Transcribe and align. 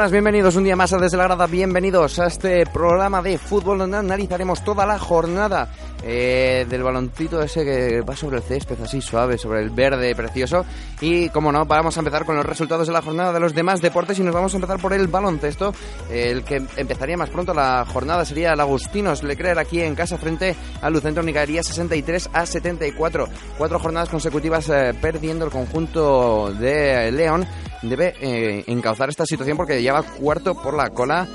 buenas, 0.00 0.12
bienvenidos 0.12 0.56
un 0.56 0.64
día 0.64 0.76
más 0.76 0.94
a 0.94 0.96
Desde 0.96 1.18
la 1.18 1.24
Grada, 1.24 1.46
bienvenidos 1.46 2.18
a 2.20 2.26
este 2.26 2.64
programa 2.64 3.20
de 3.20 3.36
fútbol 3.36 3.76
donde 3.76 3.98
analizaremos 3.98 4.64
toda 4.64 4.86
la 4.86 4.98
jornada 4.98 5.68
eh, 6.02 6.66
del 6.68 6.82
baloncito 6.82 7.42
ese 7.42 7.64
que 7.64 8.00
va 8.02 8.16
sobre 8.16 8.38
el 8.38 8.42
césped 8.42 8.80
así 8.82 9.00
suave, 9.00 9.38
sobre 9.38 9.60
el 9.60 9.70
verde 9.70 10.14
precioso 10.14 10.64
y 11.00 11.28
como 11.30 11.52
no, 11.52 11.64
vamos 11.64 11.96
a 11.96 12.00
empezar 12.00 12.24
con 12.24 12.36
los 12.36 12.46
resultados 12.46 12.86
de 12.86 12.92
la 12.92 13.02
jornada 13.02 13.32
de 13.32 13.40
los 13.40 13.54
demás 13.54 13.80
deportes 13.80 14.18
y 14.18 14.22
nos 14.22 14.34
vamos 14.34 14.52
a 14.54 14.56
empezar 14.56 14.80
por 14.80 14.92
el 14.92 15.06
baloncesto, 15.08 15.74
el 16.10 16.44
que 16.44 16.62
empezaría 16.76 17.16
más 17.16 17.30
pronto 17.30 17.54
la 17.54 17.84
jornada 17.86 18.24
sería 18.24 18.52
el 18.52 18.60
Agustinos 18.60 19.22
Leclerc 19.22 19.58
aquí 19.58 19.80
en 19.80 19.94
casa 19.94 20.18
frente 20.18 20.54
al 20.80 20.92
Lucentro 20.92 21.22
Nicaería 21.22 21.62
63 21.62 22.30
a 22.32 22.46
74, 22.46 23.28
cuatro 23.58 23.78
jornadas 23.78 24.08
consecutivas 24.08 24.68
eh, 24.68 24.94
perdiendo 25.00 25.44
el 25.44 25.50
conjunto 25.50 26.52
de 26.52 27.10
León 27.12 27.46
debe 27.82 28.14
eh, 28.20 28.64
encauzar 28.66 29.08
esta 29.08 29.24
situación 29.24 29.56
porque 29.56 29.80
lleva 29.80 30.02
cuarto 30.02 30.54
por 30.54 30.74
la 30.74 30.90
cola. 30.90 31.26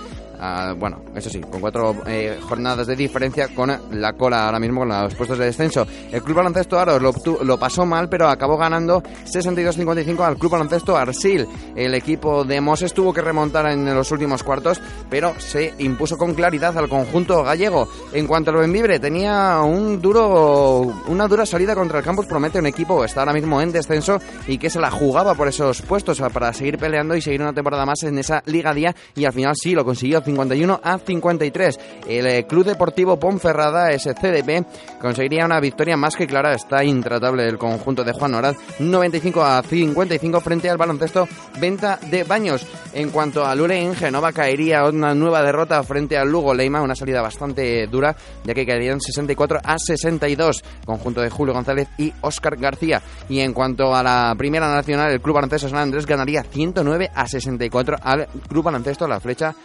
Ah, 0.45 0.73
bueno, 0.77 1.01
eso 1.15 1.29
sí, 1.29 1.41
con 1.41 1.59
cuatro 1.59 1.95
eh, 2.07 2.39
jornadas 2.41 2.87
de 2.87 2.95
diferencia 2.95 3.47
con 3.49 3.71
la 3.91 4.13
cola 4.13 4.45
ahora 4.45 4.59
mismo 4.59 4.81
con 4.81 4.89
los 4.89 5.15
puestos 5.15 5.37
de 5.37 5.45
descenso. 5.45 5.87
El 6.11 6.21
Club 6.21 6.37
Baloncesto 6.37 6.79
Aros 6.79 7.01
lo, 7.01 7.57
pasó 7.57 7.85
mal, 7.85 8.09
pero 8.09 8.27
acabó 8.27 8.57
ganando 8.57 9.01
62-55 9.01 10.19
al 10.21 10.37
Club 10.37 10.51
Baloncesto 10.51 10.95
Arsil. 10.95 11.47
El 11.75 11.93
equipo 11.93 12.43
de 12.43 12.61
Moses 12.61 12.93
tuvo 12.93 13.13
que 13.13 13.21
remontar 13.21 13.67
en 13.67 13.93
los 13.93 14.11
últimos 14.11 14.43
cuartos, 14.43 14.79
pero 15.09 15.33
se 15.39 15.73
impuso 15.79 16.17
con 16.17 16.33
claridad 16.33 16.77
al 16.77 16.89
conjunto 16.89 17.43
gallego. 17.43 17.87
En 18.13 18.27
cuanto 18.27 18.51
al 18.51 18.57
Benvibre, 18.57 18.99
tenía 18.99 19.61
un 19.61 20.01
duro, 20.01 20.81
una 21.07 21.27
dura 21.27 21.45
salida 21.45 21.75
contra 21.75 21.99
el 21.99 22.05
Campus 22.05 22.25
Promete, 22.25 22.59
un 22.59 22.67
equipo 22.67 22.99
que 22.99 23.07
está 23.07 23.21
ahora 23.21 23.33
mismo 23.33 23.61
en 23.61 23.71
descenso 23.71 24.19
y 24.47 24.57
que 24.57 24.69
se 24.69 24.79
la 24.79 24.91
jugaba 24.91 25.33
por 25.33 25.47
esos 25.47 25.81
puestos 25.81 26.21
para 26.33 26.53
seguir 26.53 26.77
peleando 26.77 27.15
y 27.15 27.21
seguir 27.21 27.41
una 27.41 27.53
temporada 27.53 27.85
más 27.85 28.03
en 28.03 28.17
esa 28.17 28.43
Liga 28.45 28.73
Día 28.73 28.95
y 29.15 29.25
al 29.25 29.33
final 29.33 29.53
sí 29.55 29.73
lo 29.73 29.85
consiguió 29.85 30.21
51 30.35 30.81
a 30.83 30.97
53. 30.97 31.79
El 32.07 32.27
eh, 32.27 32.45
Club 32.45 32.65
Deportivo 32.65 33.17
Ponferrada, 33.17 33.91
ese 33.91 34.13
CDP, 34.13 34.65
conseguiría 34.99 35.45
una 35.45 35.59
victoria 35.59 35.95
más 35.95 36.15
que 36.15 36.27
clara. 36.27 36.53
Está 36.53 36.83
intratable 36.83 37.47
el 37.47 37.57
conjunto 37.57 38.03
de 38.03 38.11
Juan 38.11 38.35
Orad, 38.35 38.55
95 38.79 39.43
a 39.43 39.63
55 39.63 40.41
frente 40.41 40.69
al 40.69 40.77
baloncesto 40.77 41.27
Venta 41.59 41.97
de 42.09 42.23
Baños. 42.23 42.67
En 42.93 43.09
cuanto 43.11 43.45
a 43.45 43.55
Lure 43.55 43.81
en 43.81 43.95
Genova, 43.95 44.31
caería 44.31 44.83
una 44.85 45.13
nueva 45.13 45.41
derrota 45.41 45.81
frente 45.83 46.17
al 46.17 46.29
Lugo 46.29 46.53
Leima, 46.53 46.81
una 46.81 46.95
salida 46.95 47.21
bastante 47.21 47.87
dura, 47.87 48.15
ya 48.43 48.53
que 48.53 48.65
caerían 48.65 48.99
64 48.99 49.59
a 49.63 49.77
62, 49.77 50.63
conjunto 50.85 51.21
de 51.21 51.29
Julio 51.29 51.53
González 51.53 51.87
y 51.97 52.13
Óscar 52.21 52.57
García. 52.57 53.01
Y 53.29 53.39
en 53.39 53.53
cuanto 53.53 53.95
a 53.95 54.03
la 54.03 54.33
primera 54.37 54.73
nacional, 54.73 55.11
el 55.11 55.21
Club 55.21 55.35
Baloncesto 55.35 55.69
San 55.69 55.79
Andrés 55.79 56.05
ganaría 56.05 56.43
109 56.43 57.11
a 57.13 57.27
64 57.27 57.97
al 58.01 58.27
Club 58.47 58.63
Baloncesto 58.63 59.07
La 59.07 59.19
Flecha, 59.19 59.55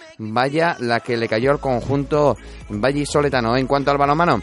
la 0.50 1.00
que 1.00 1.16
le 1.16 1.28
cayó 1.28 1.50
al 1.50 1.60
conjunto 1.60 2.36
Valle 2.68 3.06
Soletano. 3.06 3.56
En 3.56 3.66
cuanto 3.66 3.90
al 3.90 3.98
balonmano, 3.98 4.42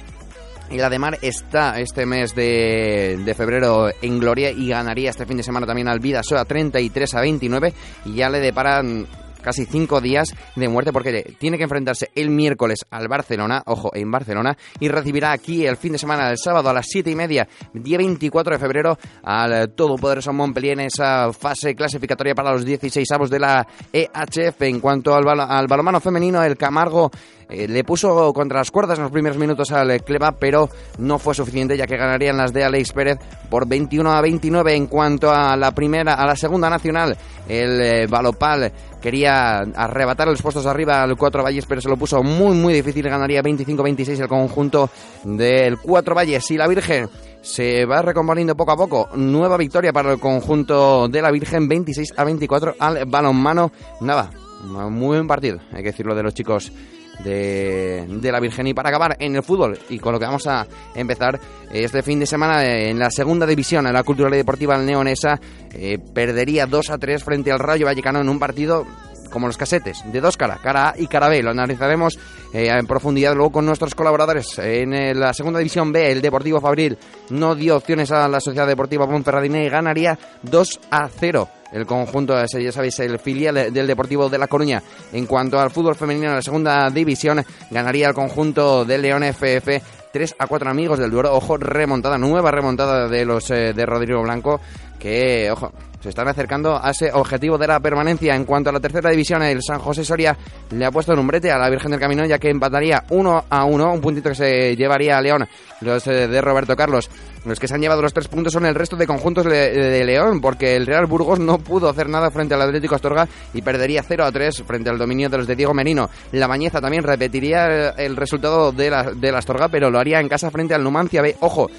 y 0.69 0.77
la 0.77 0.89
de 0.89 0.99
Mar 0.99 1.17
está 1.21 1.79
este 1.79 2.05
mes 2.05 2.35
de, 2.35 3.19
de 3.23 3.35
febrero 3.35 3.89
en 4.01 4.19
gloria 4.19 4.51
y 4.51 4.69
ganaría 4.69 5.09
este 5.09 5.25
fin 5.25 5.37
de 5.37 5.43
semana 5.43 5.65
también 5.65 5.87
al 5.87 5.99
Vidasoa 5.99 6.45
33 6.45 7.15
a 7.15 7.21
29 7.21 7.73
y 8.05 8.15
ya 8.15 8.29
le 8.29 8.39
deparan 8.39 9.07
casi 9.41 9.65
cinco 9.65 10.01
días 10.01 10.33
de 10.55 10.67
muerte 10.67 10.91
porque 10.91 11.35
tiene 11.37 11.57
que 11.57 11.63
enfrentarse 11.63 12.09
el 12.15 12.29
miércoles 12.29 12.85
al 12.89 13.07
Barcelona, 13.07 13.63
ojo, 13.65 13.91
en 13.93 14.11
Barcelona, 14.11 14.57
y 14.79 14.89
recibirá 14.89 15.31
aquí 15.31 15.65
el 15.65 15.77
fin 15.77 15.93
de 15.93 15.97
semana, 15.97 16.29
el 16.29 16.37
sábado 16.37 16.69
a 16.69 16.73
las 16.73 16.85
siete 16.87 17.11
y 17.11 17.15
media, 17.15 17.47
día 17.73 17.97
24 17.97 18.53
de 18.53 18.59
febrero, 18.59 18.97
al 19.23 19.73
todopoderoso 19.73 20.33
Montpellier 20.33 20.79
en 20.79 20.85
esa 20.87 21.31
fase 21.33 21.75
clasificatoria 21.75 22.35
para 22.35 22.51
los 22.51 22.65
16 22.65 23.09
avos 23.11 23.29
de 23.29 23.39
la 23.39 23.67
EHF. 23.91 24.61
En 24.61 24.79
cuanto 24.79 25.15
al, 25.15 25.27
al 25.27 25.67
balonmano 25.67 25.99
femenino, 25.99 26.43
el 26.43 26.57
Camargo 26.57 27.11
eh, 27.49 27.67
le 27.67 27.83
puso 27.83 28.33
contra 28.33 28.59
las 28.59 28.71
cuerdas 28.71 28.97
en 28.97 29.03
los 29.03 29.11
primeros 29.11 29.37
minutos 29.37 29.71
al 29.71 30.03
Cleva, 30.03 30.33
pero 30.33 30.69
no 30.97 31.17
fue 31.17 31.33
suficiente 31.33 31.77
ya 31.77 31.87
que 31.87 31.95
ganarían 31.95 32.35
las 32.35 32.51
de 32.51 32.63
Alex 32.63 32.91
Pérez 32.91 33.19
por 33.49 33.67
21 33.67 34.11
a 34.11 34.21
29. 34.21 34.75
En 34.75 34.87
cuanto 34.87 35.31
a 35.31 35.55
la 35.55 35.71
primera, 35.71 36.15
a 36.15 36.25
la 36.25 36.35
segunda 36.35 36.69
nacional, 36.69 37.17
el 37.47 37.81
eh, 37.81 38.07
Balopal 38.07 38.71
quería 39.01 39.59
arrebatar 39.59 40.27
los 40.27 40.41
puestos 40.41 40.65
arriba 40.65 41.01
al 41.01 41.15
Cuatro 41.15 41.41
Valles, 41.41 41.65
pero 41.65 41.79
se 41.79 41.87
lo 41.89 41.95
puso 41.95 42.21
muy 42.21 42.53
muy 42.53 42.73
difícil. 42.73 43.07
Ganaría 43.07 43.41
25-26 43.41 44.19
el 44.19 44.27
conjunto 44.27 44.89
del 45.23 45.77
Cuatro 45.77 46.15
Valles 46.15 46.51
y 46.51 46.57
la 46.57 46.67
Virgen. 46.67 47.09
Se 47.41 47.85
va 47.85 48.01
recomponiendo 48.01 48.57
poco 48.57 48.73
a 48.73 48.75
poco. 48.75 49.09
Nueva 49.15 49.55
victoria 49.55 49.93
para 49.93 50.11
el 50.11 50.19
conjunto 50.19 51.07
de 51.07 51.21
la 51.21 51.31
Virgen, 51.31 51.69
26 51.69 52.13
a 52.17 52.25
24 52.25 52.75
al 52.77 53.05
balonmano. 53.05 53.71
Nada, 54.01 54.31
muy 54.63 55.15
buen 55.15 55.27
partido, 55.27 55.59
hay 55.71 55.81
que 55.81 55.91
decirlo 55.91 56.13
de 56.13 56.23
los 56.23 56.33
chicos 56.33 56.73
de, 57.23 58.29
la 58.31 58.39
Virgen. 58.39 58.67
Y 58.67 58.73
para 58.73 58.89
acabar 58.89 59.15
en 59.19 59.35
el 59.35 59.43
fútbol, 59.43 59.77
y 59.89 59.99
con 59.99 60.13
lo 60.13 60.19
que 60.19 60.25
vamos 60.25 60.47
a 60.47 60.65
empezar 60.95 61.39
este 61.71 62.01
fin 62.01 62.19
de 62.19 62.25
semana 62.25 62.63
en 62.65 62.99
la 62.99 63.09
segunda 63.11 63.45
división, 63.45 63.87
en 63.87 63.93
la 63.93 64.03
Cultural 64.03 64.33
y 64.33 64.37
Deportiva 64.37 64.77
Leonesa, 64.77 65.39
eh, 65.73 65.97
perdería 66.13 66.65
2 66.65 66.89
a 66.89 66.97
3 66.97 67.23
frente 67.23 67.51
al 67.51 67.59
Rayo 67.59 67.85
Vallecano 67.85 68.21
en 68.21 68.29
un 68.29 68.39
partido 68.39 68.85
como 69.29 69.47
los 69.47 69.57
casetes, 69.57 70.03
de 70.11 70.21
dos 70.21 70.37
caras, 70.37 70.59
cara 70.61 70.89
A 70.89 70.93
y 70.97 71.07
cara 71.07 71.27
B. 71.27 71.43
Lo 71.43 71.51
analizaremos 71.51 72.17
eh, 72.53 72.69
en 72.69 72.87
profundidad 72.87 73.35
luego 73.35 73.51
con 73.51 73.65
nuestros 73.65 73.93
colaboradores. 73.93 74.57
En 74.59 74.93
eh, 74.93 75.13
la 75.13 75.33
segunda 75.33 75.59
división 75.59 75.91
B, 75.91 76.11
el 76.11 76.21
Deportivo 76.21 76.61
Fabril 76.61 76.97
no 77.29 77.53
dio 77.53 77.75
opciones 77.75 78.11
a 78.11 78.27
la 78.27 78.39
Sociedad 78.39 78.67
Deportiva 78.67 79.05
Ponferradina 79.05 79.61
y 79.61 79.69
ganaría 79.69 80.17
2 80.43 80.79
a 80.91 81.09
0 81.09 81.49
el 81.71 81.85
conjunto, 81.85 82.33
ya 82.39 82.71
sabéis, 82.71 82.99
el 82.99 83.19
filial 83.19 83.73
del 83.73 83.87
Deportivo 83.87 84.29
de 84.29 84.37
La 84.37 84.47
Coruña. 84.47 84.81
En 85.11 85.25
cuanto 85.25 85.59
al 85.59 85.71
fútbol 85.71 85.95
femenino 85.95 86.27
en 86.27 86.35
la 86.35 86.41
segunda 86.41 86.89
división, 86.89 87.43
ganaría 87.69 88.07
el 88.07 88.13
conjunto 88.13 88.85
del 88.85 89.01
León 89.01 89.23
FF 89.23 89.81
3 90.11 90.35
a 90.39 90.47
4 90.47 90.69
amigos 90.69 90.99
del 90.99 91.11
Duero. 91.11 91.33
Ojo, 91.33 91.57
remontada, 91.57 92.17
nueva 92.17 92.51
remontada 92.51 93.07
de 93.07 93.25
los 93.25 93.49
eh, 93.51 93.73
de 93.73 93.85
Rodrigo 93.85 94.21
Blanco, 94.21 94.59
que, 94.99 95.49
ojo, 95.51 95.71
se 96.01 96.09
están 96.09 96.27
acercando 96.27 96.79
a 96.81 96.91
ese 96.91 97.11
objetivo 97.11 97.57
de 97.57 97.67
la 97.67 97.79
permanencia. 97.79 98.35
En 98.35 98.45
cuanto 98.45 98.69
a 98.69 98.73
la 98.73 98.79
tercera 98.79 99.09
división, 99.09 99.41
el 99.43 99.61
San 99.61 99.79
José 99.79 100.03
Soria 100.03 100.37
le 100.71 100.85
ha 100.85 100.91
puesto 100.91 101.13
en 101.13 101.19
un 101.19 101.27
brete 101.27 101.51
a 101.51 101.57
la 101.57 101.69
Virgen 101.69 101.91
del 101.91 101.99
Camino, 101.99 102.25
ya 102.25 102.39
que 102.39 102.49
empataría 102.49 103.03
1 103.09 103.45
a 103.49 103.65
1, 103.65 103.93
un 103.93 104.01
puntito 104.01 104.29
que 104.29 104.35
se 104.35 104.75
llevaría 104.75 105.17
a 105.17 105.21
León, 105.21 105.47
los 105.81 106.05
eh, 106.07 106.27
de 106.27 106.41
Roberto 106.41 106.75
Carlos. 106.75 107.09
Los 107.45 107.59
que 107.59 107.67
se 107.67 107.75
han 107.75 107.81
llevado 107.81 108.01
los 108.01 108.13
tres 108.13 108.27
puntos 108.27 108.51
son 108.51 108.65
el 108.65 108.75
resto 108.75 108.97
de 108.97 109.07
conjuntos 109.07 109.45
de, 109.45 110.03
León, 110.03 110.41
porque 110.41 110.75
el 110.75 110.85
Real 110.85 111.05
Burgos 111.05 111.39
no 111.39 111.59
pudo 111.59 111.87
hacer 111.89 112.09
nada 112.09 112.29
frente 112.29 112.53
al 112.53 112.61
Atlético 112.61 112.95
Astorga 112.95 113.27
y 113.53 113.61
perdería 113.61 114.03
0 114.03 114.25
a 114.25 114.31
3 114.31 114.63
frente 114.63 114.89
al 114.89 114.97
dominio 114.97 115.29
de 115.29 115.37
los 115.37 115.47
de 115.47 115.55
Diego 115.55 115.73
Merino. 115.73 116.09
La 116.33 116.47
Bañeza 116.47 116.81
también 116.81 117.03
repetiría 117.03 117.91
el 117.91 118.17
resultado 118.17 118.73
de 118.73 118.89
la, 118.89 119.03
de 119.03 119.29
Astorga, 119.29 119.69
pero 119.69 119.89
lo 119.89 119.97
haría 119.97 120.19
en 120.19 120.27
casa 120.27 120.51
frente 120.51 120.73
al 120.73 120.83
Numancia 120.83 121.21
B. 121.21 121.37
Ojo, 121.39 121.69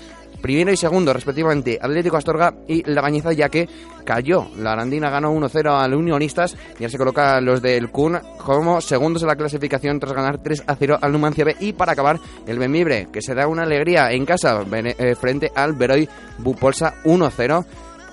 primero 0.41 0.73
y 0.73 0.77
segundo 0.77 1.13
respectivamente 1.13 1.79
Atlético 1.81 2.17
Astorga 2.17 2.55
y 2.67 2.83
La 2.91 3.01
Bañeza 3.01 3.33
ya 3.33 3.49
que 3.49 3.69
cayó. 4.05 4.47
La 4.57 4.73
Arandina 4.73 5.11
ganó 5.11 5.35
1-0 5.35 5.81
al 5.81 5.95
Unionistas 5.95 6.57
y 6.79 6.83
ya 6.83 6.89
se 6.89 6.99
coloca 6.99 7.41
los 7.41 7.61
del 7.61 7.91
Kun 7.91 8.19
como 8.39 8.81
segundos 8.81 9.23
en 9.23 9.29
la 9.29 9.37
clasificación 9.37 10.01
tras 10.01 10.13
ganar 10.13 10.43
3-0 10.43 10.99
al 11.01 11.13
Numancia 11.13 11.45
B 11.45 11.57
y 11.61 11.73
para 11.73 11.93
acabar 11.93 12.19
el 12.47 12.59
Benvibre 12.59 13.09
que 13.13 13.23
se 13.23 13.35
da 13.35 13.47
una 13.47 13.65
alegría 13.65 14.11
en 14.13 14.25
casa 14.25 14.65
eh, 14.73 15.15
frente 15.15 15.53
al 15.55 15.75
Beroy 15.75 16.09
Bupolsa 16.39 16.95
1-0 17.05 17.65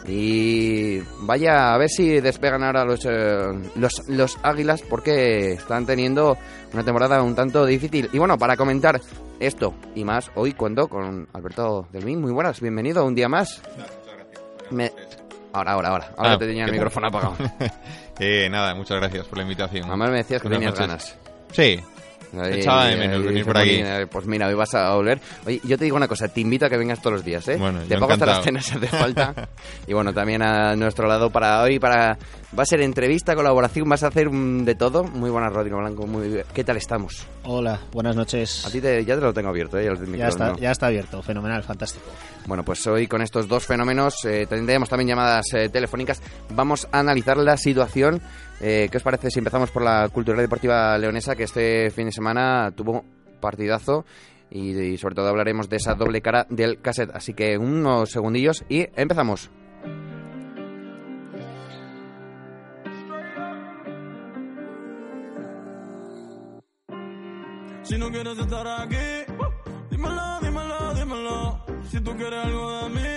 y 0.08 1.00
vaya 1.22 1.74
a 1.74 1.78
ver 1.78 1.90
si 1.90 2.20
despegan 2.22 2.64
ahora 2.64 2.86
los, 2.86 3.06
eh, 3.06 3.48
los, 3.76 4.02
los 4.08 4.38
águilas 4.44 4.82
porque 4.82 5.54
están 5.54 5.86
teniendo 5.86 6.38
una 6.74 6.84
temporada 6.84 7.22
un 7.22 7.36
tanto 7.36 7.66
difícil. 7.66 8.10
Y 8.14 8.18
bueno, 8.20 8.38
para 8.38 8.56
comentar 8.56 9.00
esto 9.40 9.74
y 9.96 10.04
más, 10.04 10.32
hoy 10.36 10.54
cuento 10.54 10.88
con 10.88 11.28
Alberto 11.34 11.88
Delmín. 11.92 12.22
Muy 12.22 12.32
buenas, 12.32 12.60
bienvenido 12.62 13.06
un 13.06 13.16
día 13.16 13.28
más. 13.30 13.62
Me- 14.72 14.92
Ahora, 15.54 15.72
ahora, 15.72 15.90
ahora. 15.90 16.12
Ahora 16.18 16.34
Ah, 16.34 16.38
te 16.38 16.48
tenía 16.48 16.66
el 16.66 16.72
micrófono 16.72 17.08
apagado. 17.08 17.36
Eh, 18.18 18.48
nada, 18.50 18.74
muchas 18.76 18.96
gracias 18.98 19.26
por 19.28 19.38
la 19.40 19.44
invitación. 19.44 19.86
Además 19.88 20.10
me 20.10 20.18
decías 20.20 20.42
que 20.42 20.48
Buenas 20.48 20.74
tenías 20.74 20.90
noches. 20.90 21.18
ganas. 21.18 21.52
Sí, 21.52 21.80
Echaba 22.34 22.88
de 22.88 22.98
menos 22.98 23.24
venir 23.24 23.46
por 23.46 23.58
aquí. 23.58 23.82
Pues 24.12 24.26
mira, 24.26 24.48
hoy 24.48 24.54
vas 24.56 24.74
a 24.76 24.94
volver. 24.96 25.20
Oye, 25.46 25.62
yo 25.64 25.78
te 25.78 25.86
digo 25.86 25.96
una 25.98 26.08
cosa, 26.08 26.28
te 26.28 26.42
invito 26.42 26.66
a 26.66 26.70
que 26.70 26.78
vengas 26.78 27.00
todos 27.02 27.14
los 27.18 27.26
días, 27.26 27.48
¿eh? 27.48 27.58
Bueno, 27.58 27.80
te 27.88 27.98
pago 27.98 28.12
hasta 28.14 28.26
las 28.26 28.44
cenas 28.44 28.66
si 28.66 28.76
hace 28.78 28.88
falta. 28.88 29.34
y 29.88 29.94
bueno, 29.94 30.14
también 30.14 30.42
a 30.42 30.76
nuestro 30.76 31.08
lado 31.08 31.30
para 31.30 31.62
hoy, 31.62 31.80
para 31.80 32.18
va 32.58 32.64
a 32.64 32.66
ser 32.66 32.82
entrevista, 32.82 33.36
colaboración, 33.36 33.88
vas 33.90 34.04
a 34.04 34.08
hacer 34.08 34.28
un 34.28 34.66
de 34.66 34.76
todo. 34.76 35.04
Muy 35.04 35.30
buenas, 35.30 35.52
Rodrigo 35.54 35.78
Blanco, 35.80 36.08
muy 36.08 36.28
bien. 36.30 36.46
¿Qué 36.54 36.64
tal 36.64 36.78
estamos? 36.78 37.26
Hola, 37.44 37.80
buenas 37.92 38.16
noches. 38.16 38.66
A 38.66 38.72
ti 38.72 38.82
te- 38.82 39.04
ya 39.06 39.16
te 39.16 39.22
lo 39.22 39.34
tengo 39.34 39.50
abierto, 39.50 39.78
¿eh? 39.78 39.86
El 39.88 40.18
Ya 40.18 40.28
está, 40.28 40.56
ya 40.58 40.72
está 40.72 40.88
abierto, 40.88 41.22
fenomenal, 41.22 41.64
fantástico. 41.64 42.06
Bueno, 42.48 42.64
pues 42.64 42.86
hoy 42.88 43.08
con 43.08 43.22
estos 43.22 43.48
dos 43.48 43.66
fenómenos 43.66 44.24
eh, 44.26 44.46
tendremos 44.48 44.88
también 44.90 45.10
llamadas 45.10 45.46
eh, 45.54 45.70
telefónicas. 45.70 46.22
Vamos 46.54 46.88
a 46.92 47.00
analizar 47.00 47.38
la 47.38 47.58
situación. 47.58 48.22
Eh, 48.62 48.88
¿Qué 48.90 48.98
os 48.98 49.04
parece 49.04 49.30
si 49.30 49.40
empezamos 49.40 49.72
por 49.72 49.84
la 49.84 50.10
Cultural 50.10 50.42
Deportiva 50.42 50.98
Leonesa, 50.98 51.36
que 51.36 51.44
este 51.44 51.92
fin 51.92 52.06
de 52.08 52.12
semana 52.12 52.72
tuvo 52.76 53.04
partidazo? 53.40 54.06
Y, 54.50 54.78
y 54.78 54.98
sobre 54.98 55.16
todo 55.16 55.28
hablaremos 55.28 55.70
de 55.70 55.78
esa 55.78 55.96
doble 55.96 56.22
cara 56.22 56.46
del 56.50 56.82
cassette. 56.82 57.12
Así 57.14 57.34
que 57.34 57.58
unos 57.58 58.12
segundillos 58.12 58.64
y 58.70 58.88
empezamos. 58.96 59.50
Si 67.86 68.00
no 68.00 68.10
quieres 68.10 68.36
estar 68.40 68.68
aquí, 68.68 69.32
dímelo, 69.92 70.40
dímelo, 70.42 70.94
dímelo. 70.96 71.66
Si 71.88 72.02
tú 72.02 72.16
quieres 72.18 72.44
algo 72.44 72.82
de 72.82 72.90
mí, 72.90 73.15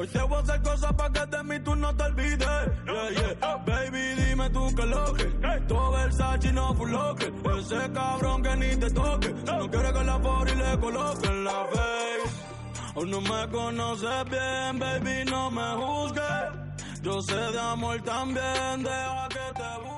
Hoy 0.00 0.06
te 0.06 0.22
voy 0.22 0.38
a 0.38 0.40
hacer 0.40 0.62
cosas 0.62 0.92
para 0.94 1.12
que 1.12 1.36
de 1.36 1.44
mí 1.44 1.60
tú 1.60 1.76
no 1.76 1.94
te 1.94 2.04
olvides. 2.04 2.38
Yeah, 2.86 3.10
yeah. 3.10 3.56
Baby, 3.66 4.14
dime 4.16 4.48
tú 4.48 4.74
que 4.74 4.86
lo 4.86 5.12
que. 5.12 5.24
Todo 5.68 5.90
Versace 5.92 6.52
no 6.54 6.74
full 6.74 6.90
locker. 6.90 7.30
Ese 7.58 7.92
cabrón 7.92 8.42
que 8.42 8.56
ni 8.56 8.76
te 8.76 8.90
toque. 8.92 9.28
Si 9.28 9.44
no 9.44 9.70
quiere 9.70 9.92
que 9.92 10.04
la 10.04 10.16
y 10.16 10.54
le 10.56 10.80
coloque 10.80 11.26
en 11.26 11.44
la 11.44 11.66
face. 11.66 12.94
O 12.94 13.04
no 13.04 13.20
me 13.20 13.48
conoces 13.50 14.24
bien, 14.30 14.78
baby, 14.78 15.30
no 15.30 15.50
me 15.50 15.68
juzgues. 15.74 17.02
Yo 17.02 17.20
sé 17.20 17.36
de 17.36 17.60
amor 17.60 18.00
también, 18.00 18.82
deja 18.82 19.28
que 19.28 19.52
te 19.54 19.68
busque. 19.82 19.89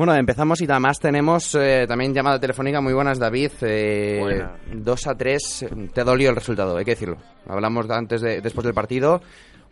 Bueno, 0.00 0.14
empezamos 0.14 0.58
y 0.62 0.64
además 0.64 0.98
tenemos 0.98 1.54
eh, 1.54 1.84
también 1.86 2.14
llamada 2.14 2.40
telefónica. 2.40 2.80
Muy 2.80 2.94
buenas, 2.94 3.18
David. 3.18 3.50
Eh, 3.60 4.16
Buenas. 4.18 4.52
2 4.72 5.06
a 5.08 5.14
3. 5.14 5.66
Te 5.92 6.04
dolió 6.04 6.30
el 6.30 6.36
resultado, 6.36 6.74
hay 6.78 6.86
que 6.86 6.92
decirlo. 6.92 7.18
Hablamos 7.46 7.86
de 7.86 7.94
antes 7.94 8.22
de, 8.22 8.40
después 8.40 8.64
del 8.64 8.72
partido. 8.72 9.20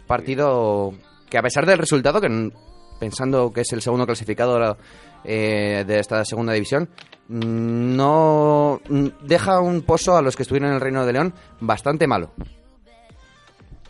Partido 0.06 0.92
que 1.30 1.38
a 1.38 1.42
pesar 1.42 1.64
del 1.64 1.78
resultado, 1.78 2.20
que 2.20 2.52
pensando 3.00 3.50
que 3.54 3.62
es 3.62 3.72
el 3.72 3.80
segundo 3.80 4.04
clasificado 4.04 4.76
eh, 5.24 5.84
de 5.86 5.98
esta 5.98 6.22
segunda 6.26 6.52
división, 6.52 6.90
no 7.28 8.82
deja 9.22 9.62
un 9.62 9.80
pozo 9.80 10.14
a 10.14 10.20
los 10.20 10.36
que 10.36 10.42
estuvieron 10.42 10.68
en 10.68 10.74
el 10.74 10.82
Reino 10.82 11.06
de 11.06 11.12
León 11.14 11.32
bastante 11.60 12.06
malo. 12.06 12.32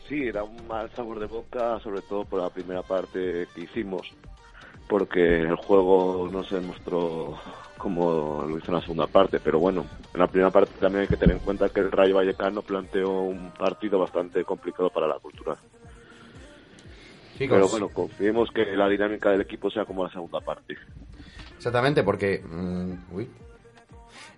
Sí, 0.08 0.28
era 0.28 0.44
un 0.44 0.68
mal 0.68 0.88
sabor 0.94 1.18
de 1.18 1.26
boca, 1.26 1.80
sobre 1.80 2.00
todo 2.02 2.24
por 2.24 2.40
la 2.40 2.48
primera 2.48 2.82
parte 2.82 3.48
que 3.56 3.62
hicimos, 3.62 4.02
porque 4.88 5.40
el 5.40 5.56
juego 5.56 6.28
no 6.32 6.42
se 6.42 6.56
demostró 6.56 7.38
como 7.76 8.44
lo 8.48 8.58
hizo 8.58 8.68
en 8.68 8.74
la 8.74 8.80
segunda 8.80 9.06
parte, 9.06 9.38
pero 9.38 9.60
bueno, 9.60 9.84
en 10.12 10.20
la 10.20 10.26
primera 10.26 10.50
parte 10.50 10.72
también 10.80 11.02
hay 11.02 11.08
que 11.08 11.16
tener 11.16 11.36
en 11.36 11.42
cuenta 11.42 11.68
que 11.68 11.80
el 11.80 11.92
Rayo 11.92 12.16
Vallecano 12.16 12.62
planteó 12.62 13.20
un 13.20 13.52
partido 13.52 14.00
bastante 14.00 14.44
complicado 14.44 14.90
para 14.90 15.06
la 15.06 15.18
cultura. 15.18 15.56
Pero 17.38 17.68
bueno, 17.68 17.88
confiemos 17.90 18.50
que 18.50 18.64
la 18.74 18.88
dinámica 18.88 19.30
del 19.30 19.42
equipo 19.42 19.70
sea 19.70 19.84
como 19.84 20.02
la 20.02 20.10
segunda 20.10 20.40
parte. 20.40 20.76
Exactamente, 21.56 22.02
porque 22.02 22.42
mm, 22.44 23.14
uy. 23.14 23.28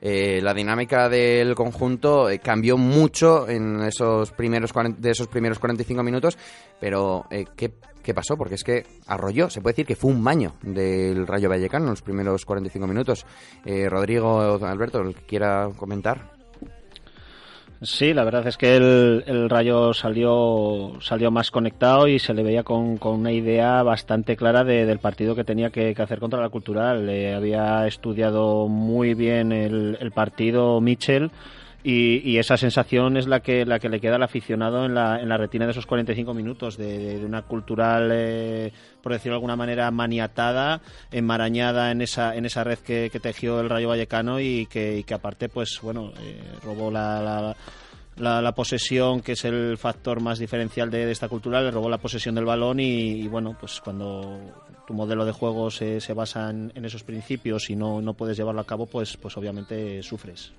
Eh, 0.00 0.41
la 0.43 0.55
dinámica 0.55 1.08
del 1.08 1.55
conjunto 1.55 2.31
eh, 2.31 2.38
cambió 2.38 2.76
mucho 2.79 3.49
en 3.49 3.82
esos 3.82 4.32
primeros 4.32 4.73
cuaren- 4.75 4.97
de 4.97 5.11
esos 5.11 5.29
primeros 5.29 5.58
45 5.58 6.02
minutos, 6.02 6.38
pero 6.81 7.26
eh, 7.31 7.44
¿qué, 7.55 7.73
qué 8.02 8.14
pasó? 8.14 8.37
Porque 8.37 8.55
es 8.55 8.64
que 8.64 8.87
arrolló, 9.06 9.50
se 9.50 9.61
puede 9.61 9.75
decir 9.75 9.87
que 9.87 9.97
fue 9.97 10.11
un 10.11 10.25
baño 10.25 10.55
del 10.62 11.26
Rayo 11.26 11.50
Vallecano 11.50 11.85
en 11.85 11.91
los 11.91 12.02
primeros 12.02 12.47
45 12.47 12.87
minutos. 12.87 13.26
Eh, 13.67 13.88
Rodrigo, 13.91 14.41
Alberto, 14.64 15.00
el 15.00 15.14
que 15.14 15.23
quiera 15.26 15.69
comentar. 15.76 16.39
Sí, 17.82 18.12
la 18.12 18.24
verdad 18.24 18.46
es 18.46 18.58
que 18.58 18.76
el, 18.76 19.24
el 19.26 19.48
Rayo 19.48 19.94
salió, 19.94 20.92
salió 21.00 21.30
más 21.30 21.50
conectado 21.50 22.08
y 22.08 22.18
se 22.18 22.34
le 22.34 22.42
veía 22.42 22.62
con, 22.62 22.98
con 22.98 23.18
una 23.20 23.32
idea 23.32 23.82
bastante 23.82 24.36
clara 24.36 24.64
de- 24.64 24.84
del 24.84 24.98
partido 24.98 25.34
que 25.34 25.44
tenía 25.44 25.70
que, 25.70 25.94
que 25.94 26.02
hacer 26.02 26.18
contra 26.20 26.42
la 26.42 26.50
Cultural. 26.50 27.06
Le 27.06 27.34
había 27.34 27.86
estudiado 27.86 28.68
muy 28.68 29.14
bien 29.14 29.50
el, 29.52 29.96
el 29.98 30.12
partido 30.12 30.78
Mitchell 30.82 31.30
y, 31.82 32.18
y 32.30 32.38
esa 32.38 32.56
sensación 32.56 33.16
es 33.16 33.26
la 33.26 33.40
que, 33.40 33.64
la 33.64 33.78
que 33.78 33.88
le 33.88 34.00
queda 34.00 34.16
al 34.16 34.22
aficionado 34.22 34.84
en 34.84 34.94
la, 34.94 35.20
en 35.20 35.28
la 35.28 35.36
retina 35.36 35.64
de 35.64 35.70
esos 35.72 35.86
45 35.86 36.34
minutos 36.34 36.76
de, 36.76 37.24
una 37.24 37.42
Cultural, 37.42 38.10
eh, 38.12 38.72
por 39.02 39.12
decirlo 39.12 39.32
de 39.34 39.36
alguna 39.36 39.56
manera, 39.56 39.90
maniatada, 39.90 40.80
enmarañada 41.10 41.90
en 41.90 42.02
esa, 42.02 42.36
en 42.36 42.44
esa 42.44 42.64
red 42.64 42.78
que, 42.78 43.10
tejió 43.22 43.60
el 43.60 43.68
Rayo 43.70 43.88
Vallecano 43.88 44.40
y 44.40 44.66
que, 44.66 45.04
aparte, 45.12 45.48
pues 45.48 45.78
bueno, 45.82 46.12
eh, 46.20 46.40
robó 46.64 46.90
la, 46.90 47.20
la- 48.16 48.42
la, 48.42 48.52
posesión, 48.52 49.22
que 49.22 49.32
es 49.32 49.44
el 49.46 49.78
factor 49.78 50.20
más 50.20 50.38
diferencial 50.38 50.90
de, 50.90 51.06
de 51.06 51.12
esta 51.12 51.28
cultura, 51.28 51.62
le 51.62 51.70
robó 51.70 51.88
la 51.88 51.96
posesión 51.96 52.34
del 52.34 52.44
balón 52.44 52.78
y, 52.78 53.12
y, 53.22 53.28
bueno, 53.28 53.56
pues 53.58 53.80
cuando 53.80 54.38
tu 54.87 54.92
modelo 54.92 55.25
de 55.25 55.32
juego 55.32 55.70
se, 55.70 56.00
se 56.02 56.12
basa 56.12 56.50
en, 56.50 56.70
en 56.75 56.84
esos 56.84 57.02
principios 57.02 57.70
y 57.70 57.76
no, 57.76 58.02
no 58.02 58.12
puedes 58.12 58.37
llevarlo 58.37 58.60
a 58.60 58.66
cabo, 58.66 58.84
pues, 58.87 59.16
pues 59.16 59.37
obviamente 59.38 60.02
sufres. 60.02 60.52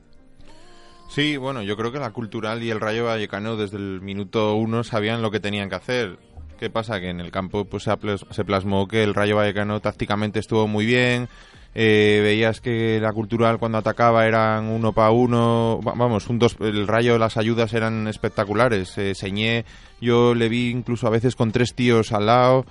Sí, 1.14 1.36
bueno, 1.36 1.62
yo 1.62 1.76
creo 1.76 1.92
que 1.92 2.00
la 2.00 2.12
Cultural 2.12 2.64
y 2.64 2.70
el 2.70 2.80
Rayo 2.80 3.04
Vallecano 3.06 3.58
desde 3.58 3.76
el 3.76 4.00
minuto 4.00 4.56
uno 4.56 4.84
sabían 4.86 5.22
lo 5.22 5.30
que 5.30 5.42
tenían 5.42 5.68
que 5.70 5.76
hacer. 5.76 6.18
¿Qué 6.58 6.70
pasa? 6.70 7.02
Que 7.02 7.10
en 7.10 7.20
el 7.20 7.32
campo 7.32 7.66
pues, 7.66 7.84
se, 7.84 8.46
plasmó 8.46 8.88
que 8.88 9.04
el 9.04 9.14
Rayo 9.14 9.36
Vallecano 9.36 9.82
tácticamente 9.82 10.40
estuvo 10.40 10.68
muy 10.68 10.86
bien. 10.86 11.28
eh, 11.76 12.22
veías 12.24 12.62
que 12.62 13.00
la 13.02 13.12
Cultural 13.12 13.58
cuando 13.58 13.78
atacaba 13.80 14.26
eran 14.26 14.66
uno 14.70 14.94
para 14.94 15.12
uno. 15.12 15.82
va- 15.86 15.94
Vamos, 15.96 16.28
un 16.30 16.40
el 16.62 16.88
Rayo, 16.88 17.18
las 17.18 17.36
ayudas 17.36 17.74
eran 17.74 18.08
espectaculares. 18.08 18.98
Eh, 18.98 19.14
Señé, 19.14 19.66
yo 20.00 20.34
le 20.34 20.48
vi 20.48 20.70
incluso 20.70 21.08
a 21.08 21.12
veces 21.12 21.36
con 21.36 21.52
tres 21.52 21.74
tíos 21.74 22.14
al 22.14 22.28
lado. 22.28 22.66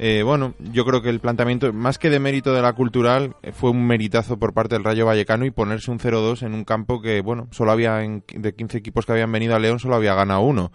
Eh, 0.00 0.22
bueno, 0.22 0.54
yo 0.72 0.84
creo 0.84 1.02
que 1.02 1.08
el 1.08 1.18
planteamiento, 1.18 1.72
más 1.72 1.98
que 1.98 2.08
de 2.08 2.20
mérito 2.20 2.52
de 2.54 2.62
la 2.62 2.72
cultural, 2.72 3.34
eh, 3.42 3.50
fue 3.52 3.70
un 3.70 3.84
meritazo 3.84 4.38
por 4.38 4.54
parte 4.54 4.76
del 4.76 4.84
Rayo 4.84 5.06
Vallecano 5.06 5.44
y 5.44 5.50
ponerse 5.50 5.90
un 5.90 5.98
0-2 5.98 6.42
en 6.42 6.54
un 6.54 6.64
campo 6.64 7.02
que, 7.02 7.20
bueno, 7.20 7.48
solo 7.50 7.72
había, 7.72 8.04
en- 8.04 8.22
de 8.32 8.54
15 8.54 8.78
equipos 8.78 9.06
que 9.06 9.12
habían 9.12 9.32
venido 9.32 9.56
a 9.56 9.58
León, 9.58 9.80
solo 9.80 9.96
había 9.96 10.14
ganado 10.14 10.42
uno. 10.42 10.70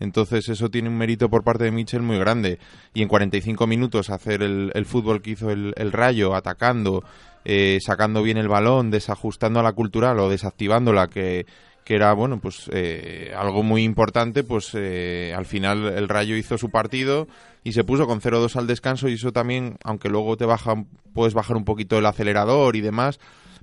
Entonces 0.00 0.48
eso 0.48 0.70
tiene 0.70 0.88
un 0.88 0.96
mérito 0.96 1.28
por 1.28 1.42
parte 1.42 1.64
de 1.64 1.72
Mitchell 1.72 2.02
muy 2.02 2.18
grande. 2.18 2.60
Y 2.94 3.02
en 3.02 3.08
45 3.08 3.66
minutos 3.66 4.10
hacer 4.10 4.42
el, 4.42 4.84
fútbol 4.86 5.22
que 5.22 5.30
hizo 5.30 5.50
el, 5.50 5.74
el 5.76 5.90
Rayo, 5.90 6.36
atacando, 6.36 7.02
eh, 7.44 7.78
sacando 7.80 8.22
bien 8.22 8.36
el 8.38 8.46
balón, 8.46 8.92
desajustando 8.92 9.58
a 9.58 9.64
la 9.64 9.72
cultural 9.72 10.20
o 10.20 10.28
desactivándola, 10.28 11.08
que, 11.08 11.46
que 11.88 11.94
era 11.96 12.12
bueno 12.12 12.38
pues 12.38 12.70
eh, 12.72 13.32
algo 13.34 13.62
muy 13.62 13.82
importante 13.82 14.44
pues 14.44 14.72
eh, 14.74 15.32
al 15.34 15.46
final 15.46 15.86
el 15.86 16.08
Rayo 16.08 16.36
hizo 16.36 16.58
su 16.58 16.68
partido 16.68 17.26
y 17.64 17.72
se 17.72 17.84
puso 17.84 18.06
con 18.06 18.20
0-2 18.20 18.56
al 18.56 18.66
descanso 18.66 19.08
y 19.08 19.14
eso 19.14 19.32
también 19.32 19.78
aunque 19.84 20.08
luego 20.08 20.36
te 20.36 20.46
baja 20.46 20.74
puedes 21.12 21.34
bajar 21.34 21.56
un 21.56 21.64
poquito 21.64 21.98
el 21.98 22.06
acelerador 22.06 22.76
y 22.76 22.80
demás 22.80 23.18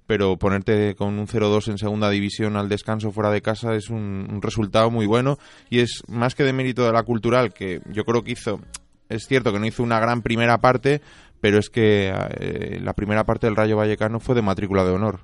pero 0.08 0.38
ponerte 0.38 0.96
con 0.96 1.18
un 1.18 1.28
0-2 1.28 1.70
en 1.70 1.78
segunda 1.78 2.10
división 2.10 2.58
al 2.58 2.70
descanso 2.70 3.12
fuera 3.12 3.32
de 3.32 3.42
casa 3.42 3.76
es 3.76 3.90
un, 3.90 4.40
resultado 4.42 4.92
muy 4.92 5.06
bueno 5.06 5.38
y 5.70 5.80
es 5.80 6.04
más 6.08 6.36
que 6.36 6.44
de 6.44 6.54
mérito 6.54 6.86
de 6.86 6.92
la 6.92 7.04
cultural 7.04 7.54
que 7.54 7.82
yo 7.92 8.06
creo 8.06 8.24
que 8.24 8.32
hizo 8.32 8.60
es 9.10 9.28
cierto 9.28 9.52
que 9.52 9.60
no 9.60 9.66
hizo 9.66 9.84
una 9.84 10.00
gran 10.00 10.22
primera 10.22 10.60
parte 10.60 11.02
pero 11.42 11.60
es 11.60 11.70
que 11.70 12.12
eh, 12.40 12.80
la 12.82 12.94
primera 12.94 13.24
parte 13.24 13.48
del 13.48 13.56
Rayo 13.56 13.78
Vallecano 13.78 14.20
fue 14.20 14.36
de 14.36 14.42
matrícula 14.42 14.84
de 14.84 14.92
honor 14.92 15.22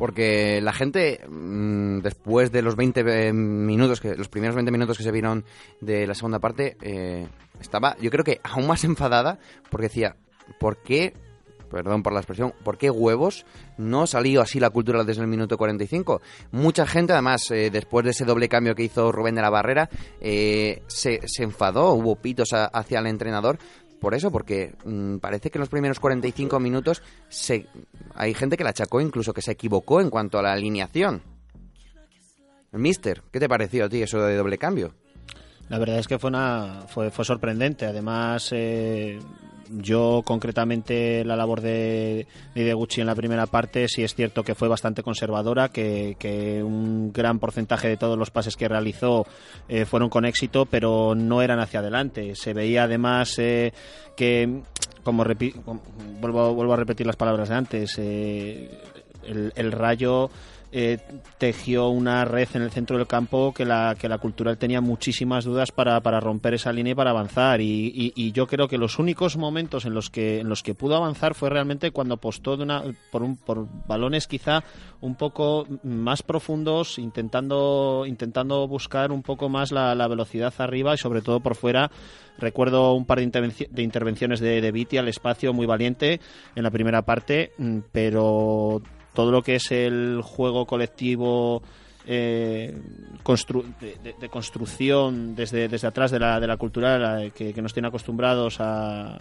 Porque 0.00 0.62
la 0.62 0.72
gente, 0.72 1.20
mm, 1.28 1.98
después 1.98 2.50
de 2.50 2.62
los 2.62 2.74
20 2.74 3.00
eh, 3.00 3.34
minutos, 3.34 4.00
que 4.00 4.14
los 4.16 4.28
primeros 4.28 4.56
20 4.56 4.72
minutos 4.72 4.96
que 4.96 5.04
se 5.04 5.12
vieron 5.12 5.44
de 5.82 6.06
la 6.06 6.14
segunda 6.14 6.38
parte, 6.38 6.78
eh, 6.80 7.28
estaba, 7.60 7.98
yo 8.00 8.10
creo 8.10 8.24
que 8.24 8.40
aún 8.42 8.66
más 8.66 8.82
enfadada, 8.84 9.38
porque 9.68 9.88
decía, 9.88 10.16
¿por 10.58 10.78
qué 10.78 11.12
perdón 11.70 12.02
por 12.02 12.12
la 12.12 12.20
expresión, 12.20 12.52
¿por 12.64 12.76
qué 12.76 12.90
huevos 12.90 13.46
no 13.78 14.06
salió 14.06 14.42
así 14.42 14.58
la 14.58 14.70
cultura 14.70 15.04
desde 15.04 15.22
el 15.22 15.28
minuto 15.28 15.56
45? 15.56 16.20
Mucha 16.50 16.86
gente, 16.86 17.12
además, 17.12 17.50
eh, 17.50 17.70
después 17.70 18.04
de 18.04 18.10
ese 18.10 18.24
doble 18.24 18.48
cambio 18.48 18.74
que 18.74 18.82
hizo 18.82 19.12
Rubén 19.12 19.34
de 19.34 19.42
la 19.42 19.50
Barrera, 19.50 19.88
eh, 20.20 20.82
se, 20.88 21.20
se, 21.26 21.44
enfadó, 21.44 21.92
hubo 21.92 22.16
pitos 22.16 22.48
hacia 22.52 22.98
el 22.98 23.06
entrenador. 23.06 23.58
Por 24.00 24.14
eso, 24.14 24.30
porque 24.30 24.74
mm, 24.84 25.18
parece 25.18 25.50
que 25.50 25.58
en 25.58 25.60
los 25.60 25.68
primeros 25.68 26.00
45 26.00 26.58
minutos 26.58 27.02
se, 27.28 27.66
hay 28.14 28.34
gente 28.34 28.56
que 28.56 28.64
la 28.64 28.70
achacó, 28.70 29.00
incluso 29.00 29.34
que 29.34 29.42
se 29.42 29.52
equivocó 29.52 30.00
en 30.00 30.10
cuanto 30.10 30.38
a 30.38 30.42
la 30.42 30.52
alineación. 30.52 31.22
Mister, 32.72 33.22
¿qué 33.30 33.40
te 33.40 33.48
pareció 33.48 33.84
a 33.84 33.88
ti 33.88 34.02
eso 34.02 34.22
de 34.22 34.36
doble 34.36 34.56
cambio? 34.56 34.94
La 35.70 35.78
verdad 35.78 36.00
es 36.00 36.08
que 36.08 36.18
fue, 36.18 36.28
una, 36.28 36.82
fue, 36.88 37.12
fue 37.12 37.24
sorprendente. 37.24 37.86
Además, 37.86 38.48
eh, 38.50 39.20
yo 39.70 40.22
concretamente 40.24 41.24
la 41.24 41.36
labor 41.36 41.60
de, 41.60 42.26
de 42.56 42.74
Gucci 42.74 43.00
en 43.00 43.06
la 43.06 43.14
primera 43.14 43.46
parte 43.46 43.86
sí 43.86 44.02
es 44.02 44.16
cierto 44.16 44.42
que 44.42 44.56
fue 44.56 44.66
bastante 44.66 45.04
conservadora, 45.04 45.68
que, 45.68 46.60
un 46.64 47.12
gran 47.12 47.38
porcentaje 47.38 47.86
de 47.86 47.96
todos 47.96 48.18
los 48.18 48.32
pases 48.32 48.56
que 48.56 48.66
realizó 48.66 49.26
eh, 49.68 49.84
fueron 49.84 50.10
con 50.10 50.24
éxito, 50.24 50.66
pero 50.66 51.14
no 51.14 51.40
eran 51.40 51.60
hacia 51.60 51.78
adelante. 51.78 52.34
Se 52.34 52.52
veía 52.52 52.82
además 52.82 53.38
eh, 53.38 53.72
que, 54.16 54.62
como 55.04 55.24
vuelvo, 56.20 56.52
vuelvo 56.52 56.72
a 56.72 56.76
repetir 56.76 57.06
las 57.06 57.14
palabras 57.14 57.48
de 57.48 57.54
antes, 57.54 57.96
el 57.96 59.72
Rayo 59.72 60.30
eh, 60.72 60.98
tejió 61.38 61.88
una 61.88 62.24
red 62.24 62.48
en 62.54 62.62
el 62.62 62.70
centro 62.70 62.96
del 62.96 63.08
campo 63.08 63.52
que 63.52 63.64
la, 63.64 63.96
que 63.98 64.08
la 64.08 64.18
Cultural 64.18 64.56
tenía 64.56 64.80
muchísimas 64.80 65.44
dudas 65.44 65.72
para, 65.72 66.00
para 66.00 66.20
romper 66.20 66.54
esa 66.54 66.72
línea 66.72 66.92
y 66.92 66.94
para 66.94 67.10
avanzar. 67.10 67.60
Y, 67.60 68.30
yo 68.32 68.46
creo 68.46 68.68
que 68.68 68.78
los 68.78 68.98
únicos 69.00 69.36
momentos 69.36 69.84
en 69.84 69.94
los 69.94 70.10
que, 70.10 70.40
en 70.40 70.48
los 70.48 70.62
que 70.62 70.74
pudo 70.74 70.94
avanzar 70.94 71.34
fue 71.34 71.50
realmente 71.50 71.90
cuando 71.90 72.14
apostó 72.14 72.54
una, 72.54 72.84
por, 73.10 73.22
un, 73.24 73.36
por 73.36 73.66
balones 73.88 74.28
quizá 74.28 74.62
un 75.00 75.16
poco 75.16 75.66
más 75.82 76.22
profundos, 76.22 76.98
intentando, 76.98 78.04
intentando 78.06 78.68
buscar 78.68 79.10
un 79.10 79.22
poco 79.22 79.48
más 79.48 79.72
la, 79.72 79.94
velocidad 80.06 80.54
arriba 80.58 80.94
y 80.94 80.98
sobre 80.98 81.22
todo 81.22 81.40
por 81.40 81.56
fuera. 81.56 81.90
Recuerdo 82.38 82.94
un 82.94 83.06
par 83.06 83.18
de, 83.18 83.68
de 83.70 83.82
intervenciones 83.82 84.40
de, 84.40 84.60
de 84.60 84.72
Viti 84.72 84.96
al 84.98 85.08
espacio 85.08 85.52
muy 85.52 85.66
valiente 85.66 86.20
en 86.54 86.62
la 86.62 86.70
primera 86.70 87.02
parte, 87.02 87.52
mm, 87.58 87.78
pero 87.92 88.82
todo 89.14 89.30
lo 89.30 89.42
que 89.42 89.56
es 89.56 89.70
el 89.70 90.20
juego 90.22 90.66
colectivo 90.66 91.62
eh, 92.06 92.74
de, 94.20 94.28
construcción 94.30 95.34
desde, 95.36 95.68
desde 95.68 95.86
atrás 95.86 96.10
de 96.10 96.18
la, 96.18 96.40
de 96.40 96.46
la 96.46 96.56
cultura 96.56 97.30
que, 97.34 97.52
nos 97.60 97.72
tiene 97.72 97.88
acostumbrados 97.88 98.56
a, 98.58 99.18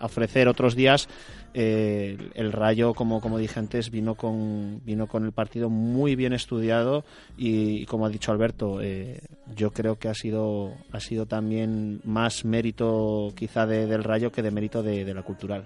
ofrecer 0.00 0.48
otros 0.48 0.74
días, 0.76 1.08
eh, 1.54 2.16
el 2.34 2.52
Rayo, 2.52 2.94
como, 2.94 3.20
como 3.20 3.36
dije 3.38 3.58
antes, 3.58 3.90
vino 3.90 4.14
con, 4.14 4.80
vino 4.84 5.06
con 5.06 5.24
el 5.24 5.32
partido 5.32 5.68
muy 5.68 6.14
bien 6.14 6.32
estudiado 6.32 7.04
y, 7.36 7.84
como 7.86 8.06
ha 8.06 8.10
dicho 8.10 8.30
Alberto, 8.30 8.80
eh, 8.80 9.20
yo 9.54 9.72
creo 9.72 9.98
que 9.98 10.08
ha 10.08 10.14
sido, 10.14 10.72
ha 10.92 11.00
sido 11.00 11.26
también 11.26 12.00
más 12.04 12.44
mérito 12.44 13.32
quizá 13.36 13.66
del 13.66 14.04
Rayo 14.04 14.30
que 14.30 14.42
de 14.42 14.50
mérito 14.50 14.82
de, 14.82 15.04
de 15.04 15.14
la 15.14 15.22
cultural. 15.22 15.64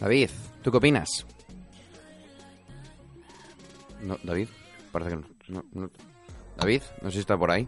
David, 0.00 0.30
¿tú 0.62 0.70
qué 0.70 0.76
opinas? 0.76 1.24
No, 4.04 4.18
David, 4.22 4.48
parece 4.92 5.16
que 5.16 5.16
no. 5.48 5.90
David, 6.56 6.82
no 7.00 7.10
sé 7.10 7.14
si 7.14 7.20
está 7.20 7.36
por 7.38 7.50
ahí. 7.50 7.66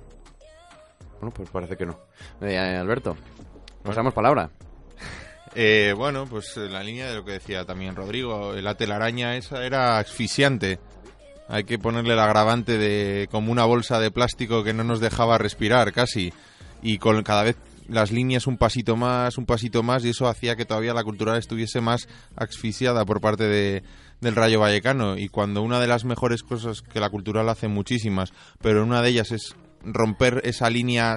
Bueno, 1.18 1.32
pues 1.34 1.48
parece 1.50 1.76
que 1.76 1.86
no. 1.86 1.98
Eh, 2.42 2.58
Alberto, 2.58 3.16
pasamos 3.82 4.12
palabra. 4.12 4.50
Eh, 5.54 5.94
bueno, 5.96 6.26
pues 6.26 6.54
eh, 6.58 6.68
la 6.68 6.82
línea 6.82 7.08
de 7.08 7.14
lo 7.14 7.24
que 7.24 7.32
decía 7.32 7.64
también 7.64 7.96
Rodrigo, 7.96 8.52
la 8.52 8.74
telaraña 8.74 9.36
esa 9.36 9.64
era 9.64 9.98
asfixiante. 9.98 10.78
Hay 11.48 11.64
que 11.64 11.78
ponerle 11.78 12.12
el 12.12 12.18
agravante 12.18 12.76
de 12.76 13.28
como 13.30 13.50
una 13.50 13.64
bolsa 13.64 13.98
de 13.98 14.10
plástico 14.10 14.62
que 14.62 14.74
no 14.74 14.84
nos 14.84 15.00
dejaba 15.00 15.38
respirar 15.38 15.92
casi. 15.92 16.34
Y 16.82 16.98
con 16.98 17.22
cada 17.22 17.44
vez 17.44 17.56
las 17.88 18.10
líneas 18.12 18.46
un 18.46 18.58
pasito 18.58 18.96
más, 18.96 19.38
un 19.38 19.46
pasito 19.46 19.82
más, 19.82 20.04
y 20.04 20.10
eso 20.10 20.28
hacía 20.28 20.56
que 20.56 20.66
todavía 20.66 20.92
la 20.92 21.04
cultural 21.04 21.38
estuviese 21.38 21.80
más 21.80 22.08
asfixiada 22.36 23.06
por 23.06 23.22
parte 23.22 23.44
de, 23.44 23.82
del 24.20 24.34
Rayo 24.34 24.60
Vallecano 24.60 25.16
y 25.16 25.28
cuando 25.28 25.62
una 25.62 25.80
de 25.80 25.86
las 25.86 26.04
mejores 26.04 26.42
cosas 26.42 26.82
que 26.82 27.00
la 27.00 27.10
cultural 27.10 27.48
hace 27.48 27.68
muchísimas, 27.68 28.32
pero 28.60 28.82
una 28.82 29.02
de 29.02 29.10
ellas 29.10 29.32
es 29.32 29.56
romper 29.82 30.40
esa 30.44 30.70
línea 30.70 31.16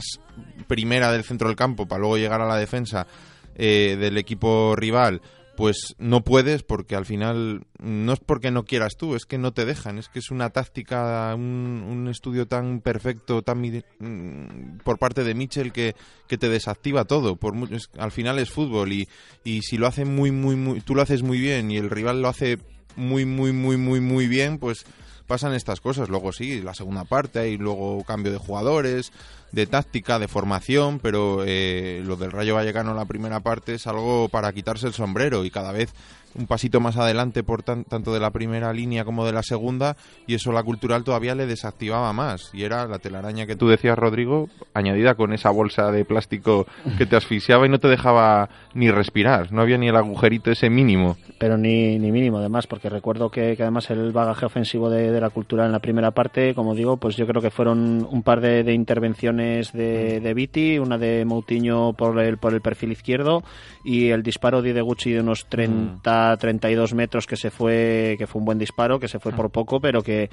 primera 0.67 1.11
del 1.11 1.23
centro 1.23 1.47
del 1.47 1.57
campo 1.57 1.87
para 1.87 1.99
luego 1.99 2.17
llegar 2.17 2.41
a 2.41 2.47
la 2.47 2.57
defensa 2.57 3.07
eh, 3.55 3.97
del 3.99 4.17
equipo 4.17 4.75
rival, 4.75 5.21
pues 5.59 5.95
no 5.97 6.23
puedes 6.23 6.63
porque 6.63 6.95
al 6.95 7.05
final 7.05 7.65
no 7.79 8.13
es 8.13 8.19
porque 8.19 8.49
no 8.49 8.63
quieras 8.63 8.95
tú, 8.95 9.15
es 9.15 9.25
que 9.25 9.37
no 9.37 9.51
te 9.51 9.65
dejan, 9.65 9.97
es 9.97 10.07
que 10.07 10.19
es 10.19 10.31
una 10.31 10.51
táctica, 10.51 11.35
un, 11.35 12.07
estudio 12.09 12.47
tan 12.47 12.79
perfecto, 12.79 13.41
tan 13.41 13.59
mm, 13.59 14.77
por 14.85 14.97
parte 14.97 15.25
de 15.25 15.33
Mitchell 15.33 15.73
que, 15.73 15.95
que 16.29 16.37
te 16.37 16.47
desactiva 16.47 17.03
todo. 17.03 17.35
Por, 17.35 17.55
al 17.97 18.11
final 18.13 18.39
es 18.39 18.49
fútbol 18.49 18.93
y, 18.93 19.09
y 19.43 19.61
si 19.63 19.77
lo 19.77 19.87
hace 19.87 20.05
muy, 20.05 20.31
muy, 20.31 20.55
muy, 20.55 20.79
tú 20.79 20.95
lo 20.95 21.01
haces 21.01 21.23
muy 21.23 21.41
bien 21.41 21.71
y 21.71 21.75
el 21.75 21.89
rival 21.89 22.21
lo 22.21 22.29
hace 22.29 22.57
muy, 22.95 23.25
muy, 23.25 23.51
muy, 23.51 23.77
muy, 23.77 23.99
muy 23.99 24.27
bien, 24.27 24.57
pues 24.57 24.85
pasan 25.27 25.53
estas 25.53 25.79
cosas. 25.79 26.09
Luego 26.09 26.31
sí, 26.33 26.61
la 26.61 26.73
segunda 26.73 27.03
parte 27.05 27.49
y 27.49 27.57
luego 27.57 28.03
cambio 28.03 28.31
de 28.31 28.37
jugadores, 28.37 29.11
de 29.51 29.65
táctica, 29.65 30.19
de 30.19 30.27
formación, 30.27 30.99
pero 30.99 31.43
eh, 31.45 32.01
lo 32.05 32.15
del 32.15 32.31
Rayo 32.31 32.55
Vallecano 32.55 32.91
en 32.91 32.97
la 32.97 33.05
primera 33.05 33.39
parte 33.39 33.73
es 33.73 33.87
algo 33.87 34.29
para 34.29 34.51
quitarse 34.53 34.87
el 34.87 34.93
sombrero 34.93 35.45
y 35.45 35.49
cada 35.49 35.71
vez 35.71 35.93
un 36.35 36.45
pasito 36.45 36.79
más 36.79 36.95
adelante 36.97 37.41
por 37.43 37.63
tanto 37.63 38.13
de 38.13 38.19
la 38.19 38.29
primera 38.29 38.71
línea 38.71 39.03
como 39.03 39.25
de 39.25 39.33
la 39.33 39.41
segunda 39.41 39.97
y 40.27 40.35
eso 40.35 40.51
la 40.51 40.63
cultural 40.63 41.03
todavía 41.03 41.33
le 41.33 41.47
desactivaba 41.47 42.13
más. 42.13 42.51
Y 42.53 42.63
era 42.63 42.85
la 42.85 42.99
telaraña 42.99 43.47
que 43.47 43.55
tú 43.55 43.67
decías 43.67 43.97
Rodrigo 43.97 44.47
añadida 44.73 45.15
con 45.15 45.33
esa 45.33 45.49
bolsa 45.49 45.91
de 45.91 46.05
plástico 46.05 46.67
que 46.97 47.05
te 47.05 47.15
asfixiaba 47.15 47.65
y 47.65 47.69
no 47.69 47.79
te 47.79 47.87
dejaba 47.87 48.49
ni 48.73 48.91
respirar 48.91 49.51
no 49.51 49.61
había 49.61 49.77
ni 49.77 49.87
el 49.87 49.95
agujerito 49.95 50.51
ese 50.51 50.69
mínimo. 50.69 51.17
Pero 51.39 51.57
ni, 51.57 51.97
ni 51.97 52.11
mínimo 52.11 52.37
además 52.37 52.67
porque 52.67 52.89
recuerdo 52.89 53.29
que, 53.29 53.57
además 53.59 53.89
el 53.89 54.11
bagaje 54.11 54.45
ofensivo 54.45 54.89
de, 54.89 55.19
la 55.19 55.29
cultural 55.29 55.65
en 55.65 55.71
la 55.71 55.79
primera 55.79 56.11
parte 56.11 56.53
como 56.53 56.75
digo 56.75 56.97
pues 56.97 57.15
yo 57.15 57.25
creo 57.27 57.41
que 57.41 57.49
fueron 57.49 58.07
un 58.09 58.23
par 58.23 58.41
de 58.41 58.73
intervenciones 58.73 59.38
de, 59.39 60.19
de 60.19 60.33
Viti, 60.33 60.77
una 60.77 60.97
de 60.97 61.25
Moutinho 61.25 61.93
por 61.93 62.19
el, 62.19 62.37
por 62.37 62.53
el 62.53 62.61
perfil 62.61 62.91
izquierdo 62.91 63.43
y 63.83 64.09
el 64.09 64.23
disparo 64.23 64.61
de 64.61 64.81
Gucci 64.81 65.11
de 65.11 65.21
unos 65.21 65.47
30, 65.47 66.37
32 66.37 66.93
metros 66.93 67.25
que 67.25 67.35
se 67.35 67.49
fue, 67.49 68.15
que 68.17 68.27
fue 68.27 68.39
un 68.39 68.45
buen 68.45 68.59
disparo, 68.59 68.99
que 68.99 69.07
se 69.07 69.19
fue 69.19 69.31
por 69.31 69.49
poco, 69.49 69.79
pero 69.79 70.01
que, 70.01 70.29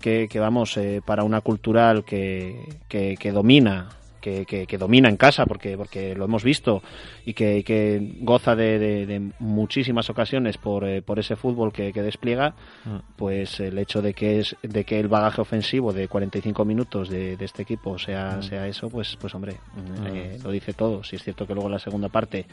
que, 0.00 0.28
vamos, 0.40 0.76
eh, 0.76 1.00
para 1.04 1.24
una 1.24 1.40
cultural 1.40 2.04
que, 2.04 2.56
que, 2.88 3.16
que 3.16 3.32
domina 3.32 3.99
que, 4.20 4.76
domina 4.78 5.08
en 5.08 5.16
casa, 5.16 5.46
porque, 5.46 5.76
porque 5.76 6.14
lo 6.14 6.24
hemos 6.24 6.44
visto, 6.44 6.82
y 7.24 7.34
que, 7.34 8.14
goza 8.20 8.54
de, 8.54 9.30
muchísimas 9.38 10.10
ocasiones 10.10 10.58
por, 10.58 10.86
eh, 10.86 11.02
por 11.02 11.18
ese 11.18 11.36
fútbol 11.36 11.72
que, 11.72 11.92
despliega, 11.92 12.54
mm. 12.84 13.16
pues 13.16 13.60
el 13.60 13.78
hecho 13.78 14.00
de 14.02 14.14
que, 14.14 14.40
es, 14.40 14.56
de 14.62 14.84
que 14.84 14.98
el 15.00 15.08
bagaje 15.08 15.40
ofensivo 15.40 15.92
de 15.92 16.08
45 16.08 16.64
minutos 16.64 17.08
de, 17.08 17.36
este 17.40 17.62
equipo 17.62 17.98
sea, 17.98 18.36
mm. 18.38 18.42
sea 18.42 18.66
eso, 18.66 18.88
pues, 18.88 19.16
pues 19.20 19.34
hombre, 19.34 19.54
mm. 19.74 20.06
eh, 20.06 20.38
lo 20.42 20.50
dice 20.50 20.72
todo. 20.72 21.02
Si 21.04 21.16
es 21.16 21.22
cierto 21.22 21.46
que 21.46 21.54
luego 21.54 21.68
la 21.68 21.78
segunda 21.78 22.08
parte 22.08 22.46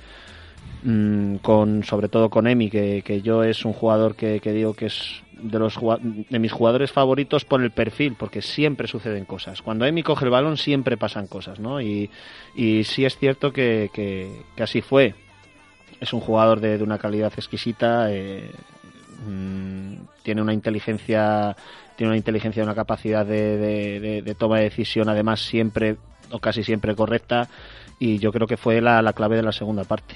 con 1.42 1.84
sobre 1.84 2.08
todo 2.08 2.30
con 2.30 2.48
Emi 2.48 2.70
que, 2.70 3.02
que, 3.04 3.22
yo 3.22 3.44
es 3.44 3.66
un 3.66 3.74
jugador 3.74 4.16
que, 4.16 4.40
digo 4.40 4.74
que 4.74 4.86
es 4.86 5.22
de 5.34 5.60
los 5.60 5.78
de 6.30 6.40
mis 6.40 6.52
jugadores 6.52 6.92
favoritos 6.92 7.46
por 7.46 7.62
el 7.62 7.72
perfil, 7.72 8.16
porque 8.18 8.42
siempre 8.42 8.88
suceden 8.88 9.26
cosas. 9.26 9.62
Cuando 9.62 9.86
Emi 9.86 10.04
coge 10.04 10.26
el 10.26 10.32
balón 10.32 10.58
siempre 10.58 10.98
pasan 10.98 11.28
cosas, 11.28 11.60
¿no? 11.60 11.82
Y, 11.82 12.10
y 12.56 12.84
sí 12.84 13.06
es 13.06 13.18
cierto 13.18 13.52
que, 13.52 13.90
que, 13.94 14.44
así 14.62 14.82
fue. 14.82 15.16
Es 16.00 16.14
un 16.14 16.22
jugador 16.22 16.60
de, 16.60 16.82
una 16.82 17.00
calidad 17.00 17.34
exquisita, 17.36 18.12
eh, 18.12 18.52
mm, 19.28 19.94
tiene 20.24 20.42
una 20.42 20.54
inteligencia, 20.54 21.56
tiene 21.96 22.12
una 22.12 22.18
inteligencia, 22.18 22.64
una 22.64 22.76
capacidad 22.76 23.26
de, 23.26 24.22
de, 24.22 24.36
toma 24.36 24.58
de 24.58 24.66
decisión, 24.66 25.10
además 25.10 25.42
siempre 25.42 25.98
o 26.32 26.40
casi 26.40 26.64
siempre 26.64 26.96
correcta, 26.96 27.50
y 28.00 28.20
yo 28.20 28.32
creo 28.32 28.48
que 28.48 28.58
fue 28.58 28.80
la, 28.80 29.02
la 29.02 29.14
clave 29.14 29.38
de 29.38 29.44
la 29.44 29.52
segunda 29.52 29.84
parte. 29.84 30.16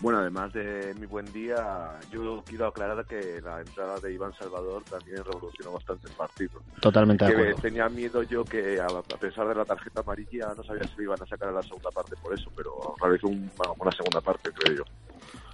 Bueno, 0.00 0.18
además 0.18 0.52
de 0.52 0.94
mi 1.00 1.06
buen 1.06 1.24
día, 1.32 1.90
yo 2.10 2.42
quiero 2.46 2.66
aclarar 2.66 3.04
que 3.06 3.40
la 3.40 3.60
entrada 3.60 3.98
de 3.98 4.12
Iván 4.12 4.32
Salvador 4.34 4.84
también 4.84 5.24
revolucionó 5.24 5.72
bastante 5.72 6.08
el 6.08 6.14
partido. 6.14 6.60
Totalmente 6.80 7.24
de 7.24 7.32
acuerdo. 7.32 7.56
Tenía 7.62 7.88
miedo 7.88 8.22
yo 8.22 8.44
que, 8.44 8.78
a 8.78 9.16
pesar 9.18 9.48
de 9.48 9.54
la 9.54 9.64
tarjeta 9.64 10.00
amarilla, 10.00 10.52
no 10.54 10.62
sabía 10.62 10.84
si 10.84 11.02
iban 11.02 11.20
a 11.22 11.26
sacar 11.26 11.48
a 11.48 11.52
la 11.52 11.62
segunda 11.62 11.90
parte 11.90 12.14
por 12.22 12.34
eso, 12.34 12.50
pero 12.54 12.94
realizó 13.00 13.28
una 13.28 13.92
segunda 13.92 14.20
parte, 14.20 14.50
creo 14.52 14.76
yo. 14.76 14.84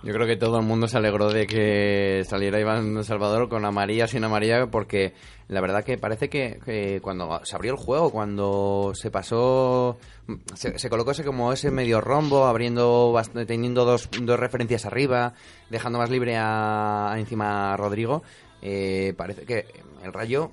Yo 0.02 0.12
creo 0.12 0.26
que 0.26 0.36
todo 0.36 0.58
el 0.58 0.66
mundo 0.66 0.88
se 0.88 0.96
alegró 0.96 1.32
de 1.32 1.46
que 1.46 2.24
saliera 2.28 2.58
Iván 2.58 3.04
Salvador 3.04 3.48
con 3.48 3.64
amarilla, 3.64 4.08
sin 4.08 4.24
amarilla, 4.24 4.66
porque 4.66 5.14
la 5.46 5.60
verdad 5.60 5.84
que 5.84 5.96
parece 5.96 6.28
que, 6.28 6.98
cuando 7.00 7.40
se 7.44 7.54
abrió 7.54 7.70
el 7.72 7.78
juego, 7.78 8.10
cuando 8.10 8.92
se 8.96 9.12
pasó, 9.12 9.98
se, 10.54 10.90
colocó 10.90 11.12
ese 11.12 11.22
como 11.22 11.52
ese 11.52 11.70
medio 11.70 12.00
rombo, 12.00 12.46
abriendo, 12.46 13.14
teniendo 13.46 13.84
dos, 13.84 14.08
dos 14.22 14.40
referencias 14.40 14.86
arriba, 14.86 15.34
dejando 15.70 16.00
más 16.00 16.10
libre 16.10 16.36
a, 16.36 17.14
encima 17.16 17.72
a 17.72 17.76
Rodrigo, 17.76 18.24
eh, 18.60 19.14
parece 19.16 19.42
que 19.42 19.66
el 20.02 20.12
Rayo 20.12 20.50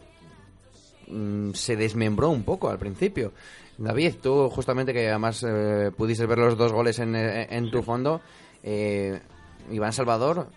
mm, 1.08 1.53
se 1.53 1.75
desmembró 1.75 2.29
un 2.29 2.44
poco 2.44 2.70
al 2.70 2.77
principio. 2.77 3.34
David, 3.79 4.15
tú 4.22 4.48
justamente 4.51 4.94
que 4.94 5.10
además 5.10 5.44
eh, 5.48 5.89
pudiste 5.98 6.27
ver 6.27 6.38
los 6.38 6.56
dos 6.56 6.72
goles 6.72 7.00
en, 7.00 7.15
en 7.15 7.72
tu 7.72 7.82
fondo, 7.82 8.22
eh, 8.62 9.20
Iván 9.71 9.93
Salvador 9.93 10.47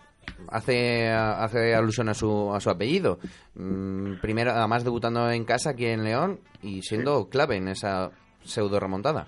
hace, 0.48 1.10
hace 1.10 1.74
alusión 1.74 2.08
a 2.08 2.14
su, 2.14 2.52
a 2.54 2.60
su 2.60 2.70
apellido. 2.70 3.18
Mm, 3.54 4.20
primero, 4.20 4.52
además 4.52 4.84
debutando 4.84 5.30
en 5.30 5.44
casa 5.44 5.70
aquí 5.70 5.86
en 5.86 6.04
León 6.04 6.40
y 6.62 6.82
siendo 6.82 7.28
clave 7.28 7.56
en 7.56 7.68
esa 7.68 8.10
pseudo 8.42 8.80
remontada. 8.80 9.26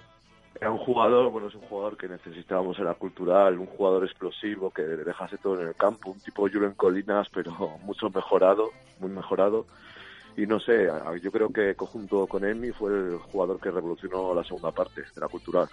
Era 0.60 0.70
un 0.70 0.78
jugador, 0.78 1.30
bueno, 1.30 1.48
es 1.48 1.54
un 1.54 1.62
jugador 1.62 1.96
que 1.96 2.08
necesitábamos 2.08 2.78
en 2.78 2.84
la 2.84 2.94
cultural, 2.94 3.58
un 3.58 3.66
jugador 3.66 4.04
explosivo 4.04 4.70
que 4.70 4.82
dejase 4.82 5.36
todo 5.38 5.60
en 5.60 5.68
el 5.68 5.74
campo, 5.74 6.10
un 6.10 6.20
tipo 6.20 6.48
Julen 6.48 6.74
Colinas, 6.74 7.28
pero 7.32 7.52
mucho 7.82 8.08
mejorado, 8.10 8.70
muy 9.00 9.10
mejorado. 9.10 9.66
Y 10.36 10.46
no 10.46 10.58
sé, 10.58 10.88
yo 11.22 11.30
creo 11.30 11.48
que 11.50 11.76
conjunto 11.76 12.26
con 12.26 12.44
Emi 12.44 12.70
fue 12.72 12.90
el 12.90 13.18
jugador 13.18 13.60
que 13.60 13.70
revolucionó 13.70 14.34
la 14.34 14.42
segunda 14.42 14.72
parte 14.72 15.02
de 15.02 15.20
la 15.20 15.28
cultural. 15.28 15.68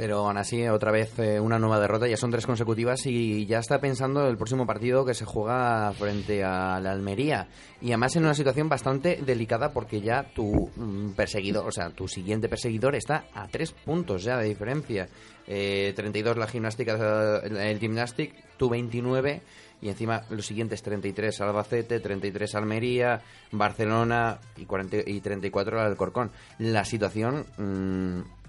Pero 0.00 0.26
aún 0.26 0.38
así, 0.38 0.66
otra 0.66 0.92
vez 0.92 1.18
eh, 1.18 1.38
una 1.38 1.58
nueva 1.58 1.78
derrota, 1.78 2.08
ya 2.08 2.16
son 2.16 2.30
tres 2.30 2.46
consecutivas 2.46 3.04
y 3.04 3.44
ya 3.44 3.58
está 3.58 3.82
pensando 3.82 4.26
el 4.28 4.38
próximo 4.38 4.66
partido 4.66 5.04
que 5.04 5.12
se 5.12 5.26
juega 5.26 5.92
frente 5.92 6.42
a 6.42 6.80
la 6.80 6.92
Almería. 6.92 7.48
Y 7.82 7.88
además 7.88 8.16
en 8.16 8.24
una 8.24 8.32
situación 8.32 8.70
bastante 8.70 9.20
delicada 9.20 9.74
porque 9.74 10.00
ya 10.00 10.22
tu 10.22 10.70
mm, 10.74 11.10
perseguidor, 11.10 11.68
o 11.68 11.70
sea, 11.70 11.90
tu 11.90 12.08
siguiente 12.08 12.48
perseguidor 12.48 12.94
está 12.94 13.26
a 13.34 13.46
tres 13.48 13.72
puntos 13.72 14.22
ya 14.24 14.38
de 14.38 14.48
diferencia. 14.48 15.06
Eh, 15.46 15.92
32 15.94 16.38
la 16.38 16.46
gimnástica, 16.46 17.42
el 17.44 17.78
gimnastic, 17.78 18.56
tu 18.56 18.70
29 18.70 19.42
y 19.82 19.90
encima 19.90 20.22
los 20.30 20.46
siguientes 20.46 20.82
33 20.82 21.42
Albacete, 21.42 22.00
33 22.00 22.54
Almería, 22.54 23.20
Barcelona 23.52 24.38
y, 24.56 24.64
40, 24.64 24.96
y 25.04 25.20
34 25.20 25.78
Alcorcón. 25.78 26.30
La 26.58 26.86
situación... 26.86 27.44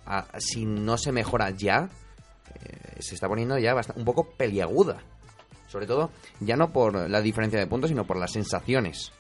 Mm, 0.05 0.38
si 0.38 0.65
no 0.65 0.98
se 0.98 1.12
mejora 1.12 1.50
ya, 1.51 1.89
eh, 2.55 3.01
se 3.01 3.15
está 3.15 3.27
poniendo 3.27 3.58
ya 3.58 3.75
un 3.96 4.05
poco 4.05 4.29
peliaguda. 4.38 5.01
Sobre 5.67 5.88
todo, 5.88 6.12
ya 6.41 6.58
no 6.58 6.72
por 6.74 7.10
la 7.10 7.22
diferencia 7.22 7.60
de 7.60 7.67
puntos, 7.67 7.89
sino 7.89 8.03
por 8.03 8.17
las 8.17 8.31
sensaciones. 8.31 9.13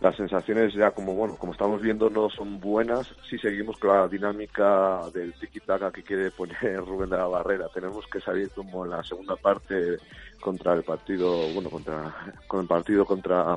Las 0.00 0.14
sensaciones 0.16 0.74
ya 0.74 0.90
como 0.90 1.14
bueno, 1.14 1.36
como 1.36 1.52
estamos 1.52 1.80
viendo 1.80 2.10
no 2.10 2.28
son 2.28 2.60
buenas 2.60 3.10
si 3.30 3.38
seguimos 3.38 3.78
con 3.78 3.96
la 3.96 4.06
dinámica 4.06 5.00
del 5.12 5.32
tiki-taka 5.34 5.90
que 5.90 6.02
quiere 6.02 6.30
poner 6.30 6.76
Rubén 6.86 7.08
de 7.08 7.16
la 7.16 7.26
Barrera. 7.26 7.68
Tenemos 7.72 8.06
que 8.06 8.20
salir 8.20 8.50
como 8.50 8.84
en 8.84 8.90
la 8.90 9.02
segunda 9.02 9.36
parte 9.36 9.96
contra 10.40 10.74
el 10.74 10.82
partido, 10.82 11.50
bueno, 11.54 11.70
contra 11.70 12.14
con 12.46 12.60
el 12.60 12.66
partido 12.66 13.06
contra 13.06 13.54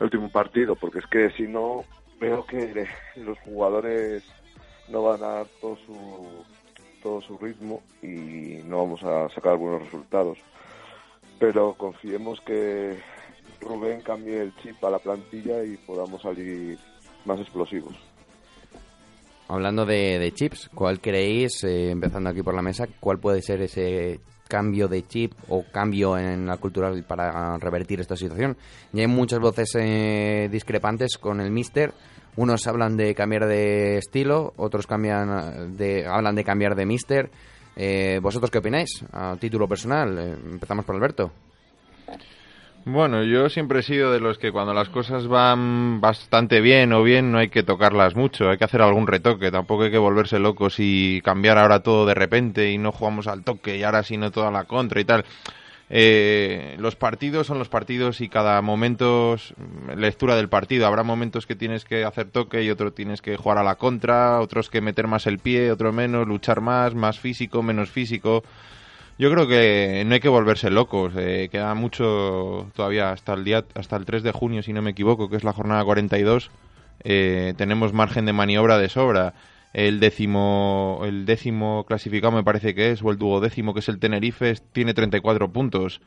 el 0.00 0.04
último 0.04 0.30
partido, 0.30 0.74
porque 0.74 1.00
es 1.00 1.06
que 1.06 1.30
si 1.32 1.42
no 1.42 1.84
veo 2.18 2.46
que 2.46 2.88
los 3.16 3.38
jugadores 3.40 4.24
no 4.88 5.02
van 5.02 5.22
a 5.22 5.28
dar 5.28 5.46
todo 5.60 5.76
su, 5.86 6.44
todo 7.02 7.20
su 7.20 7.38
ritmo 7.38 7.82
y 8.02 8.60
no 8.64 8.78
vamos 8.78 9.02
a 9.02 9.28
sacar 9.30 9.56
buenos 9.56 9.82
resultados. 9.82 10.38
Pero 11.38 11.74
confiemos 11.74 12.40
que 12.40 12.98
Rubén 13.60 14.00
cambie 14.00 14.40
el 14.40 14.54
chip 14.56 14.82
a 14.84 14.90
la 14.90 14.98
plantilla 14.98 15.64
y 15.64 15.76
podamos 15.76 16.22
salir 16.22 16.78
más 17.24 17.40
explosivos. 17.40 17.94
Hablando 19.48 19.84
de, 19.84 20.32
chips, 20.34 20.70
¿cuál 20.74 21.00
creéis, 21.00 21.62
eh, 21.64 21.90
empezando 21.90 22.30
aquí 22.30 22.42
por 22.42 22.54
la 22.54 22.62
mesa, 22.62 22.86
cuál 23.00 23.18
puede 23.18 23.42
ser 23.42 23.60
ese 23.60 24.20
cambio 24.48 24.88
de 24.88 25.06
chip 25.06 25.32
o 25.48 25.64
cambio 25.70 26.16
en 26.16 26.46
la 26.46 26.56
cultura 26.56 26.92
para 27.06 27.58
revertir 27.58 28.00
esta 28.00 28.16
situación? 28.16 28.56
Ya 28.92 29.02
hay 29.02 29.08
muchas 29.08 29.40
voces 29.40 29.74
eh, 29.74 30.48
discrepantes 30.50 31.18
con 31.18 31.40
el 31.40 31.50
Mister 31.50 31.92
unos 32.36 32.66
hablan 32.66 32.96
de 32.96 33.14
cambiar 33.14 33.46
de 33.46 33.98
estilo, 33.98 34.52
otros 34.56 34.86
cambian 34.86 35.76
de, 35.76 36.06
hablan 36.06 36.34
de 36.34 36.44
cambiar 36.44 36.74
de 36.74 36.86
mister. 36.86 37.30
Eh, 37.76 38.20
¿Vosotros 38.22 38.50
qué 38.50 38.58
opináis? 38.58 39.04
A 39.12 39.36
título 39.40 39.66
personal, 39.66 40.18
eh, 40.18 40.36
empezamos 40.52 40.84
por 40.84 40.94
Alberto. 40.94 41.30
Bueno, 42.84 43.22
yo 43.22 43.48
siempre 43.48 43.78
he 43.78 43.82
sido 43.82 44.12
de 44.12 44.18
los 44.18 44.38
que 44.38 44.50
cuando 44.50 44.74
las 44.74 44.88
cosas 44.88 45.28
van 45.28 46.00
bastante 46.00 46.60
bien 46.60 46.92
o 46.92 47.04
bien 47.04 47.30
no 47.30 47.38
hay 47.38 47.48
que 47.48 47.62
tocarlas 47.62 48.16
mucho, 48.16 48.50
hay 48.50 48.58
que 48.58 48.64
hacer 48.64 48.82
algún 48.82 49.06
retoque, 49.06 49.52
tampoco 49.52 49.84
hay 49.84 49.92
que 49.92 49.98
volverse 49.98 50.40
locos 50.40 50.76
y 50.78 51.20
cambiar 51.22 51.58
ahora 51.58 51.84
todo 51.84 52.06
de 52.06 52.14
repente 52.14 52.72
y 52.72 52.78
no 52.78 52.90
jugamos 52.90 53.28
al 53.28 53.44
toque 53.44 53.76
y 53.76 53.84
ahora 53.84 54.02
sino 54.02 54.32
toda 54.32 54.50
la 54.50 54.64
contra 54.64 55.00
y 55.00 55.04
tal. 55.04 55.24
Eh, 55.94 56.74
los 56.78 56.96
partidos 56.96 57.46
son 57.46 57.58
los 57.58 57.68
partidos 57.68 58.22
y 58.22 58.30
cada 58.30 58.62
momento 58.62 59.36
lectura 59.94 60.36
del 60.36 60.48
partido. 60.48 60.86
Habrá 60.86 61.02
momentos 61.02 61.46
que 61.46 61.54
tienes 61.54 61.84
que 61.84 62.04
hacer 62.04 62.30
toque 62.30 62.62
y 62.62 62.70
otros 62.70 62.94
tienes 62.94 63.20
que 63.20 63.36
jugar 63.36 63.58
a 63.58 63.62
la 63.62 63.74
contra, 63.74 64.40
otros 64.40 64.70
que 64.70 64.80
meter 64.80 65.06
más 65.06 65.26
el 65.26 65.38
pie, 65.38 65.70
otros 65.70 65.92
menos, 65.92 66.26
luchar 66.26 66.62
más, 66.62 66.94
más 66.94 67.18
físico, 67.18 67.62
menos 67.62 67.90
físico. 67.90 68.42
Yo 69.18 69.30
creo 69.30 69.46
que 69.46 70.02
no 70.06 70.14
hay 70.14 70.20
que 70.20 70.30
volverse 70.30 70.70
locos. 70.70 71.12
Eh, 71.14 71.50
queda 71.52 71.74
mucho 71.74 72.70
todavía 72.74 73.12
hasta 73.12 73.34
el 73.34 73.44
día 73.44 73.62
hasta 73.74 73.96
el 73.96 74.06
3 74.06 74.22
de 74.22 74.32
junio, 74.32 74.62
si 74.62 74.72
no 74.72 74.80
me 74.80 74.92
equivoco, 74.92 75.28
que 75.28 75.36
es 75.36 75.44
la 75.44 75.52
jornada 75.52 75.84
42. 75.84 76.50
Eh, 77.04 77.52
tenemos 77.58 77.92
margen 77.92 78.24
de 78.24 78.32
maniobra 78.32 78.78
de 78.78 78.88
sobra 78.88 79.34
el 79.72 80.00
décimo, 80.00 81.00
el 81.04 81.24
décimo 81.24 81.84
clasificado 81.86 82.32
me 82.32 82.44
parece 82.44 82.74
que 82.74 82.90
es, 82.90 83.02
o 83.02 83.10
el 83.10 83.18
duodécimo 83.18 83.74
que 83.74 83.80
es 83.80 83.88
el 83.88 83.98
Tenerife, 83.98 84.54
tiene 84.72 84.94
34 84.94 85.52
puntos. 85.52 86.00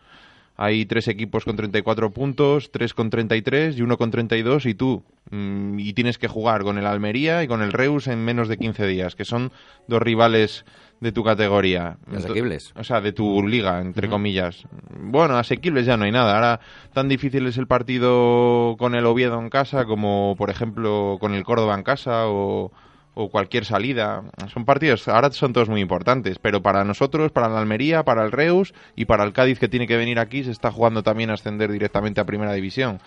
Hay 0.58 0.86
tres 0.86 1.10
equipos 1.10 1.44
con 1.44 1.58
34 1.58 2.12
puntos, 2.12 2.72
tres 2.72 2.94
con 2.94 3.10
33 3.10 3.78
y 3.78 3.82
uno 3.82 3.98
con 3.98 4.10
32 4.10 4.66
y 4.68 4.74
tú. 4.74 5.04
Mm, 5.30 5.80
y 5.80 5.94
tienes 5.94 6.18
que 6.18 6.30
jugar 6.30 6.64
con 6.64 6.78
el 6.78 6.86
Almería 6.86 7.44
y 7.44 7.48
con 7.48 7.62
el 7.62 7.74
Reus 7.74 8.08
en 8.08 8.24
menos 8.24 8.48
de 8.48 8.58
15 8.58 8.88
días, 8.88 9.16
que 9.16 9.26
son 9.26 9.52
dos 9.88 10.02
rivales 10.02 10.64
de 11.02 11.12
tu 11.12 11.26
categoría. 11.26 11.98
Asequibles. 12.16 12.72
O 12.76 12.86
sea, 12.86 13.02
de 13.02 13.12
tu 13.12 13.46
liga, 13.46 13.82
entre 13.82 14.08
comillas. 14.08 14.66
Bueno, 14.98 15.38
asequibles 15.38 15.86
ya 15.86 15.98
no 15.98 16.06
hay 16.06 16.12
nada. 16.12 16.36
Ahora, 16.36 16.60
tan 16.94 17.10
difícil 17.10 17.46
es 17.48 17.58
el 17.58 17.68
partido 17.68 18.76
con 18.80 18.96
el 18.96 19.06
Oviedo 19.06 19.38
en 19.40 19.50
casa 19.50 19.84
como, 19.84 20.36
por 20.38 20.50
ejemplo, 20.50 21.18
con 21.20 21.34
el 21.34 21.44
Córdoba 21.44 21.76
en 21.76 21.84
casa 21.84 22.28
o, 22.28 22.72
o 23.16 23.30
cualquier 23.30 23.66
salida. 23.66 24.24
Son 24.54 24.66
partidos, 24.66 25.08
ahora 25.08 25.32
son 25.32 25.54
todos 25.54 25.70
muy 25.70 25.82
importantes, 25.82 26.38
pero 26.38 26.62
para 26.62 26.84
nosotros, 26.84 27.32
para 27.32 27.50
la 27.50 27.60
Almería, 27.60 28.04
para 28.04 28.24
el 28.24 28.32
Reus 28.32 28.74
y 28.96 29.06
para 29.06 29.24
el 29.24 29.34
Cádiz 29.34 29.58
que 29.58 29.70
tiene 29.70 29.88
que 29.88 29.98
venir 29.98 30.20
aquí, 30.20 30.44
se 30.44 30.52
está 30.52 30.72
jugando 30.72 31.02
también 31.02 31.32
a 31.32 31.34
ascender 31.34 31.72
directamente 31.72 32.22
a 32.22 32.26
Primera 32.26 32.54
División. 32.54 33.00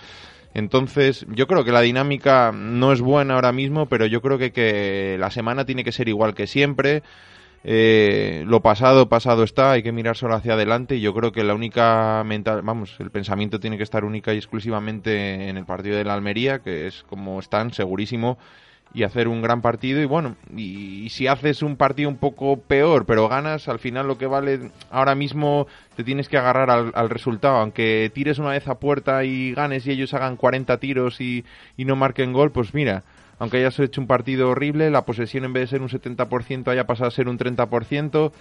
Entonces, 0.54 1.26
yo 1.28 1.46
creo 1.46 1.62
que 1.62 1.72
la 1.72 1.82
dinámica 1.82 2.52
no 2.52 2.92
es 2.92 3.02
buena 3.02 3.34
ahora 3.34 3.52
mismo, 3.52 3.86
pero 3.86 4.06
yo 4.06 4.22
creo 4.22 4.38
que, 4.38 4.50
que 4.50 5.16
la 5.20 5.30
semana 5.30 5.66
tiene 5.66 5.84
que 5.84 5.92
ser 5.92 6.08
igual 6.08 6.34
que 6.34 6.46
siempre. 6.46 7.02
Eh, 7.64 8.44
lo 8.46 8.60
pasado, 8.60 9.08
pasado 9.08 9.42
está, 9.42 9.72
hay 9.72 9.82
que 9.82 9.92
mirar 9.92 10.16
solo 10.16 10.34
hacia 10.34 10.54
adelante 10.54 10.96
y 10.96 11.00
yo 11.00 11.12
creo 11.12 11.32
que 11.32 11.42
la 11.42 11.54
única 11.54 12.22
mental, 12.24 12.62
vamos, 12.62 12.96
el 13.00 13.10
pensamiento 13.10 13.58
tiene 13.58 13.76
que 13.76 13.82
estar 13.82 14.04
única 14.04 14.32
y 14.32 14.36
exclusivamente 14.36 15.48
en 15.48 15.56
el 15.56 15.66
partido 15.66 15.96
de 15.96 16.04
la 16.04 16.14
Almería, 16.14 16.60
que 16.60 16.86
es 16.86 17.04
como 17.08 17.38
están, 17.40 17.72
segurísimo, 17.72 18.38
y 18.94 19.02
hacer 19.02 19.28
un 19.28 19.42
gran 19.42 19.60
partido 19.60 20.00
y 20.00 20.06
bueno, 20.06 20.36
y, 20.56 21.08
si 21.10 21.26
haces 21.26 21.62
un 21.62 21.76
partido 21.76 22.08
un 22.08 22.16
poco 22.16 22.58
peor 22.60 23.06
pero 23.06 23.28
ganas, 23.28 23.68
al 23.68 23.78
final 23.78 24.06
lo 24.06 24.18
que 24.18 24.26
vale 24.26 24.70
ahora 24.90 25.14
mismo 25.14 25.66
te 25.96 26.04
tienes 26.04 26.28
que 26.28 26.38
agarrar 26.38 26.70
al, 26.70 27.10
resultado, 27.10 27.56
aunque 27.56 28.10
tires 28.14 28.38
una 28.38 28.50
vez 28.50 28.68
a 28.68 28.78
puerta 28.78 29.24
y 29.24 29.52
ganes 29.52 29.86
y 29.86 29.90
ellos 29.90 30.14
hagan 30.14 30.36
40 30.36 30.78
tiros 30.78 31.20
y, 31.20 31.44
y 31.76 31.84
no 31.84 31.96
marquen 31.96 32.32
gol, 32.32 32.50
pues 32.52 32.74
mira, 32.74 33.04
aunque 33.38 33.58
hayas 33.58 33.78
hecho 33.78 34.00
un 34.00 34.06
partido 34.06 34.50
horrible, 34.50 34.90
la 34.90 35.04
posesión 35.04 35.44
en 35.44 35.52
vez 35.52 35.62
de 35.64 35.78
ser 35.78 35.82
un 35.82 35.88
70% 35.88 36.68
haya 36.68 36.86
pasado 36.86 37.08
a 37.08 37.12
ser 37.12 37.28
un 37.28 37.38
30%, 37.38 38.32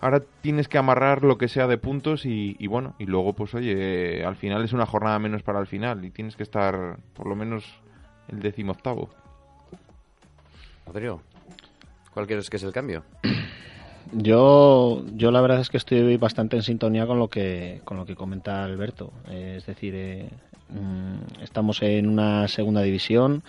ahora 0.00 0.22
tienes 0.40 0.68
que 0.68 0.78
amarrar 0.78 1.22
lo 1.22 1.38
que 1.38 1.48
sea 1.48 1.66
de 1.66 1.78
puntos 1.78 2.26
y, 2.26 2.56
y, 2.58 2.66
bueno, 2.66 2.94
y 2.98 3.06
luego 3.06 3.34
pues 3.34 3.54
oye, 3.54 4.24
al 4.24 4.36
final 4.36 4.64
es 4.64 4.72
una 4.72 4.86
jornada 4.86 5.18
menos 5.18 5.42
para 5.42 5.60
el 5.60 5.66
final 5.66 6.04
y 6.04 6.10
tienes 6.10 6.36
que 6.36 6.42
estar 6.42 6.98
por 7.14 7.26
lo 7.26 7.36
menos 7.36 7.64
el 8.28 8.40
décimo 8.40 8.72
octavo. 8.72 9.10
Rodrigo, 10.86 11.20
¿cuál 12.14 12.26
crees 12.26 12.48
que 12.48 12.56
es 12.56 12.62
el 12.62 12.72
cambio? 12.72 13.02
Yo, 14.12 15.04
yo 15.14 15.32
la 15.32 15.40
verdad 15.40 15.58
es 15.58 15.68
que 15.68 15.78
estoy 15.78 16.16
bastante 16.16 16.54
en 16.54 16.62
sintonía 16.62 17.06
con 17.08 17.18
lo 17.18 17.28
que, 17.28 17.80
con 17.84 17.96
lo 17.96 18.06
que 18.06 18.14
comenta 18.14 18.64
Alberto. 18.64 19.12
es 19.28 19.66
decir, 19.66 19.94
eh, 19.96 20.28
mm, 20.68 21.42
estamos 21.42 21.82
en 21.82 22.08
una 22.08 22.46
segunda 22.46 22.82
división. 22.82 23.42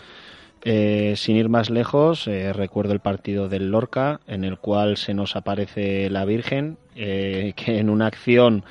Eh, 0.63 1.13
sin 1.15 1.35
ir 1.37 1.49
más 1.49 1.69
lejos, 1.69 2.27
eh, 2.27 2.51
recuerdo 2.51 2.91
el 2.93 2.99
partido 2.99 3.47
del 3.47 3.69
Lorca, 3.69 4.19
en 4.27 4.43
el 4.43 4.57
cual 4.57 4.97
se 4.97 5.13
nos 5.13 5.35
aparece 5.35 6.09
la 6.09 6.25
Virgen, 6.25 6.77
eh, 6.95 7.53
que 7.55 7.77
en 7.77 7.89
una 7.89 8.07
acción 8.07 8.63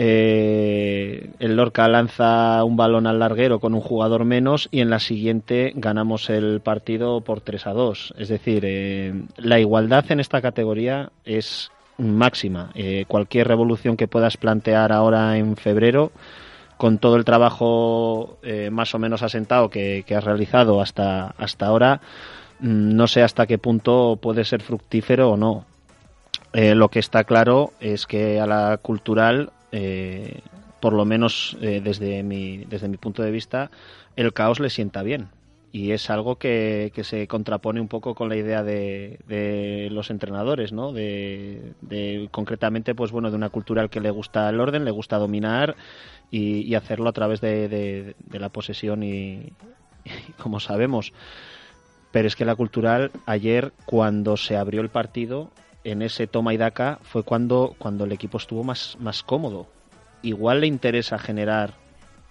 el 0.00 1.56
Lorca 1.56 1.88
lanza 1.88 2.62
un 2.62 2.76
balón 2.76 3.06
al 3.06 3.18
larguero 3.18 3.58
con 3.58 3.74
un 3.74 3.80
jugador 3.80 4.24
menos 4.24 4.68
y 4.70 4.80
en 4.80 4.90
la 4.90 5.00
siguiente 5.00 5.72
ganamos 5.74 6.30
el 6.30 6.60
partido 6.60 7.20
por 7.20 7.40
3 7.40 7.66
a 7.66 7.72
2. 7.72 8.14
Es 8.16 8.28
decir, 8.28 9.26
la 9.36 9.58
igualdad 9.58 10.04
en 10.10 10.20
esta 10.20 10.40
categoría 10.40 11.10
es 11.24 11.72
máxima. 11.96 12.70
cualquier 13.08 13.48
revolución 13.48 13.96
que 13.96 14.06
puedas 14.06 14.36
plantear 14.36 14.92
ahora 14.92 15.36
en 15.36 15.56
febrero 15.56 16.12
con 16.78 16.98
todo 16.98 17.16
el 17.16 17.24
trabajo 17.26 18.38
eh, 18.42 18.70
más 18.70 18.94
o 18.94 18.98
menos 18.98 19.22
asentado 19.22 19.68
que, 19.68 20.04
has 20.16 20.24
realizado 20.24 20.80
hasta, 20.80 21.34
hasta 21.36 21.66
ahora, 21.66 22.00
mm, 22.60 22.94
no 22.96 23.06
sé 23.06 23.22
hasta 23.22 23.46
qué 23.46 23.58
punto 23.58 24.16
puede 24.22 24.44
ser 24.44 24.62
fructífero 24.62 25.32
o 25.32 25.36
no. 25.36 25.66
Eh, 26.54 26.74
lo 26.74 26.88
que 26.88 27.00
está 27.00 27.24
claro 27.24 27.72
es 27.80 28.06
que 28.06 28.40
a 28.40 28.46
la 28.46 28.78
cultural, 28.78 29.50
eh, 29.72 30.40
por 30.80 30.92
lo 30.92 31.04
menos 31.04 31.56
desde, 31.60 32.22
mi, 32.22 32.58
desde 32.58 32.88
mi 32.88 32.96
punto 32.96 33.22
de 33.22 33.30
vista, 33.30 33.70
el 34.16 34.32
caos 34.32 34.60
le 34.60 34.70
sienta 34.70 35.02
bien 35.02 35.28
y 35.72 35.92
es 35.92 36.08
algo 36.10 36.36
que, 36.36 36.92
que, 36.94 37.04
se 37.04 37.26
contrapone 37.26 37.80
un 37.80 37.88
poco 37.88 38.14
con 38.14 38.28
la 38.28 38.36
idea 38.36 38.62
de, 38.62 39.18
de 39.26 39.88
los 39.90 40.10
entrenadores, 40.10 40.72
¿no? 40.72 40.92
De, 40.92 41.74
de, 41.82 42.28
concretamente, 42.30 42.94
pues 42.94 43.10
bueno, 43.10 43.30
de 43.30 43.36
una 43.36 43.50
cultural 43.50 43.90
que 43.90 44.00
le 44.00 44.10
gusta 44.10 44.48
el 44.48 44.60
orden, 44.60 44.84
le 44.84 44.90
gusta 44.90 45.18
dominar 45.18 45.76
y, 46.30 46.74
hacerlo 46.74 47.08
a 47.08 47.12
través 47.12 47.40
de, 47.40 48.14
la 48.30 48.48
posesión 48.48 49.02
y, 49.02 49.52
como 50.42 50.60
sabemos. 50.60 51.12
Pero 52.12 52.26
es 52.26 52.36
que 52.36 52.44
la 52.44 52.56
cultural 52.56 53.10
ayer, 53.26 53.72
cuando 53.84 54.36
se 54.36 54.56
abrió 54.56 54.80
el 54.80 54.88
partido, 54.88 55.50
en 55.90 56.02
ese 56.02 56.26
toma 56.26 56.54
y 56.54 56.56
daca, 56.56 56.98
fue 57.02 57.22
cuando, 57.22 57.74
cuando 57.78 58.04
el 58.04 58.12
equipo 58.12 58.38
estuvo 58.38 58.64
más, 58.64 58.96
más 59.00 59.22
cómodo. 59.22 59.66
Igual 60.22 60.60
le 60.60 60.66
interesa 60.66 61.18
generar 61.18 61.74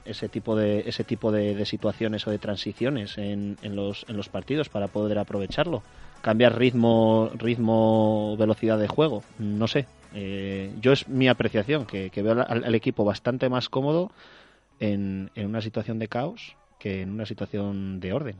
ese 0.05 0.29
tipo 0.29 0.55
de 0.55 0.83
ese 0.87 1.03
tipo 1.03 1.31
de, 1.31 1.65
situaciones 1.65 2.25
o 2.27 2.31
de 2.31 2.39
transiciones 2.39 3.17
en, 3.17 3.57
en, 3.61 3.75
los, 3.75 4.05
en 4.07 4.17
los 4.17 4.29
partidos 4.29 4.69
para 4.69 4.87
poder 4.87 5.19
aprovecharlo. 5.19 5.83
Cambiar 6.21 6.57
ritmo 6.57 7.29
ritmo 7.35 8.35
velocidad 8.37 8.79
de 8.79 8.87
juego 8.87 9.23
no 9.37 9.67
sé. 9.67 9.85
Eh, 10.13 10.73
yo 10.81 10.93
es 10.93 11.07
mi 11.07 11.27
apreciación 11.27 11.85
que, 11.85 12.09
veo 12.15 12.45
al, 12.47 12.75
equipo 12.75 13.03
bastante 13.03 13.49
más 13.49 13.69
cómodo 13.69 14.11
en, 14.79 15.29
en, 15.35 15.47
una 15.47 15.61
situación 15.61 15.99
de 15.99 16.07
caos 16.07 16.55
que 16.79 17.01
en 17.01 17.11
una 17.11 17.25
situación 17.25 17.99
de 17.99 18.13
orden. 18.13 18.35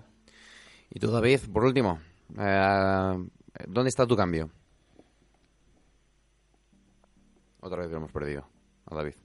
Y 0.90 1.00
tú 1.00 1.12
David 1.12 1.42
por 1.52 1.66
último 1.66 2.00
eh, 2.40 3.28
dónde 3.68 3.90
está 3.90 4.08
tu 4.08 4.16
cambio 4.16 4.50
otra 7.60 7.82
vez 7.82 7.92
lo 7.92 7.98
hemos 7.98 8.12
perdido 8.12 8.48
a 8.86 8.96
David 8.96 9.16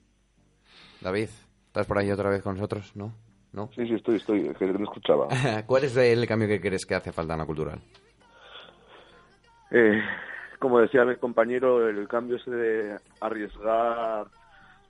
David 1.01 1.29
¿Estás 1.73 1.87
por 1.87 1.97
ahí 1.97 2.11
otra 2.11 2.29
vez 2.29 2.43
con 2.43 2.53
nosotros? 2.53 2.95
¿No? 2.95 3.15
¿No? 3.51 3.67
Sí, 3.73 3.87
sí, 3.87 3.95
estoy, 3.95 4.17
estoy, 4.17 4.53
que 4.53 4.67
no 4.67 4.83
escuchaba. 4.83 5.27
¿Cuál 5.65 5.85
es 5.85 5.97
el 5.97 6.27
cambio 6.27 6.47
que 6.47 6.61
crees 6.61 6.85
que 6.85 6.93
hace 6.93 7.11
falta 7.11 7.33
en 7.33 7.39
la 7.39 7.47
cultural? 7.47 7.81
Eh, 9.71 9.99
como 10.59 10.79
decía 10.79 11.03
mi 11.03 11.15
compañero, 11.15 11.89
el 11.89 12.07
cambio 12.07 12.35
es 12.35 12.45
de 12.45 12.95
arriesgar, 13.19 14.27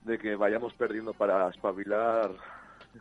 de 0.02 0.18
que 0.18 0.36
vayamos 0.36 0.74
perdiendo 0.74 1.14
para 1.14 1.48
espabilar, 1.48 2.30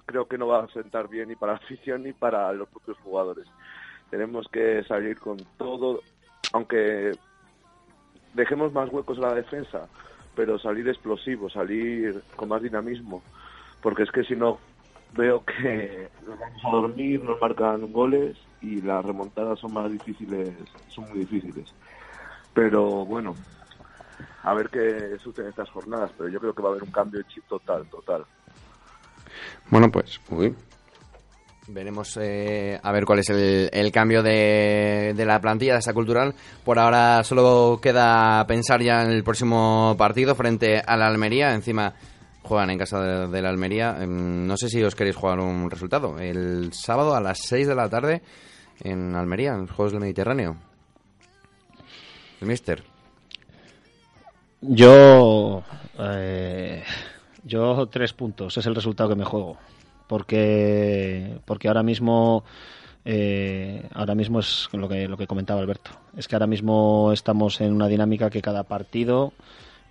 creo 0.06 0.30
que 0.30 0.38
no 0.38 0.48
va 0.48 0.64
a 0.64 0.68
sentar 0.70 1.10
bien 1.10 1.28
ni 1.28 1.36
para 1.36 1.52
la 1.52 1.60
afición 1.64 2.04
ni 2.04 2.14
para 2.14 2.54
los 2.54 2.70
propios 2.70 2.98
jugadores. 3.00 3.46
Tenemos 4.10 4.48
que 4.48 4.82
salir 4.86 5.20
con 5.20 5.38
todo, 5.58 6.00
aunque 6.54 7.12
dejemos 8.34 8.72
más 8.72 8.90
huecos 8.94 9.18
en 9.18 9.24
la 9.24 9.34
defensa, 9.34 9.90
pero 10.36 10.58
salir 10.60 10.88
explosivo, 10.88 11.50
salir 11.50 12.22
con 12.36 12.50
más 12.50 12.62
dinamismo 12.62 13.22
porque 13.84 14.04
es 14.04 14.12
que 14.12 14.24
si 14.24 14.36
no 14.36 14.58
veo 15.16 15.44
que 15.46 16.10
nos 16.26 16.40
vamos 16.40 16.66
a 16.66 16.70
dormir, 16.72 17.22
nos 17.22 17.40
marcan 17.40 17.92
goles 17.92 18.36
y 18.62 18.82
las 18.82 19.06
remontadas 19.06 19.60
son 19.60 19.74
más 19.74 19.92
difíciles, 19.92 20.56
son 20.88 21.10
muy 21.10 21.20
difíciles. 21.20 21.68
Pero 22.54 23.06
bueno, 23.06 23.36
a 24.44 24.54
ver 24.54 24.70
qué 24.70 25.18
sucede 25.20 25.46
en 25.46 25.50
estas 25.50 25.70
jornadas, 25.70 26.12
pero 26.18 26.30
yo 26.30 26.40
creo 26.40 26.56
que 26.56 26.62
va 26.62 26.70
a 26.70 26.72
haber 26.72 26.84
un 26.84 26.92
cambio 26.92 27.20
de 27.20 27.28
chip 27.28 27.44
total, 27.48 27.86
total. 27.90 28.26
Bueno, 29.70 29.92
pues, 29.92 30.20
uy. 30.30 30.56
Veremos 31.68 32.18
eh, 32.22 32.78
a 32.82 32.92
ver 32.92 33.06
cuál 33.06 33.20
es 33.20 33.30
el, 33.30 33.70
el 33.72 33.92
cambio 33.92 34.22
de, 34.22 35.14
la 35.26 35.40
plantilla 35.40 35.74
de 35.74 35.80
esa 35.80 35.94
cultural. 35.94 36.36
Por 36.66 36.78
ahora 36.78 37.24
solo 37.24 37.80
queda 37.82 38.46
pensar 38.48 38.82
ya 38.82 39.02
en 39.04 39.12
el 39.12 39.24
próximo 39.24 39.96
partido 39.98 40.36
frente 40.36 40.82
a 40.86 40.98
la 40.98 41.08
Almería. 41.08 41.54
Encima 41.54 41.94
juegan 42.42 42.70
en 42.70 42.78
casa 42.78 43.28
de, 43.28 43.42
la 43.42 43.50
Almería. 43.50 43.96
Em, 44.02 44.46
no 44.46 44.58
sé 44.58 44.68
si 44.68 44.84
os 44.84 44.94
queréis 44.94 45.16
jugar 45.16 45.40
un 45.40 45.70
resultado. 45.70 46.20
El 46.20 46.74
sábado 46.74 47.16
a 47.16 47.22
las 47.22 47.40
6 47.40 47.68
de 47.68 47.76
la 47.76 47.90
tarde 47.90 48.22
en 48.82 49.16
Almería, 49.16 49.54
en 49.54 49.62
los 49.62 49.72
Juegos 49.72 49.94
del 49.94 50.02
Mediterráneo. 50.02 50.58
El 52.42 52.48
Mister. 52.48 52.84
Yo. 54.60 55.64
Eh, 55.98 56.84
yo 57.46 57.88
tres 57.88 58.12
puntos. 58.12 58.58
Es 58.58 58.66
el 58.66 58.76
resultado 58.76 59.10
que 59.10 59.16
me 59.16 59.24
juego. 59.24 59.58
Porque, 60.14 61.40
porque 61.46 61.68
ahora 61.68 61.82
mismo. 61.82 62.44
Eh, 63.04 63.90
ahora 63.94 64.14
mismo 64.14 64.42
es 64.42 64.70
lo 64.72 64.88
que, 64.88 65.08
lo 65.08 65.18
que 65.18 65.26
comentaba 65.26 65.60
Alberto. 65.60 65.90
Es 66.16 66.28
que 66.28 66.36
ahora 66.36 66.46
mismo 66.46 67.12
estamos 67.12 67.60
en 67.62 67.74
una 67.74 67.88
dinámica 67.88 68.30
que 68.30 68.40
cada 68.40 68.62
partido 68.62 69.34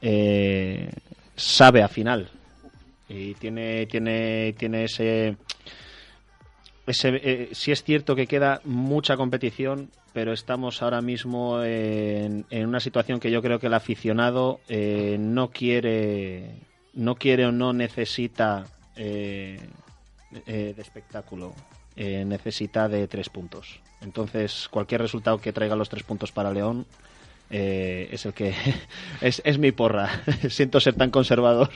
eh, 0.00 0.92
sabe 1.34 1.82
a 1.82 1.88
final 1.88 2.28
y 3.08 3.34
tiene 3.34 3.86
tiene 3.86 4.54
tiene 4.56 4.84
ese 4.84 5.36
ese 6.86 7.08
eh, 7.16 7.48
sí 7.50 7.72
es 7.72 7.82
cierto 7.82 8.14
que 8.14 8.28
queda 8.28 8.60
mucha 8.64 9.16
competición 9.16 9.90
pero 10.12 10.32
estamos 10.32 10.82
ahora 10.82 11.02
mismo 11.02 11.62
en, 11.62 12.46
en 12.48 12.68
una 12.68 12.78
situación 12.78 13.18
que 13.18 13.32
yo 13.32 13.42
creo 13.42 13.58
que 13.58 13.66
el 13.66 13.74
aficionado 13.74 14.60
eh, 14.68 15.16
no 15.18 15.50
quiere 15.50 16.54
no 16.94 17.16
quiere 17.16 17.46
o 17.46 17.52
no 17.52 17.72
necesita 17.72 18.66
eh, 20.46 20.72
de 20.74 20.82
espectáculo 20.82 21.54
necesita 21.94 22.88
de 22.88 23.06
tres 23.06 23.28
puntos 23.28 23.80
entonces 24.00 24.66
cualquier 24.70 25.02
resultado 25.02 25.38
que 25.38 25.52
traiga 25.52 25.76
los 25.76 25.90
tres 25.90 26.04
puntos 26.04 26.32
para 26.32 26.50
León 26.50 26.86
es 27.50 28.24
el 28.24 28.32
que 28.32 28.54
es, 29.20 29.42
es 29.44 29.58
mi 29.58 29.72
porra 29.72 30.22
siento 30.48 30.80
ser 30.80 30.94
tan 30.94 31.10
conservador 31.10 31.68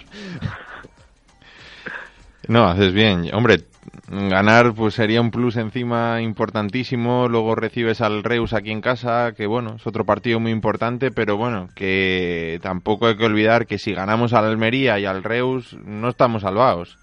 no, 2.49 2.65
haces 2.69 2.93
bien. 2.93 3.29
Hombre, 3.35 3.63
ganar 4.09 4.73
pues 4.75 4.95
sería 4.95 5.21
un 5.21 5.31
plus 5.31 5.57
encima 5.57 6.23
importantísimo. 6.23 7.29
Luego 7.29 7.57
recibes 7.57 8.01
al 8.01 8.23
Reus 8.23 8.53
aquí 8.53 8.71
en 8.71 8.81
casa, 8.81 9.33
que 9.37 9.47
bueno, 9.47 9.77
es 9.77 9.87
otro 9.87 10.05
partido 10.05 10.39
muy 10.39 10.53
importante, 10.53 11.11
pero 11.11 11.37
bueno, 11.37 11.69
que 11.75 12.61
tampoco 12.63 13.09
hay 13.09 13.17
que 13.17 13.25
olvidar 13.25 13.67
que 13.67 13.79
si 13.79 13.95
ganamos 13.95 14.33
al 14.33 14.45
Almería 14.45 14.99
y 15.01 15.07
al 15.07 15.25
Reus 15.25 15.77
no 15.85 16.09
estamos 16.09 16.43
salvados. 16.43 16.99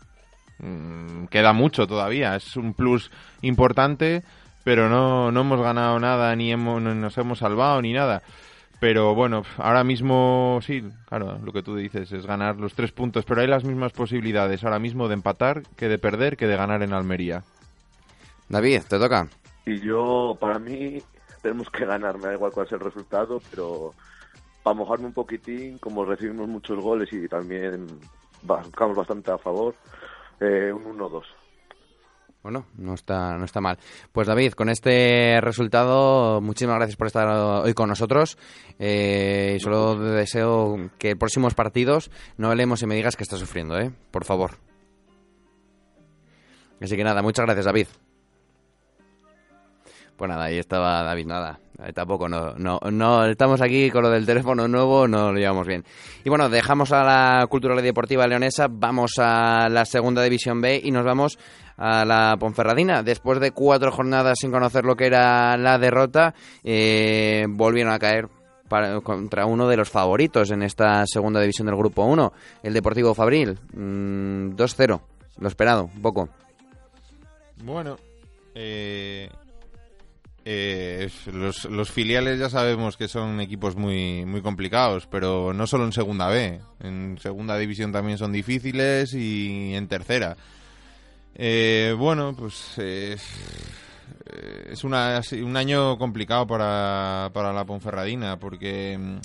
Mm, 0.63 1.25
queda 1.25 1.51
mucho 1.51 1.87
todavía. 1.87 2.35
Es 2.35 2.55
un 2.55 2.73
plus 2.73 3.11
importante, 3.41 4.23
pero 4.63 4.87
no, 4.87 5.31
no 5.31 5.41
hemos 5.41 5.61
ganado 5.61 5.99
nada, 5.99 6.33
ni 6.35 6.51
hemos, 6.51 6.81
nos 6.81 7.17
hemos 7.17 7.39
salvado, 7.39 7.81
ni 7.81 7.91
nada. 7.91 8.23
Pero 8.79 9.13
bueno, 9.13 9.43
ahora 9.57 9.83
mismo 9.83 10.59
sí, 10.61 10.83
claro, 11.07 11.37
lo 11.43 11.51
que 11.53 11.63
tú 11.63 11.75
dices 11.75 12.11
es 12.11 12.25
ganar 12.25 12.57
los 12.57 12.73
tres 12.73 12.91
puntos, 12.91 13.25
pero 13.25 13.41
hay 13.41 13.47
las 13.47 13.63
mismas 13.63 13.91
posibilidades 13.91 14.63
ahora 14.63 14.79
mismo 14.79 15.07
de 15.07 15.13
empatar 15.15 15.63
que 15.75 15.87
de 15.87 15.97
perder 15.97 16.37
que 16.37 16.47
de 16.47 16.57
ganar 16.57 16.81
en 16.81 16.93
Almería. 16.93 17.43
David, 18.49 18.81
te 18.87 18.99
toca. 18.99 19.27
Y 19.65 19.79
yo, 19.79 20.37
para 20.39 20.59
mí, 20.59 21.01
tenemos 21.41 21.69
que 21.69 21.85
ganar, 21.85 22.17
me 22.17 22.27
da 22.27 22.33
igual 22.33 22.51
cuál 22.51 22.67
sea 22.67 22.77
el 22.77 22.83
resultado, 22.83 23.41
pero 23.51 23.93
para 24.63 24.75
mojarme 24.75 25.07
un 25.07 25.13
poquitín, 25.13 25.77
como 25.77 26.05
recibimos 26.05 26.47
muchos 26.47 26.81
goles 26.81 27.11
y 27.11 27.27
también 27.27 27.87
buscamos 28.41 28.97
bastante 28.97 29.31
a 29.31 29.37
favor, 29.37 29.75
eh, 30.39 30.71
un 30.71 30.97
1-2. 30.97 31.23
Bueno, 32.43 32.65
no 32.77 32.93
está, 32.93 33.37
no 33.37 33.45
está 33.45 33.61
mal. 33.61 33.77
Pues 34.11 34.27
David, 34.27 34.51
con 34.51 34.67
este 34.67 35.39
resultado, 35.39 36.41
muchísimas 36.41 36.75
gracias 36.75 36.97
por 36.97 37.07
estar 37.07 37.27
hoy 37.29 37.73
con 37.73 37.87
nosotros. 37.87 38.37
Eh, 38.79 39.53
y 39.55 39.59
solo 39.61 39.95
deseo 39.95 40.89
que 40.99 41.15
próximos 41.15 41.53
partidos 41.53 42.11
no 42.37 42.49
hablemos 42.49 42.81
y 42.83 42.85
me 42.85 42.95
digas 42.95 43.15
que 43.15 43.23
estás 43.23 43.39
sufriendo, 43.39 43.79
¿eh? 43.79 43.91
Por 44.11 44.25
favor. 44.25 44.57
Así 46.81 46.97
que 46.97 47.03
nada, 47.05 47.21
muchas 47.21 47.45
gracias, 47.45 47.65
David. 47.65 47.87
Pues 50.23 50.31
nada, 50.31 50.45
ahí 50.45 50.57
estaba 50.57 51.03
David, 51.03 51.25
nada. 51.25 51.59
Eh, 51.85 51.91
tampoco, 51.91 52.29
no, 52.29 52.53
no, 52.53 52.79
no, 52.89 53.25
estamos 53.25 53.61
aquí 53.61 53.91
con 53.91 54.03
lo 54.03 54.09
del 54.09 54.25
teléfono 54.25 54.69
nuevo, 54.69 55.05
no 55.05 55.33
lo 55.33 55.37
llevamos 55.37 55.67
bien. 55.67 55.83
Y 56.23 56.29
bueno, 56.29 56.47
dejamos 56.47 56.93
a 56.93 57.03
la 57.03 57.45
cultural 57.47 57.77
y 57.79 57.81
deportiva 57.81 58.25
leonesa, 58.25 58.67
vamos 58.69 59.15
a 59.19 59.67
la 59.67 59.83
segunda 59.83 60.23
división 60.23 60.61
B 60.61 60.79
y 60.81 60.91
nos 60.91 61.03
vamos 61.03 61.37
a 61.75 62.05
la 62.05 62.37
Ponferradina. 62.39 63.03
Después 63.03 63.41
de 63.41 63.51
cuatro 63.51 63.91
jornadas 63.91 64.37
sin 64.39 64.49
conocer 64.49 64.85
lo 64.85 64.95
que 64.95 65.07
era 65.07 65.57
la 65.57 65.77
derrota, 65.77 66.33
eh, 66.63 67.45
volvieron 67.49 67.91
a 67.91 67.99
caer 67.99 68.29
contra 69.03 69.45
uno 69.45 69.67
de 69.67 69.75
los 69.75 69.89
favoritos 69.89 70.51
en 70.51 70.63
esta 70.63 71.05
segunda 71.05 71.41
división 71.41 71.65
del 71.65 71.75
Grupo 71.75 72.05
1, 72.05 72.31
el 72.63 72.73
Deportivo 72.73 73.13
Fabril. 73.13 73.59
Mm, 73.73 74.55
2-0, 74.55 75.01
lo 75.39 75.47
esperado, 75.49 75.89
un 75.93 76.01
poco. 76.01 76.29
Bueno, 77.61 77.97
eh, 78.55 79.29
eh, 80.45 81.09
los, 81.31 81.65
los 81.65 81.91
filiales 81.91 82.39
ya 82.39 82.49
sabemos 82.49 82.97
que 82.97 83.07
son 83.07 83.39
equipos 83.39 83.75
muy, 83.75 84.25
muy 84.25 84.41
complicados, 84.41 85.07
pero 85.07 85.53
no 85.53 85.67
solo 85.67 85.85
en 85.85 85.93
segunda 85.93 86.27
B, 86.27 86.59
en 86.81 87.17
segunda 87.21 87.57
división 87.57 87.91
también 87.91 88.17
son 88.17 88.31
difíciles 88.31 89.13
y 89.13 89.73
en 89.75 89.87
tercera. 89.87 90.35
Eh, 91.35 91.95
bueno, 91.97 92.35
pues 92.37 92.75
eh, 92.77 93.17
es 94.69 94.83
una, 94.83 95.21
un 95.43 95.57
año 95.57 95.97
complicado 95.97 96.45
para, 96.45 97.31
para 97.33 97.53
la 97.53 97.65
Ponferradina 97.65 98.37
porque 98.37 99.19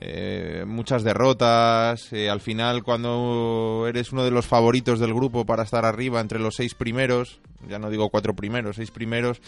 eh, 0.00 0.64
muchas 0.66 1.02
derrotas. 1.02 2.12
eh, 2.12 2.30
al 2.30 2.40
final, 2.40 2.82
cuando 2.82 3.84
eres 3.88 4.12
uno 4.12 4.24
de 4.24 4.30
los 4.30 4.46
favoritos 4.46 4.98
del 4.98 5.14
grupo 5.14 5.44
para 5.44 5.62
estar 5.62 5.84
arriba 5.84 6.20
entre 6.20 6.38
los 6.38 6.56
seis 6.56 6.74
primeros, 6.74 7.40
ya 7.68 7.78
no 7.78 7.90
digo 7.90 8.08
cuatro 8.08 8.34
primeros, 8.34 8.76
seis 8.76 8.90
primeros, 8.90 9.40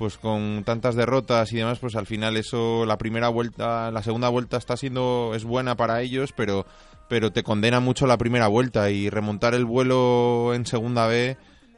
pues 0.00 0.16
con 0.16 0.64
tantas 0.64 0.94
derrotas 0.94 1.52
y 1.52 1.58
demás, 1.58 1.78
pues 1.78 1.94
al 1.94 2.06
final 2.06 2.38
eso, 2.38 2.86
la 2.86 2.96
primera 2.96 3.28
vuelta, 3.28 3.90
la 3.90 4.02
segunda 4.02 4.30
vuelta 4.30 4.56
está 4.56 4.74
siendo, 4.78 5.32
es 5.34 5.44
buena 5.44 5.76
para 5.76 6.00
ellos, 6.00 6.32
pero, 6.34 6.64
pero 7.06 7.32
te 7.32 7.42
condena 7.42 7.80
mucho 7.80 8.06
la 8.06 8.16
primera 8.16 8.46
vuelta 8.46 8.90
y 8.90 9.10
remontar 9.10 9.52
el 9.52 9.66
vuelo 9.66 10.54
en 10.54 10.64
segunda 10.64 11.06
B, 11.06 11.36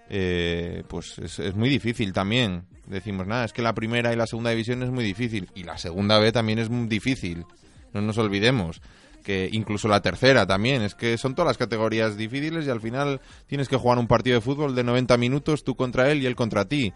eh, 0.09 0.85
pues 0.87 1.19
es, 1.19 1.41
es 1.41 1.57
muy 1.57 1.69
difícil 1.69 2.13
también. 2.13 2.63
Decimos, 2.87 3.27
nada, 3.27 3.45
es 3.45 3.53
que 3.53 3.61
la 3.61 3.75
primera 3.75 4.13
y 4.13 4.17
la 4.17 4.29
segunda 4.29 4.51
división 4.51 4.85
es 4.85 4.91
muy 4.93 5.03
difícil 5.03 5.51
y 5.57 5.65
la 5.65 5.77
segunda 5.77 6.21
B 6.21 6.31
también 6.31 6.61
es 6.61 6.71
muy 6.71 6.87
difícil. 6.87 7.45
No 7.93 8.03
nos 8.03 8.19
olvidemos 8.19 8.81
que 9.25 9.49
incluso 9.51 9.89
la 9.89 10.01
tercera 10.01 10.47
también, 10.47 10.83
es 10.83 10.95
que 10.95 11.19
son 11.19 11.35
todas 11.35 11.49
las 11.49 11.59
categorías 11.59 12.17
difíciles 12.17 12.67
y 12.67 12.71
al 12.71 12.81
final 12.81 13.21
tienes 13.49 13.69
que 13.69 13.77
jugar 13.77 13.99
un 13.99 14.07
partido 14.07 14.37
de 14.37 14.41
fútbol 14.41 14.77
de 14.77 14.85
90 14.85 15.17
minutos, 15.17 15.65
tú 15.65 15.75
contra 15.75 16.11
él 16.11 16.23
y 16.23 16.27
él 16.27 16.37
contra 16.37 16.67
ti. 16.67 16.93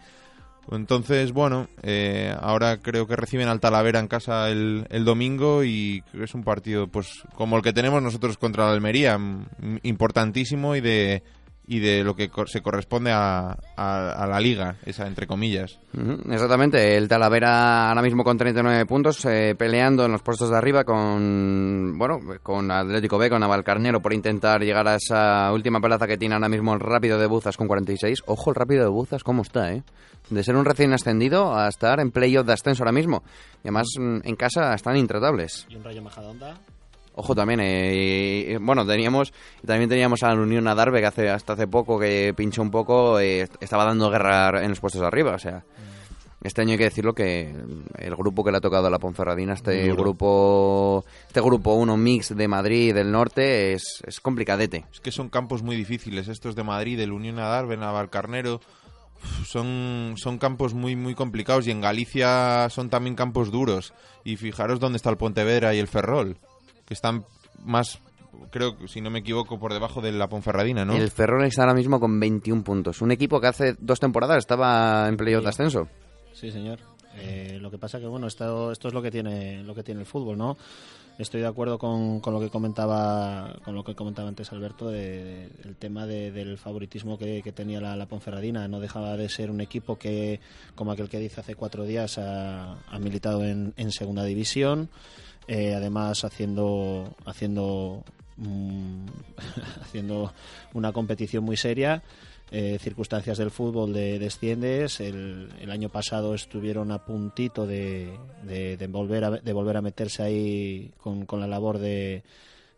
Entonces, 0.71 1.31
bueno, 1.31 1.67
eh, 1.81 2.35
ahora 2.39 2.77
creo 2.77 3.07
que 3.07 3.15
reciben 3.15 3.47
al 3.47 3.59
Talavera 3.59 3.99
en 3.99 4.07
casa 4.07 4.49
el, 4.49 4.85
el 4.89 5.05
domingo 5.05 5.63
y 5.63 6.03
es 6.13 6.33
un 6.33 6.43
partido 6.43 6.87
pues 6.87 7.23
como 7.35 7.55
el 7.57 7.63
que 7.63 7.73
tenemos 7.73 8.01
nosotros 8.01 8.37
contra 8.37 8.65
la 8.65 8.73
Almería, 8.73 9.17
mm, 9.17 9.79
importantísimo 9.83 10.75
y 10.75 10.81
de 10.81 11.23
y 11.69 11.79
de 11.79 12.03
lo 12.03 12.15
que 12.15 12.29
co- 12.29 12.47
se 12.47 12.61
corresponde 12.61 13.11
a, 13.11 13.57
a- 13.75 14.11
a 14.23 14.25
la 14.27 14.39
liga, 14.39 14.77
esa 14.85 15.05
entre 15.05 15.27
comillas. 15.27 15.79
Exactamente, 16.31 16.95
el 16.97 17.07
Talavera 17.07 17.89
ahora 17.89 18.01
mismo 18.01 18.23
con 18.23 18.37
39 18.37 18.85
puntos, 18.85 19.23
eh, 19.25 19.53
peleando 19.57 20.05
en 20.05 20.13
los 20.13 20.21
puestos 20.21 20.49
de 20.49 20.57
arriba 20.57 20.83
con, 20.85 21.97
bueno, 21.97 22.19
con 22.41 22.71
Atlético 22.71 23.17
B, 23.17 23.29
con 23.29 23.41
Navalcarnero 23.41 24.01
por 24.01 24.13
intentar 24.13 24.61
llegar 24.61 24.87
a 24.87 24.95
esa 24.95 25.51
última 25.51 25.79
plaza 25.81 26.07
que 26.07 26.17
tiene 26.17 26.35
ahora 26.35 26.49
mismo 26.49 26.73
el 26.73 26.79
Rápido 26.79 27.19
de 27.19 27.27
Buzas 27.27 27.57
con 27.57 27.67
46. 27.67 28.23
Ojo, 28.27 28.49
el 28.51 28.55
Rápido 28.55 28.83
de 28.83 28.89
Buzas, 28.89 29.23
¿cómo 29.23 29.41
está, 29.41 29.73
eh? 29.73 29.83
De 30.29 30.43
ser 30.43 30.55
un 30.55 30.65
recién 30.65 30.93
ascendido 30.93 31.55
a 31.57 31.67
estar 31.69 31.99
en 31.99 32.11
playoff 32.11 32.45
de 32.45 32.53
ascenso 32.53 32.83
ahora 32.83 32.91
mismo. 32.91 33.23
Y 33.63 33.67
además 33.67 33.87
mm, 33.99 34.17
en 34.23 34.35
casa 34.35 34.73
están 34.73 34.97
intratables. 34.97 35.65
Y 35.69 35.75
un 35.75 35.83
Rayo 35.83 36.01
Majadahonda. 36.01 36.55
Ojo 37.19 37.33
también, 37.33 37.59
eh, 37.61 38.45
y- 38.47 38.51
y, 38.53 38.57
bueno, 38.57 38.85
teníamos 38.85 39.33
también 39.65 39.89
teníamos 39.89 40.21
a 40.23 40.35
la 40.35 40.41
Unión 40.41 40.67
Adarve 40.67 40.99
que 41.01 41.07
hace 41.07 41.29
hasta 41.29 41.53
hace 41.53 41.67
poco 41.67 41.99
que 41.99 42.33
pinchó 42.37 42.61
un 42.61 42.69
poco, 42.71 43.19
eh, 43.19 43.47
estaba 43.59 43.85
dando 43.85 44.09
guerra 44.11 44.63
en 44.63 44.69
los 44.69 44.79
puestos 44.79 45.01
de 45.01 45.07
arriba, 45.07 45.33
o 45.33 45.39
sea, 45.39 45.63
este 46.43 46.61
año 46.61 46.73
hay 46.73 46.77
que 46.77 46.83
decirlo 46.83 47.13
que 47.15 47.55
el 47.97 48.15
grupo 48.15 48.43
que 48.43 48.51
le 48.51 48.57
ha 48.57 48.61
tocado 48.61 48.85
a 48.85 48.91
la 48.91 48.99
Ponferradina, 48.99 49.53
este 49.53 49.87
Duro. 49.89 50.03
grupo 50.03 51.05
este 51.25 51.41
grupo 51.41 51.73
1 51.73 51.97
mix 51.97 52.35
de 52.35 52.47
Madrid 52.47 52.89
y 52.89 52.93
del 52.93 53.11
norte 53.11 53.73
es, 53.73 54.03
es 54.05 54.21
complicadete. 54.21 54.85
Es 54.93 54.99
que 54.99 55.11
son 55.11 55.29
campos 55.29 55.63
muy 55.63 55.75
difíciles, 55.75 56.27
estos 56.27 56.55
de 56.55 56.61
Madrid, 56.63 56.99
el 56.99 57.11
Unión 57.11 57.39
Adarve, 57.39 57.75
Navalcarnero, 57.77 58.61
son, 59.45 60.13
son 60.17 60.37
campos 60.37 60.75
muy 60.75 60.95
muy 60.95 61.15
complicados 61.15 61.65
y 61.67 61.71
en 61.71 61.81
Galicia 61.81 62.67
son 62.69 62.89
también 62.89 63.15
campos 63.15 63.51
duros. 63.51 63.93
Y 64.23 64.35
fijaros 64.37 64.79
dónde 64.79 64.97
está 64.97 65.09
el 65.09 65.17
Pontevedra 65.17 65.73
y 65.73 65.79
el 65.79 65.87
Ferrol, 65.87 66.37
que 66.87 66.93
están 66.95 67.25
más, 67.63 67.99
creo 68.49 68.77
que 68.77 68.87
si 68.87 69.01
no 69.01 69.09
me 69.11 69.19
equivoco, 69.19 69.59
por 69.59 69.73
debajo 69.73 70.01
de 70.01 70.11
la 70.13 70.27
Ponferradina, 70.29 70.85
¿no? 70.85 70.95
El 70.95 71.11
Ferrol 71.11 71.43
está 71.45 71.61
ahora 71.63 71.73
mismo 71.75 71.99
con 71.99 72.19
21 72.19 72.63
puntos, 72.63 73.01
un 73.01 73.11
equipo 73.11 73.39
que 73.39 73.47
hace 73.47 73.75
dos 73.79 73.99
temporadas 73.99 74.37
estaba 74.39 75.07
en 75.07 75.17
playoff 75.17 75.43
de 75.43 75.49
ascenso. 75.49 75.87
Sí, 76.33 76.49
señor. 76.51 76.79
Eh, 77.19 77.57
lo 77.61 77.69
que 77.71 77.77
pasa 77.79 77.99
que 77.99 78.05
bueno, 78.07 78.27
esto, 78.27 78.71
esto 78.71 78.87
es 78.87 78.93
lo 78.93 79.01
que 79.01 79.09
tiene 79.11 79.63
lo 79.63 79.73
que 79.75 79.81
tiene 79.83 80.01
el 80.01 80.05
fútbol, 80.05 80.37
¿no? 80.37 80.55
Estoy 81.17 81.41
de 81.41 81.47
acuerdo 81.47 81.79
con, 81.79 82.19
con 82.19 82.31
lo 82.31 82.39
que 82.39 82.51
comentaba 82.51 83.55
con 83.65 83.73
lo 83.73 83.83
que 83.83 83.95
comentaba 83.95 84.29
antes 84.29 84.51
Alberto 84.51 84.87
de, 84.91 85.49
el 85.65 85.75
tema 85.75 86.05
de- 86.05 86.31
del 86.31 86.59
favoritismo 86.59 87.17
que, 87.17 87.41
que 87.41 87.51
tenía 87.51 87.81
la, 87.81 87.95
la 87.95 88.05
Ponferradina. 88.05 88.67
No 88.67 88.79
dejaba 88.79 89.17
de 89.17 89.27
ser 89.29 89.49
un 89.49 89.59
equipo 89.61 89.97
que, 89.97 90.39
como 90.75 90.91
aquel 90.91 91.09
que 91.09 91.17
dice 91.17 91.39
hace 91.41 91.55
cuatro 91.55 91.85
días, 91.85 92.19
ha, 92.19 92.73
ha 92.87 92.99
militado 92.99 93.43
en, 93.43 93.73
en 93.77 93.91
segunda 93.91 94.23
división. 94.23 94.89
Eh, 95.47 95.73
además 95.73 96.23
haciendo 96.23 97.15
haciendo 97.25 98.03
mm, 98.37 99.05
haciendo 99.81 100.33
una 100.73 100.91
competición 100.91 101.43
muy 101.43 101.57
seria 101.57 102.03
eh, 102.49 102.77
circunstancias 102.79 103.37
del 103.37 103.51
fútbol 103.51 103.91
de 103.91 104.19
desciendes. 104.19 105.01
El, 105.01 105.49
el 105.59 105.69
año 105.69 105.89
pasado 105.89 106.33
estuvieron 106.33 106.91
a 106.91 107.03
puntito 107.03 107.67
de, 107.67 108.17
de, 108.43 108.87
volver, 108.87 109.25
a, 109.25 109.31
de 109.31 109.53
volver 109.53 109.75
a 109.75 109.81
meterse 109.81 110.23
ahí 110.23 110.91
con, 110.97 111.25
con 111.25 111.41
la 111.41 111.47
labor 111.47 111.77
de, 111.77 112.23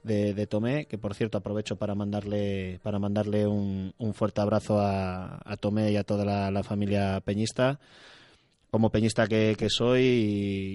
de, 0.03 0.47
Tomé, 0.47 0.86
que 0.86 0.97
por 0.97 1.13
cierto 1.13 1.38
aprovecho 1.38 1.75
para 1.75 1.93
mandarle, 1.93 2.79
para 2.82 2.97
mandarle 2.97 3.45
un, 3.45 3.93
un 3.99 4.13
fuerte 4.15 4.41
abrazo 4.41 4.79
a, 4.79 5.39
a 5.45 5.58
Tomé 5.58 5.91
y 5.91 5.97
a 5.97 6.03
toda 6.03 6.49
la 6.49 6.63
familia 6.63 7.21
peñista 7.23 7.79
como 8.71 8.91
peñista 8.91 9.25
que, 9.27 9.55
que 9.58 9.67
soy 9.69 10.01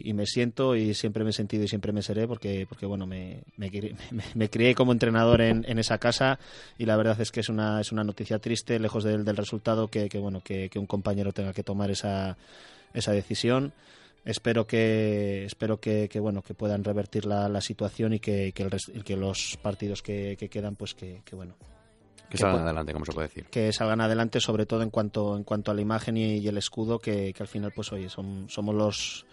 y, 0.04 0.08
y 0.10 0.12
me 0.14 0.26
siento 0.26 0.74
y 0.74 0.94
siempre 0.94 1.22
me 1.22 1.30
he 1.30 1.32
sentido 1.32 1.62
y 1.64 1.68
siempre 1.68 1.92
me 1.92 2.02
seré 2.02 2.26
porque, 2.26 2.66
porque 2.68 2.86
bueno, 2.86 3.06
me, 3.06 3.42
me, 3.56 3.70
me- 4.10 4.24
me 4.34 4.50
crié 4.50 4.74
como 4.74 4.90
entrenador 4.92 5.40
en, 5.40 5.64
en 5.68 5.78
esa 5.78 5.98
casa 5.98 6.38
y 6.76 6.86
la 6.86 6.96
verdad 6.96 7.20
es 7.20 7.30
que 7.30 7.40
es 7.40 7.48
una, 7.48 7.80
es 7.80 7.92
una 7.92 8.02
noticia 8.02 8.38
triste, 8.40 8.78
lejos 8.80 9.04
del, 9.04 9.24
del 9.24 9.36
resultado, 9.36 9.88
que, 9.88 10.08
que, 10.08 10.18
bueno, 10.18 10.40
que, 10.42 10.68
que 10.70 10.78
un 10.78 10.86
compañero 10.86 11.32
tenga 11.32 11.52
que 11.52 11.62
tomar 11.62 11.90
esa, 11.90 12.36
esa 12.94 13.12
decisión. 13.12 13.72
Espero 14.24 14.66
que 14.66 15.44
espero 15.44 15.78
que, 15.78 16.08
bueno 16.18 16.40
que 16.42 16.54
puedan 16.54 16.82
revertir 16.82 17.26
la, 17.26 17.48
la 17.48 17.60
situación 17.60 18.14
y 18.14 18.20
que, 18.20 18.52
el 18.56 19.04
que 19.04 19.16
los 19.16 19.58
partidos 19.62 20.00
que 20.02 20.36
quedan 20.50 20.76
pues 20.76 20.94
que, 20.94 21.20
que 21.24 21.36
bueno 21.36 21.54
Que 22.34 22.42
salgan 22.42 22.62
adelante, 22.64 22.92
como 22.92 23.04
se 23.04 23.12
puede 23.12 23.28
decir. 23.28 23.44
que 23.46 23.72
salgan 23.72 24.00
adelante 24.00 24.40
sobre 24.40 24.66
todo 24.66 24.82
en 24.82 24.90
cuanto 24.90 25.36
en 25.36 25.44
cuanto 25.44 25.70
a 25.70 25.74
la 25.74 25.80
imagen 25.80 26.16
y, 26.16 26.38
y 26.38 26.48
el 26.48 26.58
escudo 26.58 26.98
que, 26.98 27.32
que 27.32 27.42
al 27.42 27.48
final 27.48 27.72
pues 27.74 27.92
oye 27.92 28.08
son 28.08 28.46
somos 28.48 28.74
los 28.74 29.26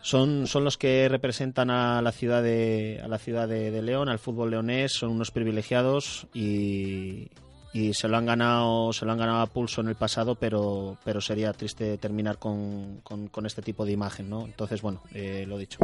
son, 0.00 0.46
son 0.46 0.64
los 0.64 0.78
que 0.78 1.08
representan 1.08 1.70
a 1.70 2.00
la 2.02 2.12
ciudad 2.12 2.42
de 2.42 3.00
a 3.02 3.08
la 3.08 3.18
ciudad 3.18 3.48
de, 3.48 3.70
de 3.70 3.82
León 3.82 4.08
al 4.08 4.18
fútbol 4.18 4.50
leonés 4.50 4.92
son 4.92 5.10
unos 5.10 5.30
privilegiados 5.30 6.26
y, 6.34 7.28
y 7.72 7.92
se 7.92 8.08
lo 8.08 8.16
han 8.16 8.26
ganado 8.26 8.92
se 8.92 9.04
lo 9.04 9.12
han 9.12 9.18
ganado 9.18 9.40
a 9.40 9.46
pulso 9.46 9.80
en 9.80 9.88
el 9.88 9.94
pasado 9.94 10.34
pero 10.34 10.96
pero 11.04 11.20
sería 11.20 11.52
triste 11.52 11.98
terminar 11.98 12.38
con, 12.38 13.00
con, 13.02 13.46
este 13.46 13.62
tipo 13.62 13.84
de 13.84 13.92
imagen 13.92 14.30
no 14.30 14.44
entonces 14.44 14.80
bueno 14.80 15.02
eh, 15.12 15.44
lo 15.46 15.58
dicho 15.58 15.78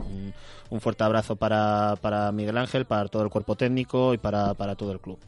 un, 0.70 0.81
fuerte 0.81 1.05
abrazo 1.05 1.37
para, 1.37 1.97
para 2.01 2.33
Miguel 2.33 2.59
Ángel 2.59 2.85
para 2.85 3.09
todo 3.09 3.23
el 3.23 3.31
cuerpo 3.31 3.55
técnico 3.55 4.14
y 4.14 4.18
para, 4.18 4.55
para 4.55 4.75
todo 4.75 4.92
el 4.92 5.01
club 5.01 5.18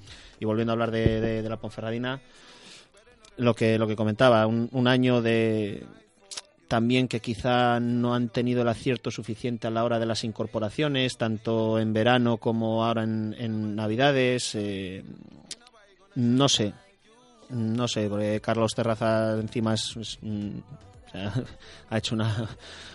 y 0.40 0.44
volviendo 0.44 0.72
a 0.72 0.74
hablar 0.74 0.90
de, 0.90 1.42
la 1.46 1.56
Ponferradina 1.58 2.20
lo 3.36 3.54
que 3.54 3.78
lo 3.78 3.86
que 3.86 3.96
comentaba 3.96 4.46
un, 4.46 4.68
un 4.72 4.88
año 4.88 5.20
de 5.20 5.86
también 6.68 7.06
que 7.06 7.20
quizá 7.20 7.78
no 7.80 8.14
han 8.14 8.28
tenido 8.28 8.62
el 8.62 8.68
acierto 8.68 9.10
suficiente 9.10 9.66
a 9.68 9.70
la 9.70 9.84
hora 9.84 10.00
de 10.00 10.06
las 10.06 10.24
incorporaciones, 10.24 11.16
tanto 11.16 11.78
en 11.78 11.92
verano 11.92 12.38
como 12.38 12.84
ahora 12.84 13.04
en, 13.04 13.36
en 13.38 13.76
Navidades. 13.76 14.54
eh, 14.56 15.04
no 16.16 16.48
sé, 16.48 16.72
no 17.50 17.86
sé, 17.88 18.08
porque 18.08 18.40
Carlos 18.40 18.72
Terraza 18.74 19.38
encima 19.38 19.74
es, 19.74 20.18
mm, 20.20 20.48
ha 21.90 21.98
hecho 21.98 22.14
una- 22.14 22.48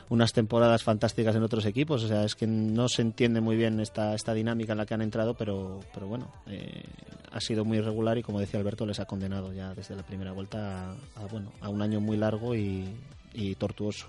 unas 0.10 0.34
temporadas 0.34 0.84
fantásticas 0.84 1.36
en 1.36 1.44
otros 1.44 1.66
equipos, 1.66 2.04
o 2.04 2.08
sea, 2.08 2.24
es 2.26 2.36
que 2.36 2.46
no 2.48 2.88
se 2.90 3.02
entiende 3.02 3.42
muy 3.42 3.56
bien 3.56 3.80
esta, 3.80 4.14
esta 4.14 4.34
dinámica 4.34 4.74
en 4.74 4.78
la 4.78 4.86
que 4.86 4.94
han 4.94 5.02
entrado, 5.02 5.34
pero, 5.36 5.80
pero 5.94 6.08
bueno, 6.08 6.28
eh, 6.48 6.84
ha 7.32 7.40
sido 7.40 7.64
muy 7.64 7.78
irregular 7.78 8.18
y 8.18 8.24
como 8.24 8.40
decía 8.40 8.60
Alberto, 8.60 8.86
les 8.86 9.00
ha 9.00 9.06
condenado 9.06 9.54
ya 9.54 9.74
desde 9.74 9.96
la 9.96 10.04
primera 10.04 10.34
vuelta 10.34 10.92
a, 10.92 11.24
a, 11.24 11.26
bueno, 11.32 11.52
a 11.62 11.70
un 11.70 11.82
año 11.82 12.00
muy 12.02 12.18
largo 12.18 12.54
y, 12.56 12.94
y 13.34 13.56
tortuoso. 13.56 14.08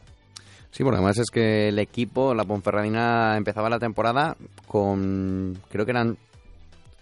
Sí, 0.72 0.82
bueno, 0.82 0.96
además 0.98 1.18
es 1.18 1.30
que 1.30 1.68
el 1.68 1.78
equipo, 1.78 2.34
la 2.34 2.44
Ponferradina, 2.44 3.36
empezaba 3.36 3.68
la 3.70 3.78
temporada 3.78 4.36
con, 4.66 5.56
creo 5.70 5.84
que 5.84 5.90
eran 5.92 6.16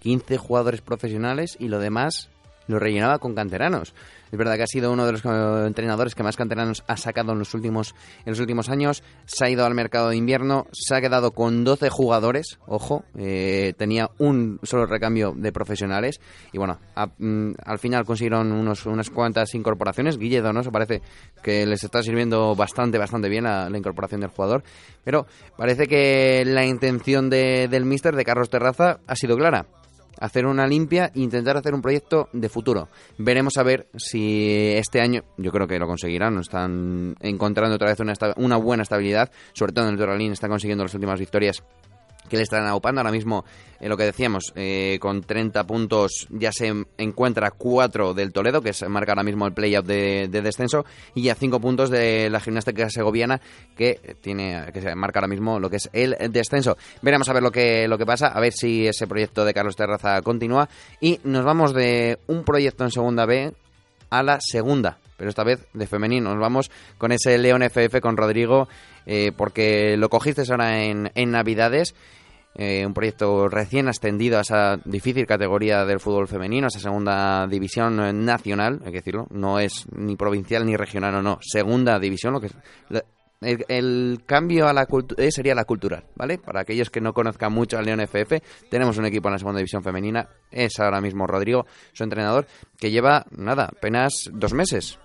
15 0.01 0.37
jugadores 0.39 0.81
profesionales 0.81 1.57
y 1.59 1.69
lo 1.69 1.79
demás 1.79 2.31
lo 2.71 2.79
rellenaba 2.79 3.19
con 3.19 3.35
canteranos. 3.35 3.95
Es 4.33 4.39
verdad 4.39 4.57
que 4.57 4.63
ha 4.63 4.67
sido 4.69 4.93
uno 4.93 5.05
de 5.05 5.13
los 5.13 5.25
eh, 5.25 5.67
entrenadores 5.67 6.15
que 6.15 6.23
más 6.23 6.37
canteranos 6.37 6.85
ha 6.87 6.97
sacado 6.97 7.33
en 7.33 7.41
los 7.41 7.53
últimos 7.55 7.95
en 8.25 8.31
los 8.31 8.41
últimos 8.41 8.69
años. 8.69 9.03
Se 9.27 9.45
ha 9.45 9.51
ido 9.51 9.67
al 9.67 9.75
mercado 9.75 10.11
de 10.11 10.17
invierno, 10.17 10.67
se 10.73 10.95
ha 10.95 11.01
quedado 11.01 11.33
con 11.33 11.65
12 11.65 11.91
jugadores, 11.91 12.59
ojo, 12.67 13.05
eh, 13.19 13.75
tenía 13.77 14.09
un 14.19 14.61
solo 14.63 14.87
recambio 14.87 15.35
de 15.37 15.53
profesionales 15.53 16.21
y 16.53 16.59
bueno, 16.59 16.79
mm, 17.19 17.53
al 17.65 17.79
final 17.79 18.05
consiguieron 18.05 18.53
unos, 18.53 18.87
unas 18.87 19.11
cuantas 19.11 19.55
incorporaciones. 19.55 20.17
Guilledo, 20.17 20.53
¿no? 20.53 20.63
Se 20.63 20.71
parece 20.71 21.03
que 21.43 21.67
les 21.67 21.83
está 21.83 22.03
sirviendo 22.03 22.55
bastante, 22.55 22.99
bastante 22.99 23.29
bien 23.29 23.45
la, 23.45 23.69
incorporación 23.81 24.21
del 24.21 24.31
jugador, 24.31 24.63
pero 25.03 25.27
parece 25.57 25.87
que 25.87 26.45
la 26.45 26.67
intención 26.67 27.31
de, 27.31 27.67
del 27.69 27.87
míster, 27.87 28.15
de 28.15 28.25
Carlos 28.25 28.51
Terraza, 28.51 29.01
ha 29.07 29.17
sido 29.17 29.37
clara 29.37 29.67
hacer 30.21 30.47
una 30.47 30.67
limpia 30.67 31.11
e 31.15 31.21
intentar 31.21 31.57
hacer 31.57 31.75
un 31.75 31.83
proyecto 31.83 32.29
de 32.33 32.49
futuro. 32.49 32.89
Veremos 33.19 33.57
a 33.57 33.63
ver 33.63 33.89
si 33.97 34.73
este 34.75 35.01
año, 35.01 35.25
yo 35.37 35.51
creo 35.51 35.67
que 35.67 35.79
lo 35.79 35.87
conseguirán, 35.87 36.39
están 36.39 37.17
encontrando 37.21 37.75
otra 37.75 37.89
vez 37.89 38.01
una, 38.01 38.15
una 38.37 38.57
buena 38.57 38.83
estabilidad, 38.83 39.31
sobre 39.53 39.73
todo 39.73 39.87
en 39.87 39.93
el 39.93 39.99
Toralín, 39.99 40.33
están 40.33 40.51
consiguiendo 40.51 40.85
las 40.85 40.95
últimas 40.95 41.19
victorias 41.19 41.65
que 42.31 42.37
le 42.37 42.45
están 42.45 42.67
aupando. 42.67 43.01
Ahora 43.01 43.11
mismo, 43.13 43.45
en 43.81 43.89
lo 43.91 43.97
que 43.97 44.05
decíamos, 44.05 44.53
eh, 44.55 44.99
con 45.01 45.23
30 45.23 45.65
puntos 45.65 46.27
ya 46.31 46.53
se 46.53 46.73
encuentra 46.97 47.51
4 47.51 48.15
del 48.15 48.33
Toledo, 48.33 48.63
que 48.63 48.73
marca 48.89 49.13
ahora 49.13 49.25
mismo 49.25 49.47
el 49.47 49.53
playout 49.53 49.85
de, 49.85 50.29
de 50.29 50.41
descenso, 50.41 50.87
y 51.15 51.29
a 51.29 51.35
5 51.35 51.61
puntos 51.61 51.91
de 51.91 52.31
la 52.31 52.41
gimnástica 52.41 52.89
segoviana, 52.89 53.41
que 53.77 54.17
tiene 54.23 54.71
que 54.73 54.81
se 54.81 54.95
marca 54.95 55.19
ahora 55.19 55.29
mismo 55.29 55.59
lo 55.59 55.69
que 55.69 55.77
es 55.77 55.91
el 55.93 56.17
descenso. 56.31 56.79
Veremos 57.03 57.29
a 57.29 57.33
ver 57.35 57.43
lo 57.43 57.51
que, 57.51 57.89
lo 57.89 57.99
que 57.99 58.07
pasa, 58.07 58.29
a 58.29 58.41
ver 58.41 58.53
si 58.53 58.87
ese 58.87 59.07
proyecto 59.07 59.45
de 59.45 59.53
Carlos 59.53 59.77
Terraza 59.77 60.23
continúa. 60.23 60.69
Y 61.01 61.21
nos 61.25 61.45
vamos 61.45 61.75
de 61.75 62.19
un 62.29 62.45
proyecto 62.45 62.85
en 62.85 62.91
segunda 62.91 63.27
B 63.27 63.53
a 64.11 64.23
la 64.23 64.39
segunda 64.41 64.99
pero 65.21 65.29
esta 65.29 65.45
vez 65.45 65.67
de 65.75 65.87
femenino. 65.87 66.31
Nos 66.31 66.41
vamos 66.41 66.71
con 66.97 67.13
ese 67.13 67.37
León 67.37 67.63
FF 67.63 68.01
con 68.01 68.17
Rodrigo, 68.17 68.69
eh, 69.05 69.33
porque 69.37 69.99
lo 69.99 70.09
cogiste 70.09 70.45
ahora 70.51 70.83
en, 70.83 71.13
en 71.15 71.31
Navidades 71.31 71.95
eh, 72.55 72.85
un 72.85 72.93
proyecto 72.93 73.49
recién 73.49 73.89
ascendido 73.89 74.39
a 74.39 74.43
esa 74.43 74.77
difícil 74.85 75.27
categoría 75.27 75.85
del 75.85 76.01
fútbol 76.01 76.29
femenino, 76.29 76.67
esa 76.67 76.81
segunda 76.81 77.47
división 77.47 78.01
eh, 78.01 78.13
nacional, 78.13 78.81
hay 78.85 78.93
que 78.93 78.99
decirlo, 78.99 79.27
no 79.31 79.59
es 79.59 79.87
ni 79.93 80.17
provincial 80.17 80.67
ni 80.67 80.77
regional 80.77 81.15
o 81.15 81.23
no, 81.23 81.39
segunda 81.41 81.99
división, 81.99 82.35
lo 82.35 82.41
que 82.41 82.51
el, 83.41 84.21
cambio 84.27 84.69
a 84.69 84.73
la 84.73 84.87
eh, 85.17 85.31
sería 85.31 85.55
la 85.55 85.65
cultural, 85.65 86.05
¿vale? 86.15 86.39
Para 86.39 86.61
aquellos 86.61 86.91
que 86.91 87.01
no 87.01 87.15
conozcan 87.15 87.53
mucho 87.53 87.79
al 87.79 87.87
León 87.87 88.01
FF, 88.01 88.43
tenemos 88.69 88.99
un 88.99 89.07
equipo 89.07 89.29
en 89.29 89.33
la 89.33 89.39
segunda 89.39 89.59
división 89.59 89.83
femenina, 89.83 90.29
es 90.51 90.79
ahora 90.79 91.01
mismo 91.01 91.27
Rodrigo, 91.27 91.67
su 91.93 92.05
entrenador, 92.05 92.47
que 92.79 92.91
lleva, 92.91 93.25
nada, 93.31 93.71
apenas 93.75 94.13
dos 94.33 94.53
meses, 94.53 94.99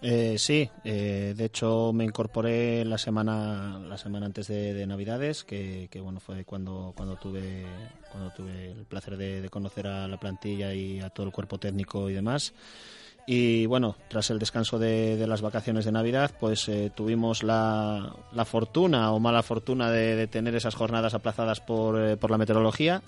eh, 0.00 0.36
sí, 0.38 0.70
eh, 0.84 1.34
de 1.36 1.44
hecho 1.44 1.92
me 1.92 2.04
incorporé 2.04 2.84
la 2.84 2.98
semana 2.98 3.80
la 3.80 3.98
semana 3.98 4.26
antes 4.26 4.46
de, 4.46 4.86
Navidades, 4.86 5.42
que, 5.42 5.88
bueno 6.00 6.20
fue 6.20 6.44
cuando 6.44 6.92
cuando 6.96 7.16
tuve 7.16 7.66
cuando 8.12 8.30
tuve 8.30 8.70
el 8.70 8.84
placer 8.84 9.16
de, 9.16 9.48
conocer 9.50 9.88
a 9.88 10.06
la 10.06 10.18
plantilla 10.18 10.72
y 10.72 11.00
a 11.00 11.10
todo 11.10 11.26
el 11.26 11.32
cuerpo 11.32 11.58
técnico 11.58 12.08
y 12.08 12.14
demás. 12.14 12.54
Y 13.26 13.66
bueno, 13.66 13.96
tras 14.08 14.30
el 14.30 14.38
descanso 14.38 14.78
de, 14.78 15.26
las 15.26 15.42
vacaciones 15.42 15.84
de 15.84 15.92
Navidad, 15.92 16.30
pues 16.40 16.66
eh, 16.68 16.90
tuvimos 16.94 17.42
la, 17.42 18.16
la, 18.32 18.44
fortuna 18.46 19.12
o 19.12 19.20
mala 19.20 19.42
fortuna 19.42 19.90
de, 19.90 20.26
tener 20.28 20.54
esas 20.54 20.74
jornadas 20.74 21.12
aplazadas 21.12 21.60
por, 21.60 22.16
por 22.16 22.30
la 22.30 22.38
meteorología 22.38 23.02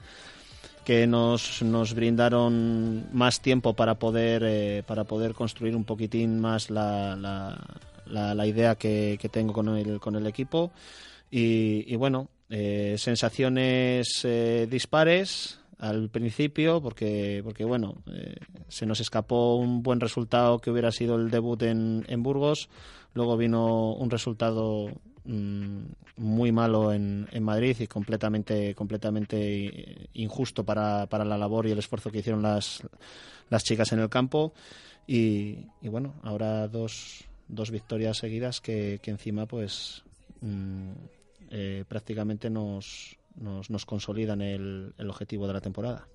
que 0.90 1.06
nos, 1.06 1.62
nos 1.62 1.94
brindaron 1.94 3.06
más 3.12 3.40
tiempo 3.40 3.74
para 3.74 3.94
poder, 3.94 4.42
eh, 4.44 4.82
para 4.84 5.04
poder 5.04 5.34
construir 5.34 5.76
un 5.76 5.84
poquitín 5.84 6.40
más 6.40 6.68
la, 6.68 7.14
la, 7.14 8.34
la, 8.34 8.46
idea 8.48 8.74
que, 8.74 9.16
que, 9.20 9.28
tengo 9.28 9.52
con 9.52 9.68
el, 9.68 10.00
con 10.00 10.16
el 10.16 10.26
equipo. 10.26 10.72
Y, 11.30 11.84
y 11.86 11.94
bueno, 11.94 12.26
eh, 12.48 12.96
sensaciones 12.98 14.24
eh, 14.24 14.66
dispares 14.68 15.60
al 15.78 16.08
principio, 16.08 16.82
porque, 16.82 17.40
porque 17.44 17.64
bueno, 17.64 17.94
se 18.66 18.84
nos 18.84 18.98
escapó 18.98 19.54
un 19.58 19.84
buen 19.84 20.00
resultado 20.00 20.58
que 20.58 20.72
hubiera 20.72 20.90
sido 20.90 21.14
el 21.14 21.30
debut 21.30 21.62
en, 21.62 22.04
en 22.08 22.24
Burgos. 22.24 22.68
Luego 23.14 23.36
vino 23.36 23.92
un 23.92 24.10
resultado 24.10 24.90
Mm, 25.24 25.84
muy 26.20 26.52
malo 26.52 26.92
en, 26.92 27.26
en, 27.32 27.42
Madrid 27.42 27.74
y 27.80 27.86
completamente, 27.86 28.74
completamente 28.74 30.08
injusto 30.12 30.64
para, 30.64 31.06
para, 31.06 31.24
la 31.24 31.38
labor 31.38 31.66
y 31.66 31.70
el 31.70 31.78
esfuerzo 31.78 32.10
que 32.10 32.18
hicieron 32.18 32.42
las, 32.42 32.82
las 33.48 33.64
chicas 33.64 33.90
en 33.92 34.00
el 34.00 34.10
campo. 34.10 34.52
Y, 35.06 35.66
bueno, 35.82 36.14
ahora 36.22 36.68
dos, 36.68 37.24
dos 37.48 37.70
victorias 37.70 38.18
seguidas 38.18 38.60
que, 38.60 39.00
que 39.02 39.10
encima 39.10 39.46
pues 39.46 40.04
mm, 40.42 40.92
eh, 41.50 41.84
prácticamente 41.88 42.50
nos, 42.50 43.16
nos, 43.36 43.70
nos 43.70 43.86
consolidan 43.86 44.42
el, 44.42 44.92
el 44.98 45.08
objetivo 45.08 45.46
de 45.46 45.54
la 45.54 45.62
temporada. 45.62 46.06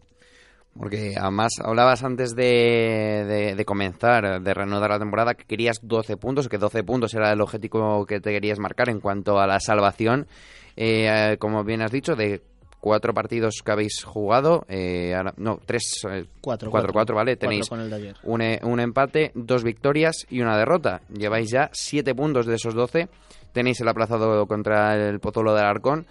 Porque 0.77 1.15
además 1.17 1.53
hablabas 1.63 2.03
antes 2.03 2.35
de, 2.35 3.53
de, 3.55 3.65
comenzar, 3.65 4.41
de 4.41 4.53
reanudar 4.53 4.89
la 4.89 4.99
temporada, 4.99 5.33
que 5.33 5.45
querías 5.45 5.79
12 5.81 6.17
puntos, 6.17 6.49
que 6.49 6.57
12 6.57 6.83
puntos 6.83 7.13
era 7.13 7.31
el 7.31 7.39
objetivo 7.39 8.05
que 8.05 8.19
te 8.19 8.31
querías 8.31 8.59
marcar 8.59 8.89
en 8.89 8.99
cuanto 8.99 9.39
a 9.39 9.47
la 9.47 9.59
salvación. 9.61 10.27
Eh, 10.75 11.37
como 11.39 11.63
bien 11.63 11.81
has 11.81 11.91
dicho, 11.91 12.15
de 12.15 12.41
cuatro 12.81 13.13
partidos 13.13 13.61
que 13.63 13.71
habéis 13.71 14.03
jugado, 14.03 14.65
eh, 14.67 15.15
no, 15.37 15.59
tres, 15.65 16.01
eh, 16.11 16.25
cuatro, 16.41 16.69
cuatro, 16.69 16.91
cuatro, 16.91 17.15
¿vale? 17.15 17.37
Tenéis 17.37 17.71
un, 17.71 18.41
un, 18.61 18.79
empate, 18.81 19.31
dos 19.33 19.63
victorias 19.63 20.27
y 20.29 20.41
una 20.41 20.57
derrota. 20.57 21.01
Lleváis 21.09 21.51
ya 21.51 21.69
siete 21.71 22.13
puntos 22.13 22.45
de 22.45 22.55
esos 22.55 22.73
12. 22.73 23.07
Tenéis 23.53 23.79
el 23.79 23.87
aplazado 23.87 24.45
contra 24.45 24.95
el 24.95 25.21
Pozuelo 25.21 25.55
del 25.55 25.65
Arcón. 25.65 26.05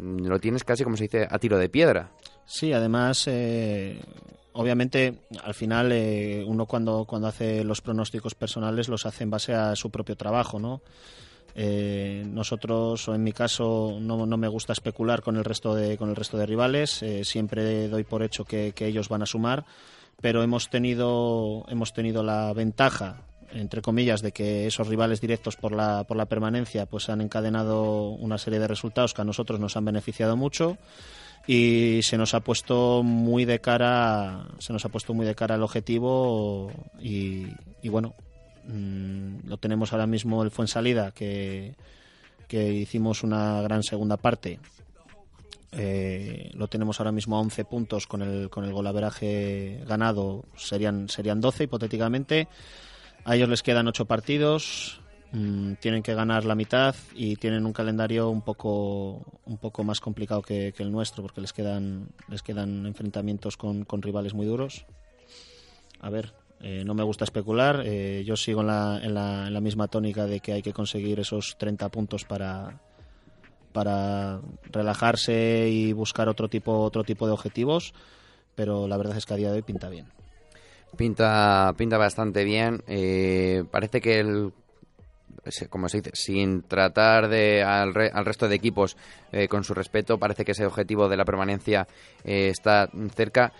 lo 0.00 0.38
tienes 0.38 0.64
casi, 0.64 0.84
como 0.84 0.96
se 0.96 1.04
dice, 1.04 1.26
a 1.30 1.38
tiro 1.38 1.58
de 1.58 1.68
piedra. 1.68 2.08
Sí, 2.44 2.72
además, 2.72 3.24
eh, 3.28 4.00
obviamente, 4.52 5.22
al 5.42 5.54
final 5.54 5.92
eh, 5.92 6.44
uno 6.46 6.66
cuando, 6.66 7.04
cuando 7.04 7.28
hace 7.28 7.64
los 7.64 7.80
pronósticos 7.80 8.34
personales 8.34 8.88
los 8.88 9.06
hace 9.06 9.24
en 9.24 9.30
base 9.30 9.54
a 9.54 9.76
su 9.76 9.90
propio 9.90 10.16
trabajo, 10.16 10.58
¿no? 10.58 10.82
Eh, 11.54 12.24
nosotros, 12.26 13.08
o 13.08 13.14
en 13.14 13.22
mi 13.22 13.32
caso, 13.32 13.98
no, 14.00 14.24
no, 14.24 14.36
me 14.38 14.48
gusta 14.48 14.72
especular 14.72 15.22
con 15.22 15.36
el 15.36 15.44
resto 15.44 15.74
de, 15.74 15.98
con 15.98 16.08
el 16.08 16.16
resto 16.16 16.38
de 16.38 16.46
rivales. 16.46 17.04
siempre 17.24 17.88
doy 17.88 18.04
por 18.04 18.22
hecho 18.22 18.44
que, 18.44 18.72
que, 18.72 18.86
ellos 18.86 19.10
van 19.10 19.22
a 19.22 19.26
sumar, 19.26 19.66
pero 20.20 20.42
hemos 20.42 20.70
tenido, 20.70 21.64
hemos 21.68 21.92
tenido 21.92 22.22
la 22.22 22.54
ventaja, 22.54 23.26
entre 23.52 23.82
comillas, 23.82 24.22
de 24.22 24.32
que 24.32 24.66
esos 24.66 24.88
rivales 24.88 25.20
directos 25.20 25.56
por 25.56 25.72
la, 25.72 26.04
por 26.04 26.16
la 26.16 26.26
permanencia 26.26 26.86
pues 26.86 27.10
han 27.10 27.20
encadenado 27.20 28.08
una 28.10 28.38
serie 28.38 28.58
de 28.58 28.68
resultados 28.68 29.12
que 29.12 29.20
a 29.20 29.24
nosotros 29.24 29.60
nos 29.60 29.76
han 29.76 29.84
beneficiado 29.84 30.36
mucho 30.36 30.78
y 31.46 32.00
se 32.02 32.16
nos 32.16 32.34
ha 32.34 32.40
puesto 32.40 33.02
muy 33.02 33.44
de 33.44 33.60
cara 33.60 34.46
se 34.58 34.72
nos 34.72 34.84
ha 34.84 34.88
puesto 34.88 35.12
muy 35.12 35.26
de 35.26 35.34
cara 35.34 35.56
al 35.56 35.62
objetivo 35.62 36.70
y, 37.00 37.48
bueno 37.88 38.14
mm, 38.66 39.48
lo 39.48 39.56
tenemos 39.56 39.92
ahora 39.92 40.06
mismo 40.06 40.42
el 40.42 40.50
Fuensalida 40.50 41.10
que, 41.10 41.74
que 42.52 42.72
hicimos 42.72 43.22
una 43.22 43.62
gran 43.62 43.82
segunda 43.82 44.16
parte. 44.18 44.60
Eh, 45.74 46.50
lo 46.52 46.68
tenemos 46.68 47.00
ahora 47.00 47.12
mismo 47.12 47.36
a 47.36 47.40
11 47.40 47.64
puntos 47.64 48.06
con 48.06 48.20
el, 48.20 48.50
con 48.50 48.64
el 48.64 48.72
golaveraje 48.72 49.82
ganado. 49.86 50.44
Serían, 50.56 51.08
serían 51.08 51.40
12 51.40 51.64
hipotéticamente. 51.64 52.48
A 53.24 53.36
ellos 53.36 53.48
les 53.48 53.62
quedan 53.62 53.88
8 53.88 54.04
partidos 54.04 55.01
Mm, 55.32 55.76
tienen 55.80 56.02
que 56.02 56.14
ganar 56.14 56.44
la 56.44 56.54
mitad 56.54 56.94
y 57.14 57.36
tienen 57.36 57.64
un 57.64 57.72
calendario 57.72 58.28
un 58.28 58.42
poco 58.42 59.22
un 59.46 59.56
poco 59.56 59.82
más 59.82 59.98
complicado 59.98 60.42
que, 60.42 60.74
el 60.76 60.92
nuestro 60.92 61.22
porque 61.22 61.40
les 61.40 61.54
quedan 61.54 62.08
les 62.28 62.42
quedan 62.42 62.84
enfrentamientos 62.84 63.56
con, 63.56 63.86
rivales 64.02 64.34
muy 64.34 64.44
duros 64.44 64.84
a 66.00 66.10
ver 66.10 66.34
eh, 66.60 66.82
no 66.84 66.92
me 66.92 67.02
gusta 67.02 67.24
especular 67.24 67.82
eh, 67.86 68.24
yo 68.26 68.36
sigo 68.36 68.60
en 68.60 68.66
la, 68.66 69.00
en, 69.02 69.14
la, 69.14 69.46
en 69.46 69.54
la, 69.54 69.60
misma 69.62 69.88
tónica 69.88 70.26
de 70.26 70.40
que 70.40 70.52
hay 70.52 70.60
que 70.60 70.74
conseguir 70.74 71.18
esos 71.18 71.56
30 71.56 71.88
puntos 71.88 72.24
para 72.26 72.78
para 73.72 74.38
relajarse 74.70 75.66
y 75.70 75.94
buscar 75.94 76.28
otro 76.28 76.48
tipo 76.48 76.78
otro 76.80 77.04
tipo 77.04 77.26
de 77.26 77.32
objetivos 77.32 77.94
pero 78.54 78.86
la 78.86 78.98
verdad 78.98 79.16
es 79.16 79.24
que 79.24 79.32
a 79.32 79.38
día 79.38 79.48
de 79.48 79.56
hoy 79.56 79.62
pinta 79.62 79.88
bien 79.88 80.08
Pinta, 80.94 81.72
pinta 81.78 81.96
bastante 81.96 82.44
bien. 82.44 82.82
Eh, 82.86 83.64
parece 83.70 84.02
que 84.02 84.20
el 84.20 84.52
como 85.68 85.88
se 85.88 85.98
dice, 85.98 86.10
sin 86.14 86.62
tratar 86.62 87.28
de 87.28 87.62
al, 87.62 87.94
resto 87.94 88.48
de 88.48 88.54
equipos 88.54 88.96
eh, 89.32 89.48
con 89.48 89.64
su 89.64 89.74
respeto, 89.74 90.18
parece 90.18 90.44
que 90.44 90.52
ese 90.52 90.66
objetivo 90.66 91.08
de 91.08 91.16
la 91.16 91.24
permanencia 91.24 91.86
eh, 92.24 92.48
está 92.48 92.88
cerca. 93.14 93.52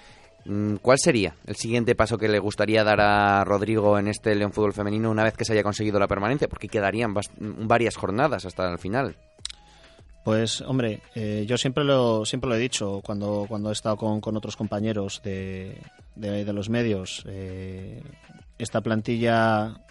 Mm, 0.44 0.76
¿Cuál 0.76 0.98
sería 0.98 1.36
el 1.46 1.56
siguiente 1.56 1.94
paso 1.94 2.18
que 2.18 2.28
le 2.28 2.38
gustaría 2.38 2.84
dar 2.84 3.00
a 3.00 3.44
Rodrigo 3.44 3.98
en 3.98 4.08
este 4.08 4.34
León 4.34 4.52
Fútbol 4.52 4.72
Femenino 4.72 5.10
una 5.10 5.24
vez 5.24 5.36
que 5.36 5.44
se 5.44 5.52
haya 5.52 5.62
conseguido 5.62 5.98
la 5.98 6.08
permanencia? 6.08 6.48
Porque 6.48 6.68
quedarían 6.68 7.14
varias 7.38 7.96
jornadas 7.96 8.44
hasta 8.44 8.70
el 8.70 8.78
final. 8.78 9.16
Pues 10.24 10.60
hombre, 10.60 11.00
eh, 11.16 11.44
yo 11.48 11.58
siempre 11.58 11.82
lo 11.82 12.24
siempre 12.24 12.48
lo 12.48 12.54
he 12.54 12.60
dicho 12.60 13.00
cuando 13.04 13.46
cuando 13.48 13.70
he 13.70 13.72
estado 13.72 13.96
con, 13.96 14.20
con 14.20 14.36
otros 14.36 14.54
compañeros 14.54 15.20
de, 15.24 15.78
de, 16.14 16.52
los 16.52 16.68
medios. 16.68 17.26
Esta 18.56 18.80
plantilla 18.80 19.82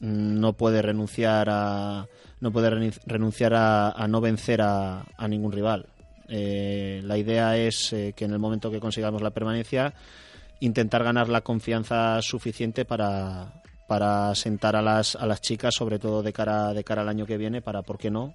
no 0.00 0.52
puede 0.54 0.82
renunciar 0.82 1.48
a 1.50 2.06
no 2.40 2.52
puede 2.52 2.92
renunciar 3.06 3.52
a, 3.54 4.06
no 4.08 4.20
vencer 4.20 4.60
a, 4.62 5.04
ningún 5.28 5.50
rival. 5.52 5.86
Eh, 6.28 7.00
la 7.04 7.18
idea 7.18 7.56
es 7.56 7.90
que 7.90 8.24
en 8.24 8.32
el 8.32 8.38
momento 8.38 8.70
que 8.70 8.78
consigamos 8.78 9.22
la 9.22 9.30
permanencia 9.30 9.94
intentar 10.60 11.02
ganar 11.02 11.28
la 11.28 11.40
confianza 11.40 12.20
suficiente 12.22 12.84
para, 12.84 13.62
para 13.88 14.34
sentar 14.34 14.76
a 14.76 14.82
las, 14.82 15.16
a 15.16 15.26
las 15.26 15.40
chicas, 15.40 15.74
sobre 15.74 15.98
todo 15.98 16.22
de 16.22 16.32
cara, 16.32 16.72
de 16.74 16.84
cara 16.84 17.02
al 17.02 17.08
año 17.08 17.26
que 17.26 17.38
viene, 17.38 17.60
para, 17.60 17.82
¿por 17.82 17.98
qué 17.98 18.10
no? 18.10 18.34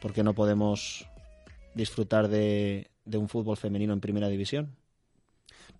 porque 0.00 0.22
no 0.22 0.34
podemos 0.34 1.06
disfrutar 1.74 2.28
de, 2.28 2.90
un 3.12 3.28
fútbol 3.28 3.56
femenino 3.56 3.92
en 3.92 4.00
primera 4.00 4.28
división. 4.28 4.76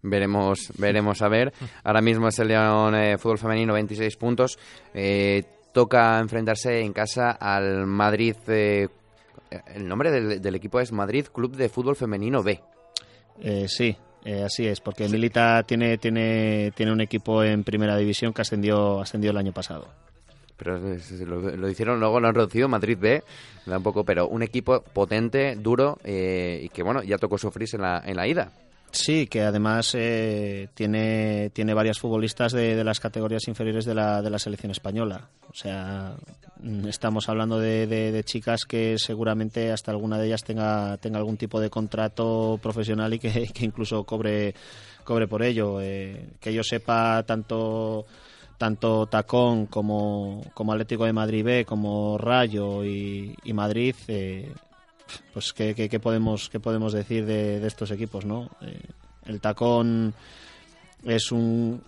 Veremos, 0.03 0.73
veremos 0.79 1.23
a 1.23 1.29
ver. 1.29 1.53
Ahora 1.85 2.01
mismo 2.01 2.29
es 2.29 2.39
el 2.39 2.49
León 2.49 2.95
eh, 2.95 3.19
Fútbol 3.19 3.39
Femenino, 3.39 3.75
26 3.75 4.17
puntos. 4.17 4.59
Eh, 4.95 5.43
toca 5.73 6.19
enfrentarse 6.19 6.81
en 6.81 6.93
casa 6.93 7.33
al 7.33 7.87
Madrid. 7.87 8.37
Eh, 8.49 8.89
el 9.75 9.89
nombre 9.89 10.11
del, 10.11 10.55
equipo 10.55 10.81
es 10.81 10.93
Madrid 10.93 11.27
Club 11.33 11.57
de 11.57 11.69
Fútbol 11.69 11.97
Femenino 11.97 12.43
B. 12.43 12.61
sí, 13.67 13.97
así 14.45 14.67
es, 14.67 14.81
porque 14.81 15.09
Milita 15.09 15.65
tiene, 15.65 15.99
tiene, 15.99 16.73
tiene 16.77 16.93
un 16.93 17.01
equipo 17.01 17.43
en 17.43 17.65
primera 17.65 17.97
división 17.97 18.33
que 18.33 18.43
ascendió, 18.43 19.01
ascendió 19.01 19.33
el 19.33 19.39
año 19.39 19.53
pasado 19.53 19.89
pero 20.61 20.79
lo, 20.79 21.69
hicieron 21.71 21.99
luego 22.01 22.21
lo 22.21 22.29
han 22.29 22.35
reducido 22.35 22.69
Madrid 22.69 22.99
B 23.01 23.23
da 23.65 23.79
un 23.79 23.83
poco 23.83 24.05
pero 24.05 24.29
un 24.29 24.43
equipo 24.43 24.83
potente 24.83 25.57
duro 25.57 25.99
eh, 26.05 26.61
y 26.65 26.69
que 26.69 26.83
bueno 26.83 27.03
ya 27.03 27.17
tocó 27.17 27.39
sufrirse 27.39 27.77
en 27.77 27.83
la, 27.83 28.03
en 28.05 28.17
la 28.17 28.29
ida 28.29 28.53
Sí, 28.93 29.26
que 29.28 29.43
además 29.43 29.95
eh, 29.95 30.68
tiene, 30.74 31.51
tiene 31.51 31.74
varias 31.74 31.99
futbolistas 31.99 32.53
de, 32.53 32.82
las 32.82 32.99
categorías 32.99 33.47
inferiores 33.47 33.84
de 33.84 33.95
la, 33.95 34.20
de 34.20 34.30
la 34.30 34.38
selección 34.38 34.72
española. 34.72 35.28
O 35.49 35.55
sea, 35.55 36.16
mm, 36.61 36.88
estamos 36.88 37.28
hablando 37.28 37.59
de, 37.61 38.22
chicas 38.24 38.64
que 38.64 38.99
seguramente 38.99 39.70
hasta 39.70 39.93
alguna 39.93 40.18
de 40.18 40.26
ellas 40.26 40.43
tenga, 40.43 40.97
tenga 40.97 41.18
algún 41.18 41.36
tipo 41.36 41.61
de 41.61 41.70
contrato 41.70 42.59
profesional 42.61 43.14
y 43.14 43.18
que, 43.20 43.49
incluso 43.61 44.03
cobre, 44.05 44.55
cobre 45.05 45.28
por 45.28 45.43
ello. 45.43 45.80
Eh, 45.80 46.30
que 46.41 46.53
yo 46.53 46.64
sepa, 46.64 47.22
tanto 47.24 48.07
tanto 48.61 49.07
Tacón 49.07 49.66
como, 49.66 50.43
como 50.53 50.72
Atlético 50.72 51.07
de 51.07 51.14
Madrid 51.14 51.43
B, 51.43 51.64
como 51.64 52.18
Rayo 52.18 52.84
y, 52.84 53.34
Madrid, 53.55 53.95
eh, 54.07 54.53
pues 55.33 55.53
¿qué, 55.53 55.75
qué, 55.75 56.01
podemos, 56.01 56.49
qué 56.49 56.61
podemos 56.61 56.93
decir 56.93 57.27
de, 57.27 57.65
estos 57.67 57.91
equipos, 57.91 58.25
¿no? 58.25 58.51
Eh, 58.61 58.81
el 59.27 59.41
Tacón 59.41 60.15
es 61.05 61.33
un, 61.33 61.83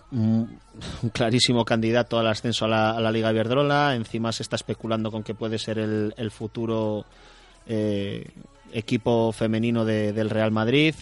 clarísimo 1.13 1.65
candidato 1.65 2.19
al 2.19 2.29
ascenso 2.29 2.65
a 2.67 3.01
la, 3.01 3.13
Liga 3.13 3.31
Iberdrola, 3.31 3.95
encima 3.95 4.33
se 4.33 4.43
está 4.43 4.57
especulando 4.57 5.11
con 5.11 5.23
que 5.23 5.35
puede 5.35 5.59
ser 5.59 5.79
el, 5.79 6.31
futuro 6.31 7.05
eh, 7.67 8.27
equipo 8.73 9.33
femenino 9.33 9.85
del 9.85 10.31
Real 10.31 10.51
Madrid, 10.51 10.95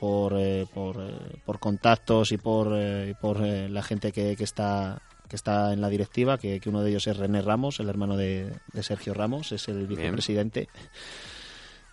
por, 0.00 0.34
eh, 0.38 0.66
por, 0.72 0.96
por, 1.44 1.58
contactos 1.58 2.32
y 2.32 2.36
por, 2.36 2.76
por 3.20 3.40
la 3.40 3.82
gente 3.82 4.10
que, 4.10 4.36
que, 4.36 4.44
está 4.44 5.00
que 5.28 5.36
está 5.36 5.72
en 5.72 5.80
la 5.80 5.88
directiva, 5.88 6.38
que, 6.38 6.60
uno 6.66 6.82
de 6.82 6.90
ellos 6.90 7.06
es 7.06 7.16
René 7.16 7.42
Ramos, 7.42 7.80
el 7.80 7.88
hermano 7.88 8.16
de, 8.16 8.52
Sergio 8.82 9.14
Ramos, 9.14 9.52
es 9.52 9.68
el 9.68 9.86
vicepresidente. 9.86 10.68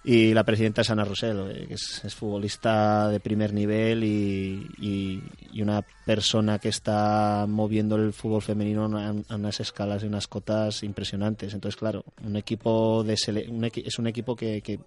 Y 0.04 0.34
la 0.34 0.44
presidenta 0.44 0.82
es 0.82 0.90
Ana 0.90 1.06
Rosell, 1.06 1.68
que 1.68 1.76
es, 1.76 2.16
futbolista 2.16 3.10
de 3.10 3.20
primer 3.20 3.54
nivel 3.54 4.04
y, 4.04 4.68
y, 4.80 5.62
una 5.62 5.84
persona 6.06 6.58
que 6.58 6.70
está 6.70 7.46
moviendo 7.48 7.98
el 7.98 8.12
fútbol 8.12 8.42
femenino 8.42 8.86
a, 8.98 9.36
unas 9.36 9.60
escalas 9.60 10.04
y 10.04 10.08
unas 10.08 10.28
cotas 10.28 10.82
impresionantes. 10.82 11.54
Entonces, 11.54 11.78
claro, 11.78 12.04
un 12.24 12.36
equipo 12.36 13.04
de 13.04 13.14
es 13.14 14.00
un 14.00 14.08
equipo 14.08 14.36
que, 14.36 14.62
que 14.62 14.80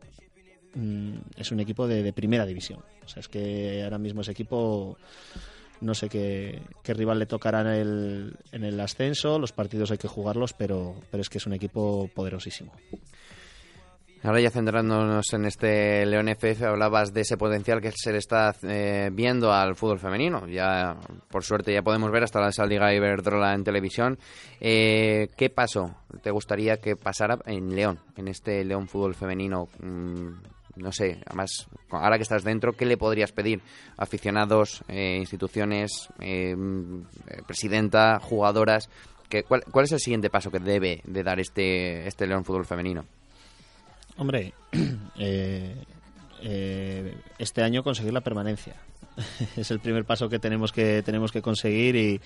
Mm, 0.74 1.18
es 1.36 1.52
un 1.52 1.60
equipo 1.60 1.86
de, 1.86 2.12
primera 2.12 2.44
división. 2.44 2.80
O 3.04 3.08
sea, 3.08 3.20
es 3.20 3.28
que 3.28 3.82
ahora 3.84 3.98
mismo 3.98 4.22
ese 4.22 4.32
equipo 4.32 4.98
no 5.80 5.94
sé 5.94 6.08
qué, 6.08 6.62
rival 6.84 7.18
le 7.18 7.26
tocará 7.26 7.60
en 7.60 7.66
el, 7.66 8.36
en 8.52 8.64
el 8.64 8.80
ascenso, 8.80 9.38
los 9.38 9.52
partidos 9.52 9.90
hay 9.90 9.98
que 9.98 10.08
jugarlos, 10.08 10.52
pero, 10.52 10.94
pero 11.10 11.20
es 11.20 11.28
que 11.28 11.38
es 11.38 11.46
un 11.46 11.52
equipo 11.52 12.08
poderosísimo. 12.14 12.72
Ahora 14.24 14.40
ya 14.40 14.48
centrándonos 14.48 15.34
en 15.34 15.44
este 15.44 16.06
León 16.06 16.30
FF, 16.30 16.62
hablabas 16.64 17.12
de 17.12 17.20
ese 17.20 17.36
potencial 17.36 17.82
que 17.82 17.92
se 17.94 18.10
le 18.10 18.16
está 18.16 18.54
eh, 18.62 19.10
viendo 19.12 19.52
al 19.52 19.76
fútbol 19.76 19.98
femenino. 19.98 20.48
Ya, 20.48 20.96
por 21.30 21.44
suerte, 21.44 21.74
ya 21.74 21.82
podemos 21.82 22.10
ver 22.10 22.22
hasta 22.22 22.40
la 22.40 22.66
Liga 22.66 22.94
Iberdrola 22.94 23.52
en 23.52 23.64
televisión. 23.64 24.18
Eh, 24.62 25.28
¿Qué 25.36 25.50
pasó? 25.50 25.94
¿Te 26.22 26.30
gustaría 26.30 26.78
que 26.78 26.96
pasara 26.96 27.38
en 27.44 27.76
León, 27.76 27.98
en 28.16 28.28
este 28.28 28.64
León 28.64 28.88
fútbol 28.88 29.14
femenino? 29.14 29.68
Mm, 29.80 30.28
no 30.76 30.90
sé, 30.90 31.20
además, 31.26 31.68
ahora 31.90 32.16
que 32.16 32.22
estás 32.22 32.44
dentro, 32.44 32.72
¿qué 32.72 32.86
le 32.86 32.96
podrías 32.96 33.30
pedir? 33.30 33.60
Aficionados, 33.98 34.84
eh, 34.88 35.18
instituciones, 35.18 36.08
eh, 36.20 36.56
presidenta, 37.46 38.20
jugadoras. 38.20 38.88
cuál, 39.46 39.84
es 39.84 39.92
el 39.92 40.00
siguiente 40.00 40.30
paso 40.30 40.50
que 40.50 40.60
debe 40.60 41.02
de 41.04 41.22
dar 41.22 41.38
este, 41.40 42.08
este 42.08 42.26
León 42.26 42.46
Fútbol 42.46 42.64
Femenino? 42.64 43.04
Hombre, 44.16 44.52
eh, 45.18 45.74
este 47.38 47.62
año 47.62 47.82
conseguir 47.82 48.12
la 48.12 48.20
permanencia. 48.20 48.74
es 49.56 49.70
el 49.70 49.80
primer 49.80 50.04
paso 50.04 50.28
que 50.28 50.38
tenemos 50.38 50.72
que, 50.72 51.02
tenemos 51.02 51.32
que 51.32 51.42
conseguir 51.42 51.96
y, 51.96 52.20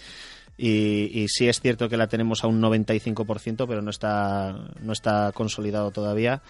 sí 1.29 1.49
es 1.49 1.61
cierto 1.61 1.89
que 1.89 1.97
la 1.97 2.09
tenemos 2.09 2.43
a 2.43 2.49
un 2.49 2.61
95%, 2.61 3.67
pero 3.69 3.81
no 3.83 3.91
está, 3.91 4.57
no 4.81 4.93
está 4.93 5.33
consolidado 5.33 5.91
todavía. 5.91 6.43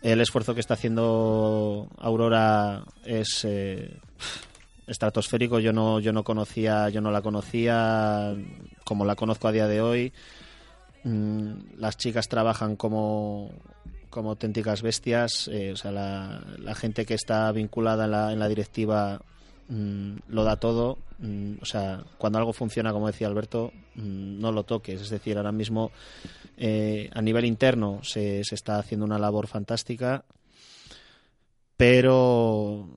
El 0.00 0.20
esfuerzo 0.20 0.54
que 0.54 0.60
está 0.60 0.74
haciendo 0.74 1.88
Aurora 1.98 2.84
es 3.04 3.44
eh, 3.44 3.98
estratosférico. 4.86 5.58
Yo 5.58 5.72
no, 5.72 5.98
yo 5.98 6.12
no 6.12 6.22
conocía, 6.22 6.88
yo 6.88 7.00
no 7.00 7.10
la 7.10 7.20
conocía 7.20 8.34
como 8.84 9.04
la 9.04 9.16
conozco 9.16 9.48
a 9.48 9.52
día 9.52 9.66
de 9.66 9.80
hoy. 9.80 10.12
Mm, 11.04 11.78
las 11.78 11.96
chicas 11.96 12.28
trabajan 12.28 12.76
como, 12.76 13.50
como 14.10 14.30
auténticas 14.30 14.82
bestias. 14.82 15.48
Eh, 15.48 15.72
o 15.72 15.76
sea, 15.76 15.90
la, 15.92 16.74
gente 16.74 17.04
que 17.06 17.14
está 17.14 17.50
vinculada 17.52 18.04
en 18.06 18.10
la, 18.10 18.32
en 18.32 18.38
la 18.38 18.48
directiva 18.48 19.20
mm, 19.68 20.16
lo 20.28 20.44
da 20.44 20.56
todo. 20.56 20.98
Mm, 21.18 21.54
o 21.60 21.64
sea, 21.64 22.04
cuando 22.18 22.38
algo 22.38 22.52
funciona, 22.52 22.92
como 22.92 23.06
decía 23.06 23.26
Alberto, 23.26 23.72
no 23.94 24.52
lo 24.52 24.64
toques. 24.64 25.00
Es 25.00 25.10
decir, 25.10 25.36
ahora 25.36 25.52
mismo 25.52 25.90
eh, 26.56 27.10
a 27.12 27.22
nivel 27.22 27.44
interno 27.44 28.00
se, 28.02 28.42
se, 28.44 28.54
está 28.54 28.78
haciendo 28.78 29.06
una 29.06 29.18
labor 29.18 29.46
fantástica, 29.46 30.24
pero 31.76 32.88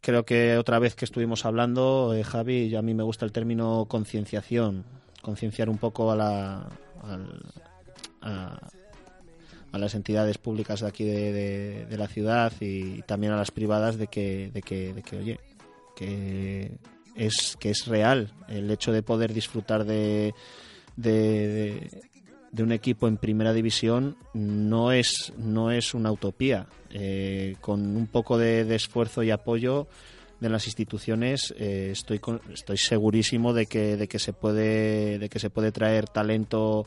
creo 0.00 0.24
que 0.24 0.56
otra 0.56 0.78
vez 0.78 0.94
que 0.94 1.04
estuvimos 1.04 1.44
hablando, 1.44 2.14
eh, 2.14 2.22
Javi, 2.22 2.74
a 2.76 2.82
mí 2.82 2.94
me 2.94 3.02
gusta 3.02 3.24
el 3.24 3.32
término 3.32 3.86
concienciación, 3.88 4.84
concienciar 5.20 5.68
un 5.68 5.78
poco 5.78 6.12
a, 6.12 6.16
la, 6.16 6.68
las 9.72 9.94
entidades 9.94 10.38
públicas 10.38 10.80
de 10.80 10.86
aquí 10.86 11.04
de, 11.04 11.86
de, 11.86 11.98
la 11.98 12.08
ciudad 12.08 12.52
y 12.60 13.02
también 13.02 13.32
a 13.32 13.36
las 13.36 13.50
privadas 13.50 13.98
de 13.98 14.06
que, 14.06 14.50
de 14.52 14.62
que, 14.62 14.94
de 14.94 15.02
que 15.02 15.16
oye, 15.16 15.40
que 15.94 16.78
es, 17.14 17.56
que 17.58 17.70
es 17.70 17.86
real 17.86 18.32
el 18.48 18.70
hecho 18.70 18.92
de 18.92 19.02
poder 19.02 19.34
disfrutar 19.34 19.84
de, 19.84 20.34
de, 20.96 21.90
de 22.52 22.62
un 22.62 22.72
equipo 22.72 23.06
en 23.06 23.18
primera 23.18 23.52
división 23.52 24.16
no 24.32 24.92
es, 24.92 25.32
no 25.36 25.70
es 25.70 25.94
una 25.94 26.10
utopía. 26.10 26.66
Eh, 26.90 27.56
con 27.60 27.96
un 27.96 28.06
poco 28.06 28.38
de, 28.38 28.74
esfuerzo 28.74 29.22
y 29.22 29.30
apoyo 29.30 29.86
de 30.40 30.48
las 30.48 30.66
instituciones 30.66 31.54
eh, 31.58 31.90
estoy 31.92 32.20
estoy 32.52 32.76
segurísimo 32.76 33.52
de 33.52 33.66
que 33.66 33.96
de 33.96 34.06
que 34.06 34.18
se 34.18 34.32
puede 34.34 35.18
de 35.18 35.28
que 35.28 35.38
se 35.38 35.50
puede 35.50 35.72
traer 35.72 36.08
talento 36.08 36.86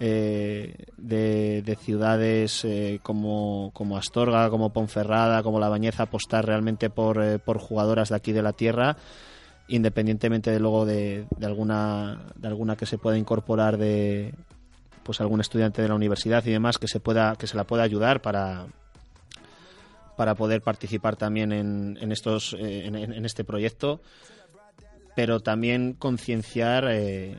eh, 0.00 0.74
de, 0.96 1.78
ciudades 1.80 2.66
como, 3.02 3.70
como 3.74 3.96
Astorga, 3.96 4.50
como 4.50 4.72
Ponferrada, 4.72 5.42
como 5.42 5.60
La 5.60 5.68
Bañeza, 5.68 6.04
apostar 6.04 6.46
realmente 6.46 6.90
por, 6.90 7.40
por 7.40 7.58
jugadoras 7.58 8.08
de 8.10 8.16
aquí 8.16 8.32
de 8.32 8.42
la 8.42 8.52
tierra, 8.52 8.96
independientemente 9.68 10.50
de 10.50 10.60
luego 10.60 10.86
de, 10.86 11.26
de, 11.36 11.46
alguna, 11.46 12.26
de 12.36 12.48
alguna 12.48 12.76
que 12.76 12.86
se 12.86 12.98
pueda 12.98 13.18
incorporar 13.18 13.76
de, 13.76 14.34
pues 15.02 15.20
algún 15.20 15.40
estudiante 15.40 15.82
de 15.82 15.88
la 15.88 15.94
universidad 15.94 16.44
y 16.44 16.50
demás 16.50 16.78
que 16.78 16.88
se 16.88 17.00
pueda 17.00 17.34
que 17.36 17.46
se 17.46 17.56
la 17.56 17.64
pueda 17.64 17.82
ayudar 17.82 18.20
para 18.20 18.66
para 20.18 20.34
poder 20.34 20.62
participar 20.62 21.14
también 21.14 21.52
en, 21.52 21.96
en 22.00 22.10
estos, 22.10 22.52
eh, 22.58 22.86
en, 22.86 23.24
este 23.24 23.44
proyecto, 23.44 24.00
pero 25.14 25.38
también 25.38 25.92
concienciar 25.92 26.88
eh, 26.90 27.38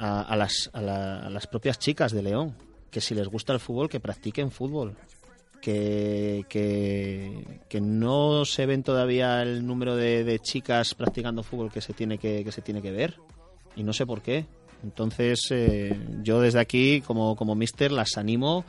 a, 0.00 0.22
a 0.22 0.36
las, 0.36 0.68
a, 0.72 0.80
la- 0.80 1.20
a 1.20 1.30
las 1.30 1.46
propias 1.46 1.78
chicas 1.78 2.10
de 2.12 2.22
León, 2.22 2.56
que 2.90 3.00
si 3.00 3.14
les 3.14 3.28
gusta 3.28 3.52
el 3.52 3.60
fútbol, 3.60 3.88
que 3.88 4.00
practiquen 4.00 4.50
fútbol. 4.50 4.96
Que, 5.60 6.46
que, 6.48 7.60
que 7.68 7.82
no 7.82 8.46
se 8.46 8.64
ven 8.64 8.82
todavía 8.82 9.42
el 9.42 9.66
número 9.66 9.94
de, 9.94 10.24
de 10.24 10.38
chicas 10.38 10.94
practicando 10.94 11.42
fútbol 11.42 11.70
que 11.70 11.82
se 11.82 11.92
tiene 11.92 12.16
que, 12.16 12.42
que 12.42 12.50
se 12.50 12.62
tiene 12.62 12.80
que 12.80 12.90
ver 12.92 13.16
y 13.76 13.82
no 13.82 13.92
sé 13.92 14.06
por 14.06 14.22
qué. 14.22 14.46
Entonces, 14.82 15.38
eh, 15.50 15.94
yo 16.22 16.40
desde 16.40 16.60
aquí, 16.60 17.02
como, 17.02 17.36
como 17.36 17.54
mister, 17.54 17.92
las 17.92 18.16
animo 18.16 18.64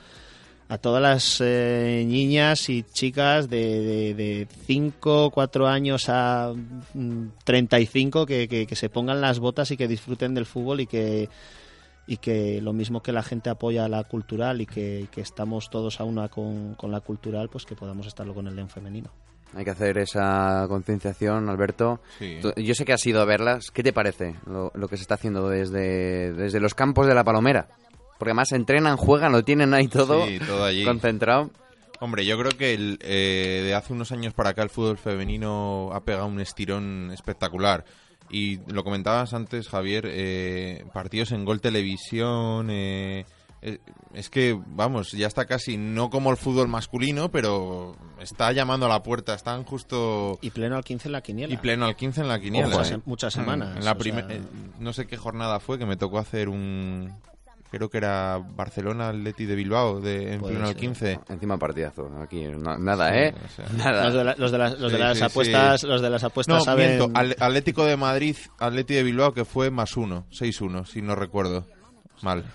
a 0.72 0.78
todas 0.78 1.02
las 1.02 1.42
eh, 1.42 2.06
niñas 2.08 2.70
y 2.70 2.84
chicas 2.84 3.50
de, 3.50 4.14
de, 4.14 4.48
5, 4.68 5.30
4 5.30 5.68
años 5.68 6.06
a 6.08 6.54
mm, 6.94 7.26
35 7.44 8.26
que, 8.26 8.48
que, 8.48 8.66
que 8.66 8.76
se 8.78 8.88
pongan 8.88 9.20
las 9.20 9.40
botas 9.40 9.70
y 9.72 9.76
que 9.76 9.90
disfruten 9.90 10.34
del 10.34 10.46
fútbol 10.46 10.80
y 10.80 10.88
que, 10.88 11.28
y 12.08 12.16
que 12.18 12.62
lo 12.62 12.72
mismo 12.72 13.04
que 13.04 13.12
la 13.12 13.22
gente 13.22 13.50
apoya 13.50 13.84
a 13.84 13.90
la 13.90 14.06
cultural 14.06 14.62
y 14.62 14.66
que, 14.66 15.10
que 15.12 15.20
estamos 15.20 15.70
todos 15.70 16.00
a 16.00 16.06
una 16.06 16.30
con, 16.30 16.76
con 16.76 16.90
la 16.90 17.02
cultural, 17.02 17.50
pues 17.50 17.66
que 17.66 17.76
podamos 17.76 18.08
estarlo 18.08 18.34
con 18.34 18.48
el 18.48 18.56
León 18.56 18.70
femenino. 18.70 19.12
Hay 19.54 19.66
que 19.66 19.72
hacer 19.72 19.98
esa 19.98 20.68
concienciación, 20.70 21.50
Alberto. 21.50 22.00
Sí. 22.18 22.40
Yo 22.56 22.74
sé 22.76 22.86
que 22.86 22.94
has 22.94 23.06
ido 23.06 23.20
a 23.20 23.26
verlas. 23.26 23.72
¿Qué 23.72 23.84
te 23.84 23.92
parece 23.92 24.36
lo, 24.46 24.72
lo 24.74 24.88
que 24.88 24.96
se 24.96 25.02
está 25.02 25.16
haciendo 25.16 25.50
desde, 25.50 26.32
desde 26.32 26.62
los 26.62 26.74
campos 26.76 27.08
de 27.08 27.14
la 27.14 27.26
Palomera? 27.26 27.68
Porque 28.22 28.30
además 28.34 28.52
entrenan, 28.52 28.98
juegan, 28.98 29.32
lo 29.32 29.44
tienen 29.44 29.74
ahí 29.74 29.88
todo, 29.88 30.28
Sí, 30.28 30.38
todo 30.38 30.64
allí. 30.64 30.84
concentrado. 30.86 31.50
Hombre, 32.00 32.24
yo 32.24 32.38
creo 32.38 32.52
que 32.52 32.76
el, 32.76 33.00
eh, 33.02 33.62
de 33.66 33.74
hace 33.74 33.94
unos 33.94 34.12
años 34.12 34.36
para 34.36 34.52
acá 34.52 34.62
el 34.62 34.70
fútbol 34.70 35.00
femenino 35.00 35.90
ha 35.92 36.02
pegado 36.04 36.28
un 36.28 36.40
estirón 36.40 37.10
espectacular. 37.12 37.84
Y 38.30 38.60
lo 38.72 38.84
comentabas 38.84 39.34
antes, 39.34 39.68
Javier, 39.70 40.06
eh, 40.08 40.86
partidos 40.94 41.32
en 41.32 41.46
Gol 41.46 41.62
Televisión. 41.62 42.68
eh, 42.70 43.26
eh, 43.64 43.80
es 44.14 44.30
que, 44.30 44.56
vamos, 44.68 45.14
ya 45.14 45.26
está 45.26 45.46
casi 45.46 45.78
no 45.78 46.12
como 46.12 46.30
el 46.30 46.38
fútbol 46.38 46.68
masculino, 46.68 47.30
pero 47.32 47.96
está 48.20 48.52
llamando 48.52 48.86
a 48.86 48.90
la 48.90 49.02
puerta. 49.04 49.34
Están 49.34 49.64
justo. 49.64 50.38
Y 50.42 50.52
pleno 50.52 50.76
al 50.78 50.84
15 50.84 51.08
en 51.08 51.12
la 51.14 51.22
quiniela. 51.22 51.54
Y 51.54 51.58
pleno 51.58 51.86
al 51.88 51.96
15 51.96 52.22
en 52.22 52.28
la 52.28 52.40
quiniela. 52.40 52.68
Muchas, 52.68 52.92
sem- 52.94 53.02
muchas 53.06 53.34
semanas. 53.34 53.78
en 53.78 53.84
la 53.86 53.92
o 53.94 53.98
prime- 53.98 54.22
sea- 54.26 54.36
eh, 54.36 54.42
no 54.80 54.94
sé 54.94 55.08
qué 55.08 55.18
jornada 55.18 55.60
fue 55.60 55.80
que 55.80 55.86
me 55.88 55.98
tocó 55.98 56.20
hacer 56.20 56.50
un. 56.50 57.12
Creo 57.72 57.90
que 57.90 58.00
era 58.00 58.38
Barcelona 58.38 59.08
Atleti 59.10 59.46
de 59.46 59.56
Bilbao 59.56 60.02
de, 60.02 60.34
en 60.34 60.42
Puede 60.42 60.56
pleno 60.56 60.68
ser. 60.68 60.76
15. 60.76 61.20
Encima 61.30 61.58
partidazo. 61.58 62.12
Aquí 62.22 62.44
no- 62.44 62.78
nada, 62.78 63.10
Sí, 63.10 63.16
¿eh? 63.18 63.34
o 63.46 63.48
sea. 63.50 63.66
Nada. 63.78 64.04
Los 64.04 64.14
de, 64.14 64.24
la- 64.26 64.36
los 64.38 64.52
de 64.52 64.58
las, 64.58 64.72
los 64.80 64.92
de 64.92 64.98
Sí, 64.98 65.04
las 65.04 65.18
sí, 65.18 65.24
apuestas, 65.24 65.82
sí. 65.82 65.88
los 65.88 66.02
de 66.02 66.10
las 66.10 66.24
apuestas 66.26 66.58
No, 66.58 66.62
saben. 66.66 66.98
miento. 66.98 67.12
Al- 67.18 67.36
Atlético 67.40 67.86
de 67.86 67.96
Madrid, 67.96 68.36
Atleti 68.60 68.94
de 68.94 69.04
Bilbao, 69.04 69.34
que 69.34 69.46
fue 69.46 69.72
más 69.72 69.96
uno, 69.96 70.26
6-1, 70.32 70.86
si 70.86 71.02
no 71.02 71.16
recuerdo. 71.16 71.66
Mal. 72.22 72.44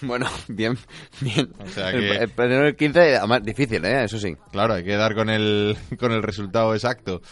Bueno, 0.00 0.26
bien, 0.48 0.76
bien. 1.20 1.52
O 1.64 1.66
sea 1.68 1.90
El, 1.90 2.00
que- 2.34 2.44
el 2.44 2.48
del 2.50 2.76
15, 2.76 3.16
además, 3.16 3.42
difícil, 3.44 3.84
¿eh? 3.84 4.04
Eso 4.04 4.18
sí. 4.18 4.36
Claro, 4.50 4.74
hay 4.74 4.84
que 4.84 4.96
dar 4.96 5.14
con 5.14 5.30
el, 5.30 5.76
con 5.98 6.12
el 6.12 6.22
resultado 6.22 6.74
exacto. 6.74 7.22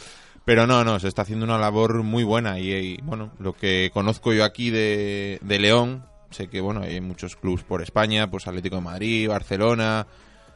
Pero 0.44 0.66
no, 0.66 0.82
no, 0.84 0.98
se 0.98 1.08
está 1.08 1.22
haciendo 1.22 1.44
una 1.44 1.58
labor 1.58 2.02
muy 2.02 2.24
buena 2.24 2.58
y, 2.60 2.72
y, 2.72 2.96
bueno, 3.02 3.32
lo 3.38 3.52
que 3.52 3.90
conozco 3.92 4.32
yo 4.32 4.44
aquí 4.44 4.70
de, 4.70 5.38
de 5.42 5.58
León, 5.58 6.04
sé 6.32 6.48
que 6.48 6.60
bueno, 6.60 6.82
hay 6.82 7.00
muchos 7.00 7.36
clubes 7.36 7.62
por 7.62 7.82
España, 7.82 8.30
pues 8.30 8.46
Atlético 8.46 8.76
de 8.76 8.82
Madrid, 8.82 9.28
Barcelona, 9.28 10.06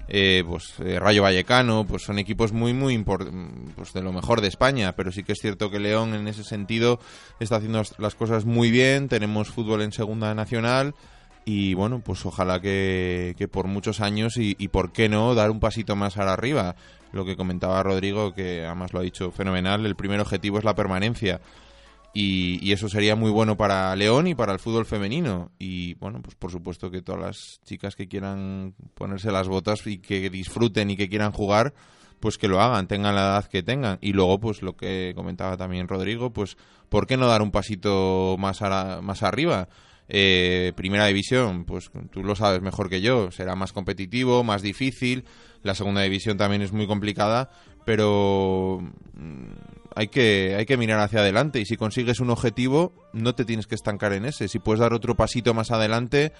eh, 0.08 0.44
pues 0.46 0.74
eh, 0.78 0.98
Rayo 1.00 1.22
Vallecano, 1.22 1.84
pues 1.86 2.04
son 2.04 2.18
equipos 2.18 2.52
muy, 2.52 2.72
muy 2.72 2.96
pues 3.02 3.92
de 3.92 4.02
lo 4.02 4.12
mejor 4.12 4.40
de 4.40 4.48
España, 4.48 4.94
pero 4.94 5.10
sí 5.10 5.22
que 5.24 5.32
es 5.32 5.38
cierto 5.40 5.70
que 5.70 5.80
León 5.80 6.14
en 6.14 6.28
ese 6.28 6.44
sentido 6.44 7.00
está 7.40 7.56
haciendo 7.56 7.82
las 7.98 8.14
cosas 8.14 8.44
muy 8.44 8.70
bien, 8.70 9.08
tenemos 9.08 9.48
fútbol 9.48 9.82
en 9.82 9.92
segunda 9.92 10.34
nacional 10.34 10.94
y 11.44 11.74
bueno, 11.74 12.00
pues 12.00 12.24
ojalá 12.26 12.60
que, 12.60 13.34
que 13.38 13.48
por 13.48 13.66
muchos 13.66 14.00
años 14.00 14.36
y, 14.36 14.56
y 14.58 14.68
por 14.68 14.92
qué 14.92 15.08
no 15.08 15.34
dar 15.34 15.50
un 15.50 15.60
pasito 15.60 15.96
más 15.96 16.16
arriba. 16.16 16.76
Lo 17.12 17.24
que 17.24 17.36
comentaba 17.36 17.82
Rodrigo, 17.82 18.34
que 18.34 18.64
además 18.64 18.92
lo 18.92 18.98
ha 18.98 19.02
dicho 19.02 19.30
fenomenal, 19.30 19.86
el 19.86 19.94
primer 19.94 20.20
objetivo 20.20 20.58
es 20.58 20.64
la 20.64 20.74
permanencia. 20.74 21.40
Y, 22.18 22.58
y 22.66 22.72
eso 22.72 22.88
sería 22.88 23.14
muy 23.14 23.30
bueno 23.30 23.58
para 23.58 23.94
León 23.94 24.26
y 24.26 24.34
para 24.34 24.54
el 24.54 24.58
fútbol 24.58 24.86
femenino. 24.86 25.50
Y 25.58 25.92
bueno, 25.94 26.22
pues 26.22 26.34
por 26.34 26.50
supuesto 26.50 26.90
que 26.90 27.02
todas 27.02 27.20
las 27.20 27.60
chicas 27.66 27.94
que 27.94 28.08
quieran 28.08 28.72
ponerse 28.94 29.30
las 29.30 29.48
botas 29.48 29.86
y 29.86 29.98
que 29.98 30.30
disfruten 30.30 30.88
y 30.88 30.96
que 30.96 31.10
quieran 31.10 31.32
jugar, 31.32 31.74
pues 32.18 32.38
que 32.38 32.48
lo 32.48 32.62
hagan, 32.62 32.88
tengan 32.88 33.14
la 33.14 33.20
edad 33.20 33.44
que 33.44 33.62
tengan. 33.62 33.98
Y 34.00 34.14
luego, 34.14 34.40
pues 34.40 34.62
lo 34.62 34.76
que 34.78 35.12
comentaba 35.14 35.58
también 35.58 35.88
Rodrigo, 35.88 36.32
pues 36.32 36.56
¿por 36.88 37.06
qué 37.06 37.18
no 37.18 37.26
dar 37.26 37.42
un 37.42 37.50
pasito 37.50 38.36
más, 38.38 38.62
ara- 38.62 39.02
más 39.02 39.22
arriba? 39.22 39.68
Eh, 40.08 40.72
primera 40.74 41.04
división, 41.06 41.66
pues 41.66 41.90
tú 42.10 42.24
lo 42.24 42.34
sabes 42.34 42.62
mejor 42.62 42.88
que 42.88 43.02
yo, 43.02 43.30
será 43.30 43.56
más 43.56 43.74
competitivo, 43.74 44.42
más 44.42 44.62
difícil. 44.62 45.26
La 45.62 45.74
segunda 45.74 46.00
división 46.00 46.38
también 46.38 46.62
es 46.62 46.72
muy 46.72 46.86
complicada, 46.86 47.50
pero 47.84 48.80
mm, 49.12 49.85
hay 49.96 50.08
que, 50.08 50.54
hay 50.56 50.66
que 50.66 50.76
mirar 50.76 51.00
hacia 51.00 51.20
adelante. 51.20 51.58
Y 51.58 51.64
si 51.64 51.78
consigues 51.78 52.20
un 52.20 52.28
objetivo, 52.28 52.92
no 53.14 53.34
te 53.34 53.46
tienes 53.46 53.66
que 53.66 53.74
estancar 53.74 54.12
en 54.12 54.26
ese. 54.26 54.46
Si 54.46 54.58
puedes 54.58 54.78
dar 54.78 54.92
otro 54.92 55.16
pasito 55.16 55.54
más 55.54 55.70
adelante, 55.70 56.34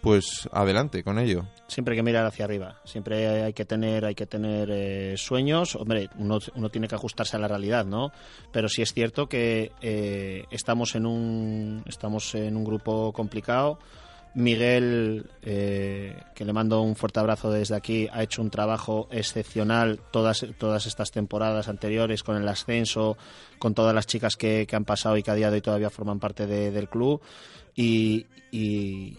pues 0.00 0.48
adelante 0.52 1.04
con 1.04 1.18
ello. 1.18 1.44
Siempre 1.68 1.92
hay 1.92 1.98
que 1.98 2.02
mirar 2.02 2.24
hacia 2.24 2.46
arriba. 2.46 2.80
Siempre 2.84 3.42
hay 3.42 3.52
que 3.52 3.66
tener, 3.66 4.06
hay 4.06 4.14
que 4.14 4.24
tener 4.24 4.70
eh, 4.70 5.18
sueños. 5.18 5.76
Hombre, 5.76 6.08
uno, 6.16 6.38
uno 6.54 6.70
tiene 6.70 6.88
que 6.88 6.94
ajustarse 6.94 7.36
a 7.36 7.40
la 7.40 7.46
realidad, 7.46 7.84
¿no? 7.84 8.10
Pero 8.50 8.70
sí 8.70 8.80
es 8.80 8.94
cierto 8.94 9.28
que 9.28 9.72
eh, 9.82 10.46
estamos 10.50 10.94
en 10.94 11.04
un, 11.04 11.82
estamos 11.86 12.34
en 12.34 12.56
un 12.56 12.64
grupo 12.64 13.12
complicado. 13.12 13.78
Miguel, 14.34 15.26
eh, 15.42 16.16
que 16.34 16.44
le 16.44 16.52
mando 16.52 16.82
un 16.82 16.96
fuerte 16.96 17.20
abrazo 17.20 17.50
desde 17.50 17.76
aquí, 17.76 18.08
ha 18.12 18.22
hecho 18.22 18.42
un 18.42 18.50
trabajo 18.50 19.08
excepcional 19.10 20.00
todas, 20.10 20.44
todas 20.58 20.86
estas 20.86 21.10
temporadas 21.12 21.68
anteriores 21.68 22.22
con 22.22 22.36
el 22.36 22.48
ascenso, 22.48 23.16
con 23.58 23.74
todas 23.74 23.94
las 23.94 24.06
chicas 24.06 24.34
que, 24.36 24.66
que 24.66 24.76
han 24.76 24.84
pasado 24.84 25.16
y 25.16 25.22
que 25.22 25.30
a 25.30 25.34
día 25.34 25.50
de 25.50 25.56
hoy 25.56 25.60
todavía 25.62 25.90
forman 25.90 26.18
parte 26.18 26.46
de- 26.46 26.70
del 26.72 26.88
club. 26.88 27.20
Y, 27.76 28.26
y 28.50 29.16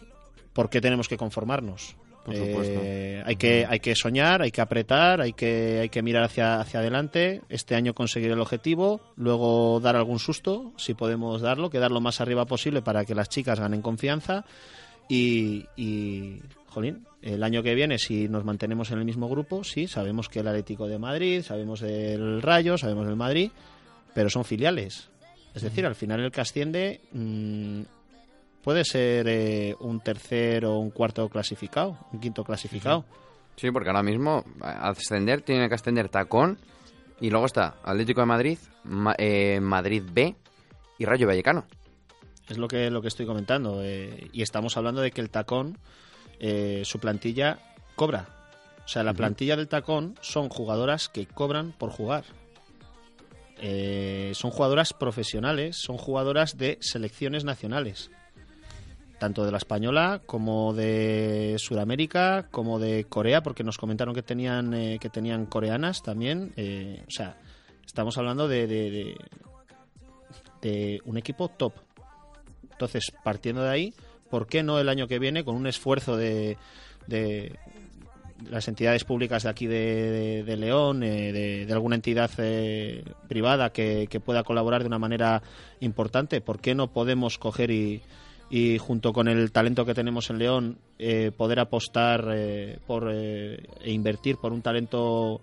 ¿por 0.53 0.69
qué 0.69 0.81
tenemos 0.81 1.07
que 1.07 1.17
conformarnos? 1.17 1.95
Por 2.25 2.35
supuesto. 2.35 2.79
Eh, 2.83 3.21
hay 3.23 3.35
que 3.35 3.67
hay 3.69 3.79
que 3.79 3.95
soñar, 3.95 4.41
hay 4.41 4.49
que 4.51 4.59
apretar, 4.59 5.21
hay 5.21 5.33
que 5.33 5.79
hay 5.81 5.89
que 5.89 6.01
mirar 6.01 6.23
hacia 6.23 6.59
hacia 6.59 6.79
adelante. 6.79 7.41
Este 7.49 7.75
año 7.75 7.93
conseguir 7.93 8.31
el 8.31 8.39
objetivo, 8.39 8.99
luego 9.15 9.79
dar 9.79 9.95
algún 9.95 10.17
susto, 10.17 10.71
si 10.75 10.95
podemos 10.95 11.41
darlo, 11.41 11.69
quedar 11.69 11.91
lo 11.91 12.01
más 12.01 12.21
arriba 12.21 12.45
posible 12.45 12.81
para 12.81 13.05
que 13.05 13.13
las 13.13 13.29
chicas 13.29 13.59
ganen 13.59 13.83
confianza 13.83 14.43
y, 15.07 15.65
y 15.75 16.41
jolín, 16.67 17.05
el 17.21 17.43
año 17.43 17.63
que 17.63 17.75
viene 17.75 17.97
si 17.97 18.27
nos 18.29 18.43
mantenemos 18.45 18.91
en 18.91 18.99
el 18.99 19.05
mismo 19.05 19.27
grupo, 19.29 19.63
sí, 19.63 19.87
sabemos 19.87 20.29
que 20.29 20.39
el 20.39 20.47
Atlético 20.47 20.87
de 20.87 20.99
Madrid, 20.99 21.41
sabemos 21.41 21.79
del 21.81 22.41
Rayo, 22.41 22.77
sabemos 22.77 23.07
del 23.07 23.15
Madrid, 23.15 23.51
pero 24.13 24.29
son 24.29 24.45
filiales. 24.45 25.09
Es 25.53 25.61
decir, 25.61 25.85
al 25.85 25.95
final 25.95 26.19
el 26.19 26.31
que 26.31 26.41
asciende 26.41 27.01
mm, 27.13 27.81
puede 28.61 28.83
ser 28.83 29.27
eh, 29.29 29.75
un 29.79 29.99
tercer 30.01 30.65
o 30.65 30.77
un 30.79 30.89
cuarto 30.91 31.29
clasificado, 31.29 31.97
un 32.11 32.19
quinto 32.19 32.43
clasificado. 32.43 33.05
Sí, 33.55 33.71
porque 33.71 33.89
ahora 33.89 34.03
mismo 34.03 34.43
ascender 34.61 35.41
tiene 35.41 35.69
que 35.69 35.75
ascender 35.75 36.09
Tacón 36.09 36.57
y 37.21 37.29
luego 37.29 37.45
está 37.45 37.75
Atlético 37.83 38.19
de 38.19 38.25
Madrid, 38.27 38.57
Ma- 38.83 39.15
eh, 39.17 39.59
Madrid 39.61 40.03
B 40.11 40.35
y 40.99 41.05
Rayo 41.05 41.25
Vallecano. 41.27 41.63
Es 42.47 42.57
lo 42.57 42.67
que, 42.67 42.89
lo 42.91 43.01
que 43.01 43.07
estoy 43.07 43.25
comentando. 43.25 43.81
eh, 43.83 44.29
y 44.33 44.41
estamos 44.41 44.77
hablando 44.77 45.01
de 45.01 45.11
que 45.11 45.21
el 45.21 45.29
tacón, 45.29 45.77
eh, 46.39 46.83
su 46.85 46.99
plantilla 46.99 47.59
cobra. 47.95 48.27
O 48.85 48.87
sea, 48.87 49.03
la 49.03 49.13
plantilla 49.13 49.55
del 49.55 49.67
tacón 49.67 50.15
son 50.21 50.49
jugadoras 50.49 51.09
que 51.09 51.25
cobran 51.25 51.71
por 51.71 51.89
jugar. 51.89 52.23
Eh, 53.61 54.31
son 54.35 54.51
jugadoras 54.51 54.93
profesionales, 54.93 55.77
son 55.77 55.97
jugadoras 55.97 56.57
de 56.57 56.77
selecciones 56.81 57.45
nacionales. 57.45 58.11
Tanto 59.17 59.45
de 59.45 59.51
la 59.51 59.57
española 59.57 60.21
como 60.25 60.73
de 60.73 61.55
Sudamérica, 61.57 62.47
como 62.51 62.79
de 62.79 63.05
Corea, 63.05 63.41
porque 63.41 63.63
nos 63.63 63.77
comentaron 63.77 64.13
que 64.13 64.21
tenían, 64.21 64.71
que 64.99 65.09
tenían 65.09 65.45
coreanas 65.45 66.03
también. 66.03 66.51
o 67.07 67.11
sea, 67.11 67.37
estamos 67.85 68.17
hablando 68.17 68.47
de, 68.47 68.67
de- 68.67 68.91
de- 68.91 69.15
de 70.61 70.99
un 71.05 71.17
equipo 71.17 71.47
top. 71.47 71.73
Entonces, 72.75 73.13
partiendo 73.23 73.63
de 73.63 73.69
ahí, 73.69 73.93
¿por 74.29 74.47
qué 74.47 74.63
no 74.63 74.79
el 74.79 74.89
año 74.89 75.07
que 75.07 75.19
viene, 75.19 75.43
con 75.43 75.55
un 75.55 75.65
esfuerzo 75.65 76.17
de, 76.17 76.57
de 77.07 77.57
las 78.49 78.67
entidades 78.67 79.03
públicas 79.03 79.43
de 79.43 79.49
aquí 79.49 79.67
de, 79.67 80.55
León, 80.57 81.03
eh, 81.03 81.65
de, 81.65 81.73
alguna 81.73 81.95
entidad 81.95 82.29
eh, 82.37 83.03
privada 83.27 83.71
que, 83.71 84.07
pueda 84.23 84.43
colaborar 84.43 84.81
de 84.81 84.87
una 84.87 84.99
manera 84.99 85.41
importante, 85.79 86.41
¿por 86.41 86.59
qué 86.59 86.75
no 86.75 86.91
podemos 86.91 87.37
coger 87.37 87.71
y, 87.71 88.01
junto 88.79 89.11
con 89.13 89.27
el 89.27 89.51
talento 89.51 89.85
que 89.85 89.93
tenemos 89.93 90.29
en 90.29 90.39
León, 90.39 90.77
eh, 90.99 91.31
poder 91.35 91.59
apostar 91.59 92.27
eh, 92.33 92.79
por, 92.85 93.09
eh, 93.11 93.67
e 93.81 93.91
invertir 93.91 94.37
por 94.37 94.53
un 94.53 94.61
talento 94.61 95.41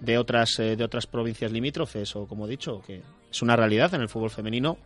de 0.00 0.18
otras 0.18 0.56
de 0.58 0.84
otras 0.84 1.06
provincias 1.06 1.50
limítrofes 1.50 2.14
o 2.16 2.26
como 2.26 2.46
he 2.46 2.50
dicho 2.50 2.82
que 2.86 3.00
es 3.30 3.40
una 3.40 3.56
realidad 3.56 3.94
en 3.94 4.02
el 4.02 4.10
fútbol 4.10 4.28
femenino 4.28 4.76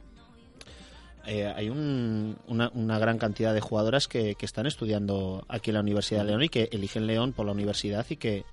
eh, 1.33 1.47
hay 1.47 1.71
un- 1.71 2.37
una, 2.49 2.71
una 2.75 2.99
gran 2.99 3.17
cantidad 3.19 3.55
de 3.55 3.61
jugadoras 3.61 4.09
que, 4.09 4.37
están 4.41 4.67
estudiando 4.67 5.45
aquí 5.49 5.71
en 5.71 5.75
la 5.75 5.81
Universidad 5.81 6.23
de 6.23 6.27
León 6.27 6.43
y 6.43 6.49
que 6.49 6.69
eligen 6.73 7.07
León 7.07 7.33
por 7.33 7.47
la 7.47 7.53
universidad 7.53 8.05
y 8.11 8.17
que 8.17 8.45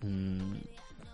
mm, 0.00 0.54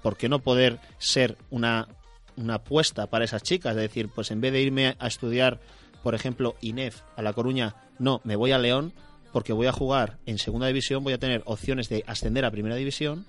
¿por 0.02 0.16
qué 0.16 0.28
no 0.28 0.38
poder 0.38 0.78
ser 0.98 1.36
una, 1.50 1.88
una 2.36 2.54
apuesta 2.54 3.08
para 3.08 3.24
esas 3.24 3.42
chicas? 3.42 3.72
Es 3.74 3.82
decir, 3.82 4.08
pues 4.08 4.30
en 4.30 4.40
vez 4.40 4.52
de 4.52 4.60
irme 4.62 4.94
a 5.00 5.06
estudiar, 5.08 5.58
por 6.04 6.14
ejemplo, 6.14 6.54
INEF 6.60 7.00
a 7.16 7.22
La 7.22 7.32
Coruña, 7.32 7.74
no, 7.98 8.20
me 8.22 8.36
voy 8.36 8.52
a 8.52 8.58
León 8.58 8.92
porque 9.32 9.52
voy 9.52 9.66
a 9.66 9.72
jugar 9.72 10.18
en 10.26 10.38
segunda 10.38 10.68
división, 10.68 11.02
voy 11.02 11.14
a 11.14 11.18
tener 11.18 11.42
opciones 11.46 11.88
de 11.88 12.04
ascender 12.06 12.44
a 12.44 12.52
primera 12.52 12.76
división, 12.76 13.26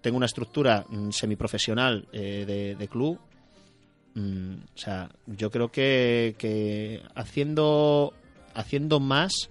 tengo 0.00 0.16
una 0.16 0.26
estructura 0.26 0.86
mm, 0.88 1.10
semiprofesional 1.10 2.08
eh, 2.14 2.76
de 2.78 2.88
club. 2.88 3.18
Mm, 4.14 4.54
o 4.74 4.78
sea, 4.78 5.08
yo 5.26 5.50
creo 5.50 5.70
que, 5.70 6.34
que 6.38 7.02
haciendo, 7.14 8.12
haciendo 8.54 9.00
más, 9.00 9.48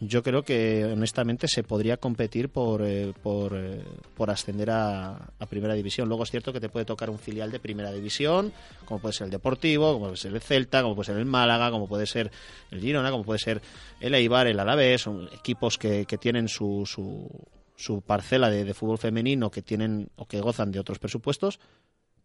yo 0.00 0.22
creo 0.22 0.44
que 0.44 0.84
honestamente 0.84 1.48
se 1.48 1.64
podría 1.64 1.96
competir 1.96 2.50
por, 2.50 2.82
eh, 2.82 3.12
por, 3.20 3.56
eh, 3.56 3.82
por 4.14 4.30
ascender 4.30 4.70
a, 4.70 5.32
a 5.38 5.46
primera 5.46 5.74
división. 5.74 6.06
Luego 6.06 6.22
es 6.22 6.30
cierto 6.30 6.52
que 6.52 6.60
te 6.60 6.68
puede 6.68 6.84
tocar 6.84 7.10
un 7.10 7.18
filial 7.18 7.50
de 7.50 7.58
primera 7.58 7.90
división, 7.90 8.52
como 8.84 9.00
puede 9.00 9.14
ser 9.14 9.24
el 9.24 9.30
Deportivo, 9.32 9.94
como 9.94 10.06
puede 10.06 10.16
ser 10.16 10.34
el 10.34 10.40
Celta, 10.40 10.82
como 10.82 10.94
puede 10.94 11.06
ser 11.06 11.16
el 11.16 11.24
Málaga, 11.24 11.70
como 11.70 11.88
puede 11.88 12.06
ser 12.06 12.30
el 12.70 12.80
Girona, 12.80 13.10
como 13.10 13.24
puede 13.24 13.40
ser 13.40 13.60
el 14.00 14.14
Eibar, 14.14 14.46
el 14.46 14.60
Alavés, 14.60 15.02
son 15.02 15.28
equipos 15.32 15.78
que, 15.78 16.04
que 16.04 16.18
tienen 16.18 16.46
su, 16.46 16.84
su, 16.86 17.28
su 17.74 18.00
parcela 18.02 18.50
de, 18.50 18.64
de 18.64 18.74
fútbol 18.74 18.98
femenino, 18.98 19.50
que 19.50 19.62
tienen 19.62 20.10
o 20.16 20.26
que 20.26 20.40
gozan 20.40 20.70
de 20.70 20.78
otros 20.78 21.00
presupuestos, 21.00 21.58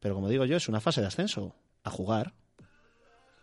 pero 0.03 0.13
como 0.13 0.29
digo 0.29 0.45
yo, 0.45 0.57
es 0.57 0.69
una 0.69 0.79
fase 0.81 1.01
de 1.01 1.07
ascenso, 1.07 1.55
a 1.83 1.89
jugar. 1.89 2.33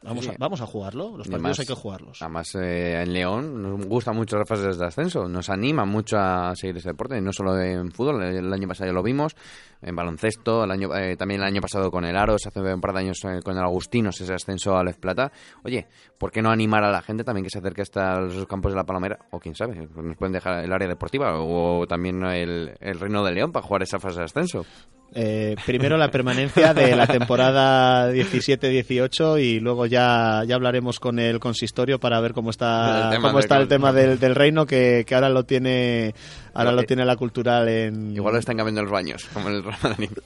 Vamos, 0.03 0.25
Sí. 0.25 0.31
a, 0.31 0.35
vamos 0.39 0.63
a 0.63 0.67
jugarlo, 0.67 1.09
los 1.19 1.29
partidos 1.29 1.35
además- 1.35 1.61
hay 1.61 1.67
que 1.67 1.75
jugarlos. 1.75 2.23
Además, 2.23 2.55
eh, 2.55 3.03
en 3.03 3.13
León 3.13 3.61
nos 3.63 3.85
gustan 3.87 4.17
mucho 4.17 4.39
las 4.39 4.49
fases 4.49 4.79
de 4.79 4.87
ascenso, 4.87 5.29
nos 5.29 5.51
anima 5.51 5.85
mucho 5.85 6.17
a 6.17 6.57
seguir 6.57 6.79
este 6.79 6.89
deporte, 6.89 7.19
y 7.19 7.21
no 7.21 7.35
solo 7.35 7.61
en 7.61 7.91
fútbol, 7.93 8.23
el 8.23 8.51
año 8.51 8.67
pasado 8.67 8.89
ya 8.89 8.95
lo 8.95 9.03
vimos, 9.03 9.37
en 9.83 9.95
baloncesto, 9.95 10.65
el 10.65 10.71
año, 10.71 10.97
eh, 10.97 11.19
también 11.19 11.43
el 11.43 11.47
año 11.47 11.61
pasado 11.61 11.91
con 11.91 12.07
el 12.07 12.17
Aros, 12.17 12.47
hace 12.47 12.61
un 12.61 12.81
par 12.81 12.95
de 12.95 13.01
años 13.01 13.19
eh, 13.27 13.41
con 13.45 13.59
el 13.59 13.63
Agustinos, 13.63 14.19
ese 14.19 14.33
ascenso 14.33 14.75
a 14.75 14.83
Les 14.85 14.97
Plata. 14.97 15.33
Oye, 15.65 15.87
¿por 16.17 16.31
qué 16.31 16.41
no 16.41 16.49
animar 16.51 16.83
a 16.83 16.91
la 16.91 17.03
gente 17.03 17.23
también 17.23 17.45
que 17.45 17.51
se 17.51 17.59
acerque 17.59 17.83
hasta 17.83 18.21
los 18.23 18.47
campos 18.47 18.73
de 18.73 18.77
la 18.77 18.85
Palomera? 18.85 19.19
O 19.33 19.39
quién 19.39 19.55
sabe, 19.55 19.87
nos 19.87 20.17
pueden 20.17 20.33
dejar 20.33 20.65
el 20.65 20.73
área 20.73 20.89
deportiva 20.89 21.39
o 21.39 21.87
también 21.87 22.25
el, 22.25 22.75
el 22.81 22.99
Reino 22.99 23.23
de 23.23 23.33
León 23.33 23.53
para 23.53 23.67
jugar 23.67 23.83
esa 23.83 24.01
fase 24.01 24.21
de 24.21 24.25
ascenso. 24.25 24.65
Eh, 25.13 25.57
primero 25.67 25.97
la 25.97 26.11
permanencia 26.11 26.73
de 26.73 26.95
la 26.95 27.07
temporada 27.07 28.13
17-18 28.13 29.43
y 29.43 29.59
luego 29.61 29.87
ya, 29.87 30.43
ya 30.47 30.55
hablaremos 30.55 31.01
con 31.01 31.19
el 31.19 31.41
consistorio 31.41 31.99
para 31.99 32.21
ver 32.21 32.33
cómo 32.33 32.51
está 32.51 33.05
El 33.05 33.11
tema 33.11 33.29
cómo 33.29 33.39
del- 33.39 33.45
está 33.45 33.57
el 33.59 33.69
tema 33.69 33.93
del, 33.93 34.19
del 34.21 34.35
reino 34.35 34.67
que, 34.67 35.05
que 35.07 35.15
ahora 35.15 35.29
lo 35.29 35.45
tiene 35.45 36.15
ahora 36.53 36.73
lo 36.73 36.83
tiene 36.83 37.05
la 37.05 37.17
cultural 37.17 37.69
en 37.69 38.13
Igual 38.15 38.35
lo 38.35 38.39
están 38.41 38.57
cambiando 38.57 38.83
los 38.83 38.91
baños, 38.91 39.25
como 39.33 39.49
en 39.49 39.57
el 39.57 39.65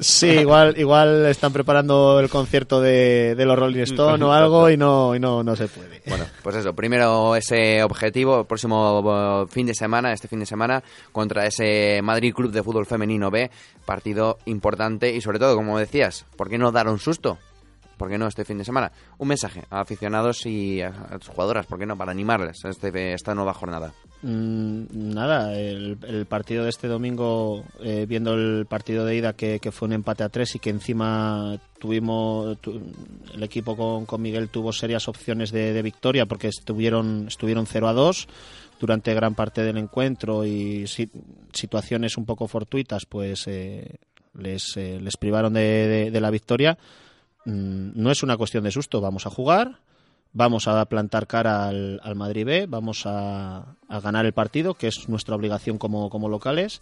sí 0.01 0.29
igual 0.29 0.75
igual 0.79 1.27
están 1.27 1.53
preparando 1.53 2.19
el 2.21 2.29
concierto 2.29 2.81
de, 2.81 3.35
de 3.37 3.45
los 3.47 3.59
Rolling 3.59 3.83
Stone 3.83 4.23
o 4.25 4.33
algo 4.33 4.69
y 4.71 4.77
no 4.77 5.15
y 5.15 5.21
no 5.21 5.43
no 5.43 5.55
se 5.57 5.69
puede. 5.69 6.03
Bueno, 6.07 6.25
pues 6.43 6.57
eso, 6.57 6.75
primero 6.75 7.37
ese 7.37 7.83
objetivo, 7.83 8.41
el 8.41 8.47
próximo 8.47 9.45
eh, 9.47 9.47
fin 9.51 9.67
de 9.67 9.75
semana, 9.75 10.13
este 10.13 10.29
fin 10.29 10.41
de 10.41 10.47
semana, 10.47 10.83
contra 11.13 11.47
ese 11.47 12.01
Madrid 12.03 12.35
Club 12.35 12.53
de 12.53 12.63
Fútbol 12.63 12.85
Femenino 12.87 13.31
B, 13.31 13.51
partido 13.87 14.39
importante 14.47 14.74
y 15.15 15.21
sobre 15.21 15.39
todo, 15.39 15.55
como 15.57 15.79
decías, 15.79 16.27
¿por 16.37 16.49
qué 16.49 16.59
no 16.59 16.73
dar 16.73 16.89
un 16.89 16.99
susto? 16.99 17.39
¿Por 17.97 18.09
qué 18.11 18.19
no 18.19 18.27
este 18.27 18.45
fin 18.45 18.59
de 18.59 18.65
semana? 18.65 18.91
Un 19.19 19.29
mensaje 19.29 19.63
a 19.71 19.81
aficionados 19.81 20.47
y 20.47 20.83
a, 20.83 20.93
jugadoras, 21.29 21.65
¿por 21.67 21.79
qué 21.79 21.87
no? 21.87 21.97
Para 21.97 22.11
animarles 22.11 22.65
a 22.65 22.71
este, 22.71 23.13
esta 23.15 23.37
nueva 23.37 23.55
jornada. 23.55 23.93
Mm, 24.23 25.15
nada, 25.15 25.55
el, 25.57 26.27
partido 26.29 26.65
de 26.65 26.71
este 26.71 26.89
domingo, 26.89 27.63
eh, 27.81 28.05
viendo 28.09 28.35
el 28.35 28.67
partido 28.67 29.05
de 29.05 29.15
ida 29.15 29.35
que, 29.35 29.61
fue 29.71 29.87
un 29.87 29.93
empate 29.93 30.25
a 30.25 30.29
tres 30.29 30.57
y 30.57 30.59
que 30.59 30.71
encima 30.71 31.57
tuvimos, 31.79 32.59
tu- 32.61 32.83
el 33.33 33.43
equipo 33.45 33.77
con, 33.77 34.07
con 34.07 34.21
Miguel 34.21 34.49
tuvo 34.49 34.73
serias 34.73 35.07
opciones 35.07 35.53
de, 35.53 35.73
de 35.73 35.83
victoria 35.83 36.27
porque 36.27 36.49
estuvieron, 36.49 37.27
estuvieron 37.29 37.65
0 37.67 37.87
a 37.89 37.93
2 37.93 38.27
durante 38.81 39.15
gran 39.15 39.37
parte 39.37 39.63
del 39.63 39.77
encuentro 39.79 40.45
y 40.45 40.89
si- 40.89 41.11
situaciones 41.53 42.17
un 42.17 42.25
poco 42.27 42.49
fortuitas 42.49 43.07
pues 43.07 43.45
eh, 43.47 43.99
les, 44.39 44.77
eh, 44.77 44.99
les 45.01 45.17
privaron 45.17 45.53
de, 45.55 45.61
de- 45.61 46.11
de 46.11 46.21
la 46.21 46.31
victoria. 46.31 46.77
Mm, 47.45 47.91
no 47.95 48.11
es 48.11 48.23
una 48.23 48.37
cuestión 48.37 48.65
de 48.65 48.71
susto, 48.71 49.01
vamos 49.01 49.27
a 49.27 49.31
jugar, 49.31 49.79
vamos 50.33 50.67
a 50.69 50.85
plantar 50.87 51.27
cara 51.27 51.69
al, 51.69 52.01
al 52.03 52.15
Madrid 52.17 52.45
B, 52.47 52.67
vamos 52.67 53.03
a, 53.07 53.77
a 53.89 54.01
ganar 54.01 54.27
el 54.27 54.33
partido, 54.33 54.75
que 54.75 54.89
es 54.89 55.09
nuestra 55.09 55.37
obligación 55.37 55.79
como, 55.79 56.09
como 56.11 56.29
locales, 56.29 56.81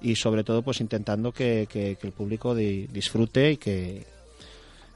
y 0.00 0.16
sobre 0.16 0.44
todo 0.44 0.62
pues 0.62 0.80
intentando 0.80 1.32
que, 1.32 1.66
que- 1.70 1.96
que 2.00 2.06
el 2.06 2.12
público 2.12 2.54
di- 2.54 2.86
disfrute 2.86 3.52
y 3.52 3.56
que 3.56 4.06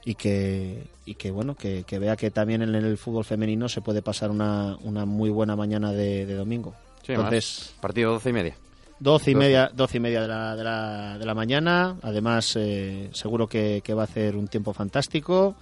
y 0.04 0.14
que 0.16 0.82
y 1.06 1.14
que 1.14 1.30
bueno 1.30 1.54
que, 1.54 1.84
que 1.84 1.98
vea 2.00 2.16
que 2.16 2.30
también 2.32 2.62
en 2.62 2.74
el 2.74 2.98
fútbol 2.98 3.24
femenino 3.24 3.68
se 3.68 3.80
puede 3.80 4.02
pasar 4.02 4.30
una, 4.32 4.76
una 4.82 5.04
muy 5.04 5.30
buena 5.30 5.54
mañana 5.56 5.92
de, 5.92 6.26
de 6.26 6.34
domingo. 6.34 6.74
Sí, 7.06 7.12
Entonces, 7.12 7.70
más. 7.72 7.80
partido 7.80 8.12
12 8.12 8.30
y 8.30 8.32
media. 8.32 8.56
Doce 9.02 9.32
y 9.32 9.34
media, 9.34 9.68
doce 9.74 9.96
y 9.96 10.00
media 10.00 10.22
de 10.22 10.28
la, 10.28 10.54
de 10.54 10.62
la, 10.62 11.18
de 11.18 11.26
la 11.26 11.34
mañana. 11.34 11.96
Además, 12.02 12.54
eh, 12.54 13.10
seguro 13.12 13.48
que, 13.48 13.80
que 13.82 13.94
va 13.94 14.02
a 14.02 14.04
hacer 14.04 14.36
un 14.36 14.46
tiempo 14.46 14.72
fantástico 14.72 15.56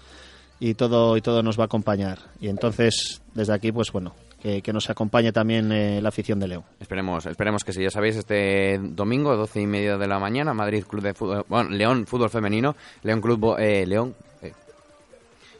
y 0.58 0.74
todo 0.74 1.16
y 1.16 1.22
todo 1.22 1.42
nos 1.42 1.58
va 1.58 1.62
a 1.62 1.64
acompañar. 1.64 2.18
Y 2.38 2.48
entonces, 2.48 3.22
desde 3.32 3.54
aquí, 3.54 3.72
pues 3.72 3.90
bueno, 3.92 4.14
que, 4.42 4.60
que 4.60 4.74
nos 4.74 4.90
acompañe 4.90 5.32
también 5.32 5.72
eh, 5.72 6.02
la 6.02 6.10
afición 6.10 6.38
de 6.38 6.48
León. 6.48 6.64
Esperemos, 6.80 7.24
esperemos 7.24 7.64
que 7.64 7.72
sí. 7.72 7.82
Ya 7.82 7.90
sabéis, 7.90 8.16
este 8.16 8.78
domingo, 8.78 9.34
12 9.34 9.62
y 9.62 9.66
media 9.66 9.96
de 9.96 10.06
la 10.06 10.18
mañana, 10.18 10.52
Madrid 10.52 10.84
Club 10.84 11.02
de 11.02 11.14
Fútbol, 11.14 11.46
bueno, 11.48 11.70
León 11.70 12.06
Fútbol 12.06 12.28
Femenino, 12.28 12.76
León 13.02 13.22
Club, 13.22 13.56
eh, 13.58 13.86
León, 13.86 14.14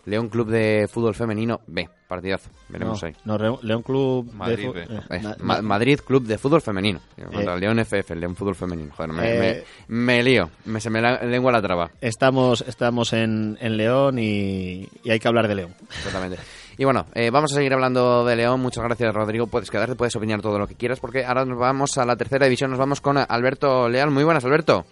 León 0.06 0.28
Club 0.28 0.48
de 0.48 0.88
Fútbol 0.90 1.14
Femenino 1.14 1.60
B, 1.66 1.88
partidazo, 2.08 2.50
veremos 2.68 3.02
no, 3.02 3.08
ahí. 3.08 3.14
no, 3.24 3.58
León 3.62 3.82
Club 3.82 4.32
Madrid 4.32 4.70
de 4.72 4.82
eh, 4.82 5.00
Eh, 5.10 5.20
Ma- 5.22 5.36
Ma- 5.40 5.62
Madrid 5.62 6.00
Club 6.04 6.24
de 6.24 6.38
Fútbol 6.38 6.62
Femenino, 6.62 7.00
contra 7.32 7.54
Eh. 7.54 7.60
León 7.60 7.78
FF, 7.80 8.14
León 8.16 8.34
Fútbol 8.34 8.54
Femenino. 8.54 8.92
Joder, 8.96 9.12
me, 9.12 9.30
Eh. 9.50 9.64
me, 9.88 9.96
me 10.16 10.22
lío, 10.22 10.50
me, 10.64 10.80
se 10.80 10.90
me 10.90 11.00
la 11.02 11.22
lengua 11.22 11.52
la 11.52 11.60
traba, 11.62 11.90
Estamos, 12.00 12.62
estamos 12.66 13.12
en, 13.12 13.58
en 13.60 13.76
León 13.76 14.18
y, 14.18 14.88
y 15.04 15.10
hay 15.10 15.18
que 15.20 15.28
hablar 15.28 15.46
de 15.48 15.54
León. 15.54 15.74
totalmente. 16.02 16.38
Y 16.78 16.84
bueno, 16.84 17.04
eh, 17.14 17.28
vamos 17.30 17.52
a 17.52 17.56
seguir 17.56 17.74
hablando 17.74 18.24
de 18.24 18.36
León. 18.36 18.58
Muchas 18.62 18.82
gracias, 18.82 19.14
Rodrigo. 19.14 19.46
Puedes 19.48 19.70
quedarte, 19.70 19.96
puedes 19.96 20.16
opinar 20.16 20.40
todo 20.40 20.58
lo 20.58 20.66
que 20.66 20.76
quieras, 20.76 20.98
porque 20.98 21.26
ahora 21.26 21.44
nos 21.44 21.58
vamos 21.58 21.98
a 21.98 22.06
la 22.06 22.16
tercera 22.16 22.46
división. 22.46 22.70
Nos 22.70 22.78
vamos 22.80 23.02
con 23.02 23.18
Alberto 23.18 23.86
Leal. 23.90 24.10
Muy 24.10 24.24
buenas, 24.24 24.46
Alberto. 24.46 24.86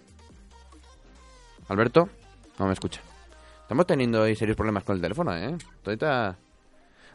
Alberto, 1.69 2.09
no 2.59 2.67
me 2.67 2.75
escucha. 2.75 3.01
Estamos 3.69 3.85
teniendo 3.85 4.25
serios 4.35 4.57
problemas 4.57 4.83
con 4.83 4.97
el 4.97 5.03
teléfono, 5.03 5.37
¿eh? 5.37 5.55
Todita... 5.83 6.35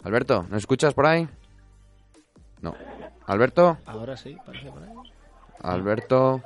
Alberto, 0.04 0.46
¿nos 0.52 0.60
escuchas 0.60 0.94
por 0.94 1.08
ahí? 1.08 1.28
No. 2.62 2.76
Alberto, 3.26 3.80
Ahora 3.88 4.16
sí, 4.16 4.38
parece 4.46 4.70
por 4.70 4.84
ahí. 4.84 4.90
Alberto. 5.64 6.44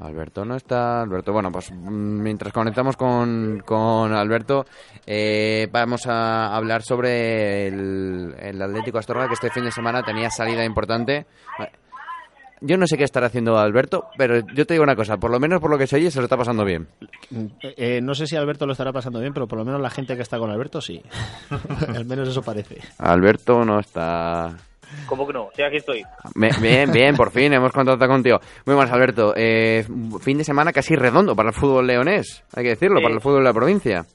Alberto 0.00 0.46
no 0.46 0.56
está. 0.56 1.02
Alberto, 1.02 1.34
bueno, 1.34 1.52
pues 1.52 1.70
mm, 1.70 2.22
mientras 2.22 2.50
conectamos 2.54 2.96
con, 2.96 3.62
con 3.66 4.14
Alberto, 4.14 4.64
eh, 5.06 5.68
vamos 5.70 6.06
a 6.06 6.56
hablar 6.56 6.80
sobre 6.80 7.66
el, 7.66 8.34
el 8.38 8.62
Atlético 8.62 8.96
Astorga, 8.96 9.28
que 9.28 9.34
este 9.34 9.50
fin 9.50 9.64
de 9.64 9.70
semana 9.70 10.02
tenía 10.02 10.30
salida 10.30 10.64
importante. 10.64 11.26
Yo 12.66 12.78
no 12.78 12.86
sé 12.86 12.96
qué 12.96 13.04
estará 13.04 13.26
haciendo 13.26 13.58
Alberto, 13.58 14.06
pero 14.16 14.40
yo 14.54 14.64
te 14.66 14.74
digo 14.74 14.84
una 14.84 14.96
cosa, 14.96 15.18
por 15.18 15.30
lo 15.30 15.38
menos 15.38 15.60
por 15.60 15.70
lo 15.70 15.76
que 15.76 15.86
se 15.86 15.96
oye, 15.96 16.10
se 16.10 16.18
lo 16.18 16.24
está 16.24 16.36
pasando 16.38 16.64
bien. 16.64 16.88
Eh, 17.62 17.74
eh, 17.76 18.00
no 18.02 18.14
sé 18.14 18.26
si 18.26 18.36
Alberto 18.36 18.64
lo 18.66 18.72
estará 18.72 18.92
pasando 18.92 19.20
bien, 19.20 19.34
pero 19.34 19.46
por 19.46 19.58
lo 19.58 19.64
menos 19.64 19.80
la 19.80 19.90
gente 19.90 20.16
que 20.16 20.22
está 20.22 20.38
con 20.38 20.50
Alberto 20.50 20.80
sí. 20.80 21.02
Al 21.94 22.04
menos 22.06 22.28
eso 22.28 22.42
parece. 22.42 22.78
Alberto 22.98 23.64
no 23.64 23.80
está. 23.80 24.56
¿Cómo 25.06 25.26
que 25.26 25.32
no? 25.32 25.48
Sí, 25.56 25.62
aquí 25.62 25.76
estoy. 25.76 26.02
Be- 26.36 26.50
Bien, 26.60 26.90
bien, 26.92 27.16
por 27.16 27.30
fin 27.32 27.52
hemos 27.52 27.72
contactado 27.72 28.10
contigo. 28.10 28.38
Muy 28.64 28.76
buenas, 28.76 28.92
Alberto. 28.94 29.34
Eh, 29.36 29.84
fin 30.20 30.38
de 30.38 30.44
semana 30.44 30.72
casi 30.72 30.94
redondo 30.94 31.34
para 31.34 31.48
el 31.50 31.54
fútbol 31.54 31.86
leonés, 31.86 32.44
hay 32.54 32.62
que 32.64 32.70
decirlo, 32.70 33.02
para 33.02 33.14
el 33.14 33.20
fútbol 33.20 33.38
de 33.38 33.44
la 33.44 33.52
provincia. 33.52 34.06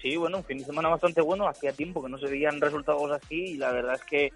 Sí, 0.00 0.16
bueno, 0.16 0.38
un 0.38 0.44
fin 0.44 0.58
de 0.58 0.64
semana 0.64 0.90
bastante 0.90 1.22
bueno. 1.22 1.48
Hacía 1.48 1.72
tiempo 1.72 2.02
que 2.02 2.10
no 2.10 2.18
se 2.18 2.26
veían 2.30 2.60
resultados 2.60 3.10
así 3.10 3.52
y 3.52 3.56
la 3.56 3.72
verdad 3.72 3.94
es 3.94 4.02
que 4.04 4.28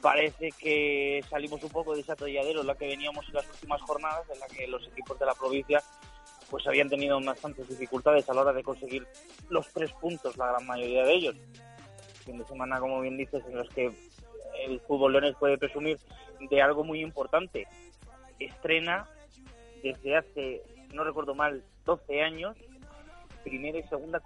parece 0.00 0.50
que 0.52 1.22
salimos 1.28 1.62
un 1.62 1.70
poco 1.70 1.94
de 1.94 2.00
ese 2.00 2.12
atolladero 2.12 2.60
en 2.60 2.66
la 2.66 2.74
que 2.74 2.86
veníamos 2.86 3.26
en 3.28 3.34
las 3.34 3.48
últimas 3.48 3.80
jornadas, 3.82 4.28
en 4.32 4.40
la 4.40 4.46
que 4.46 4.66
los 4.66 4.86
equipos 4.88 5.18
de 5.18 5.26
la 5.26 5.34
provincia 5.34 5.82
pues 6.50 6.66
habían 6.66 6.88
tenido 6.88 7.20
bastantes 7.20 7.68
dificultades 7.68 8.28
a 8.28 8.34
la 8.34 8.42
hora 8.42 8.52
de 8.52 8.62
conseguir 8.62 9.06
los 9.48 9.66
tres 9.72 9.92
puntos, 9.94 10.36
la 10.36 10.46
gran 10.52 10.66
mayoría 10.66 11.04
de 11.04 11.14
ellos. 11.14 11.36
Fin 12.24 12.38
de 12.38 12.44
semana, 12.44 12.78
como 12.78 13.00
bien 13.00 13.16
dices, 13.16 13.42
en 13.46 13.56
los 13.56 13.68
que 13.70 13.90
el 14.64 14.80
fútbol 14.80 15.12
leonés 15.12 15.34
puede 15.36 15.58
presumir 15.58 15.98
de 16.48 16.62
algo 16.62 16.84
muy 16.84 17.00
importante. 17.00 17.66
Estrena 18.38 19.08
desde 19.82 20.16
hace 20.16 20.62
no 20.92 21.04
recuerdo 21.04 21.34
mal, 21.34 21.62
12 21.84 22.22
años, 22.22 22.56
primera 23.44 23.78
y 23.78 23.82
segunda 23.84 24.20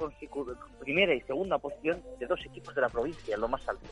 primera 0.79 1.15
y 1.15 1.21
segunda 1.23 1.59
posición 1.59 2.03
de 2.19 2.27
dos 2.27 2.41
equipos 2.45 2.75
de 2.75 2.81
la 2.81 2.89
provincia, 2.89 3.37
lo 3.37 3.49
más 3.49 3.67
alto. 3.69 3.87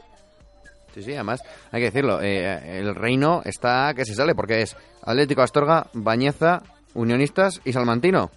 Sí, 0.99 1.05
sí, 1.05 1.14
además 1.14 1.40
hay 1.70 1.80
que 1.80 1.90
decirlo, 1.92 2.20
eh, 2.20 2.80
el 2.80 2.92
reino 2.96 3.40
está 3.44 3.94
que 3.94 4.05
se 4.05 4.14
sale 4.14 4.34
porque 4.34 4.62
es 4.62 4.76
Atlético 5.05 5.42
Astorga, 5.42 5.86
Bañeza, 5.92 6.61
Unionistas 6.94 7.61
y 7.64 7.72
Salmantino. 7.72 8.32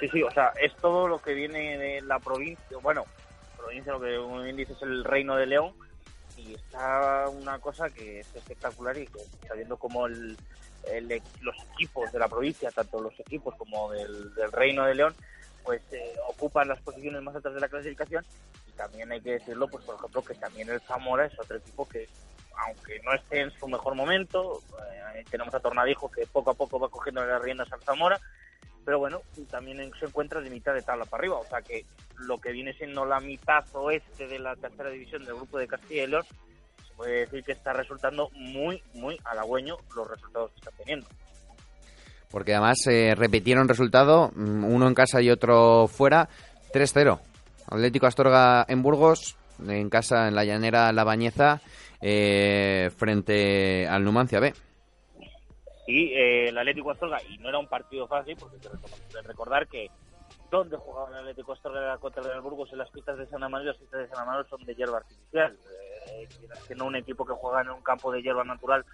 Sí, 0.00 0.08
sí, 0.08 0.22
o 0.22 0.30
sea, 0.30 0.52
es 0.58 0.74
todo 0.76 1.06
lo 1.06 1.18
que 1.18 1.34
viene 1.34 1.76
de 1.76 2.00
la 2.00 2.18
provincia, 2.18 2.78
bueno, 2.82 3.04
provincia 3.58 3.92
lo 3.92 4.00
que 4.00 4.18
un 4.18 4.48
índice 4.48 4.72
es 4.72 4.80
el 4.80 5.04
reino 5.04 5.36
de 5.36 5.44
León 5.44 5.74
y 6.38 6.54
está 6.54 7.28
una 7.28 7.58
cosa 7.58 7.90
que 7.90 8.20
es 8.20 8.34
espectacular 8.34 8.96
y 8.96 9.06
que 9.06 9.18
está 9.42 9.52
viendo 9.54 9.76
como 9.76 10.06
el, 10.06 10.34
los 11.42 11.56
equipos 11.74 12.10
de 12.10 12.18
la 12.18 12.28
provincia, 12.28 12.70
tanto 12.70 13.02
los 13.02 13.20
equipos 13.20 13.54
como 13.56 13.90
del, 13.90 14.32
reino 14.50 14.86
de 14.86 14.94
León, 14.94 15.14
pues 15.62 15.82
eh, 15.92 16.14
ocupan 16.26 16.68
las 16.68 16.80
posiciones 16.80 17.20
más 17.20 17.36
altas 17.36 17.52
de 17.52 17.60
la 17.60 17.68
clasificación 17.68 18.24
también 18.76 19.10
hay 19.12 19.20
que 19.20 19.32
decirlo, 19.32 19.68
pues 19.68 19.84
por 19.84 19.96
ejemplo, 19.96 20.22
que 20.22 20.34
también 20.34 20.68
el 20.68 20.80
Zamora 20.80 21.26
es 21.26 21.38
otro 21.38 21.56
equipo 21.56 21.88
que 21.88 22.08
aunque 22.58 23.00
no 23.04 23.12
esté 23.12 23.40
en 23.40 23.50
su 23.50 23.68
mejor 23.68 23.94
momento, 23.94 24.62
eh, 25.14 25.24
tenemos 25.30 25.54
a 25.54 25.60
Tornadijo 25.60 26.10
que 26.10 26.26
poco 26.26 26.50
a 26.50 26.54
poco 26.54 26.78
va 26.78 26.88
cogiendo 26.88 27.24
las 27.24 27.42
riendas 27.42 27.70
al 27.72 27.82
Zamora, 27.82 28.18
pero 28.84 28.98
bueno, 28.98 29.20
también 29.50 29.90
se 29.98 30.06
encuentra 30.06 30.40
de 30.40 30.48
mitad 30.48 30.72
de 30.72 30.82
tabla 30.82 31.04
para 31.04 31.22
arriba, 31.22 31.38
o 31.38 31.44
sea 31.44 31.60
que 31.60 31.84
lo 32.18 32.38
que 32.38 32.52
viene 32.52 32.72
siendo 32.72 33.04
la 33.04 33.20
mitad 33.20 33.64
oeste 33.72 34.26
de 34.26 34.38
la 34.38 34.54
tercera 34.56 34.90
división 34.90 35.24
del 35.24 35.34
grupo 35.34 35.58
de 35.58 35.66
Castilla 35.66 36.04
y 36.04 36.06
León, 36.06 36.24
se 36.86 36.94
puede 36.94 37.20
decir 37.20 37.42
que 37.44 37.52
está 37.52 37.72
resultando 37.72 38.30
muy, 38.32 38.82
muy 38.94 39.18
halagüeño 39.24 39.76
los 39.94 40.08
resultados 40.08 40.52
que 40.52 40.58
están 40.60 40.74
teniendo. 40.78 41.06
Porque 42.30 42.54
además 42.54 42.78
eh, 42.86 43.14
repitieron 43.16 43.68
resultado, 43.68 44.30
mm, 44.34 44.64
uno 44.64 44.88
en 44.88 44.94
casa 44.94 45.20
y 45.20 45.30
otro 45.30 45.88
fuera, 45.88 46.28
3-0. 46.72 47.18
Atlético 47.68 48.06
Astorga 48.06 48.64
en 48.68 48.82
Burgos, 48.82 49.36
en 49.66 49.90
casa 49.90 50.28
en 50.28 50.34
la 50.34 50.44
llanera 50.44 50.92
La 50.92 51.04
Bañeza, 51.04 51.60
eh, 52.00 52.90
frente 52.96 53.86
al 53.88 54.04
Numancia 54.04 54.40
B. 54.40 54.54
Y 55.88 56.12
eh, 56.12 56.48
el 56.48 56.58
Atlético 56.58 56.90
Astorga, 56.90 57.18
y 57.28 57.38
no 57.38 57.48
era 57.48 57.58
un 57.58 57.68
partido 57.68 58.06
fácil, 58.06 58.36
porque 58.38 58.56
hay 58.56 59.12
que 59.12 59.22
recordar 59.22 59.68
que 59.68 59.88
donde 60.50 60.76
jugaba 60.76 61.08
el 61.10 61.16
Atlético 61.16 61.52
Astorga 61.52 61.98
contra 61.98 62.22
el 62.32 62.40
Burgos 62.40 62.72
en 62.72 62.78
las 62.78 62.90
pistas 62.90 63.18
de 63.18 63.26
San 63.26 63.42
Amaro, 63.42 63.64
las 63.64 63.76
pistas 63.76 64.00
de 64.00 64.08
San 64.08 64.20
Amaro 64.20 64.44
son 64.48 64.64
de 64.64 64.74
hierba 64.74 64.98
artificial. 64.98 65.56
Eh, 66.12 66.28
que 66.68 66.74
no 66.74 66.86
un 66.86 66.96
equipo 66.96 67.24
que 67.24 67.32
juega 67.32 67.62
en 67.62 67.70
un 67.70 67.82
campo 67.82 68.12
de 68.12 68.22
hierba 68.22 68.44
natural 68.44 68.84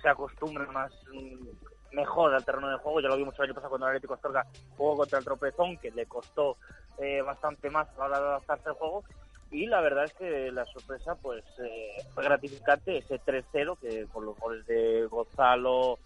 se 0.00 0.08
acostumbra 0.08 0.64
más 0.72 0.92
mm, 1.12 1.96
mejor 1.96 2.34
al 2.34 2.44
terreno 2.44 2.68
de 2.68 2.78
juego. 2.78 3.00
Ya 3.00 3.08
lo 3.08 3.16
vimos 3.16 3.34
el 3.38 3.44
año 3.46 3.54
pasado 3.54 3.70
cuando 3.70 3.86
el 3.86 3.90
Atlético 3.96 4.14
Astorga 4.14 4.46
jugó 4.76 4.96
contra 4.96 5.18
el 5.18 5.24
Tropezón, 5.24 5.76
que 5.78 5.90
le 5.90 6.06
costó 6.06 6.56
eh, 6.98 7.22
bastante 7.22 7.70
más 7.70 7.88
a 7.90 7.98
la 7.98 8.04
hora 8.06 8.20
de 8.20 8.26
adaptarse 8.26 8.68
al 8.68 8.74
juego. 8.74 9.04
Y 9.50 9.66
la 9.66 9.80
verdad 9.82 10.04
es 10.04 10.14
que 10.14 10.50
la 10.50 10.64
sorpresa 10.64 11.14
pues 11.14 11.44
eh, 11.58 12.02
fue 12.14 12.24
gratificante 12.24 12.96
ese 12.96 13.20
3-0 13.20 13.78
que 13.78 14.06
con 14.06 14.24
los 14.24 14.38
goles 14.38 14.66
de 14.66 15.06
Gonzalo, 15.06 15.98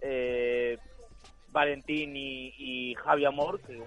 eh, 0.00 0.78
Valentín 1.50 2.12
y, 2.14 2.94
Javi 2.94 3.24
Amor, 3.24 3.60
que 3.60 3.82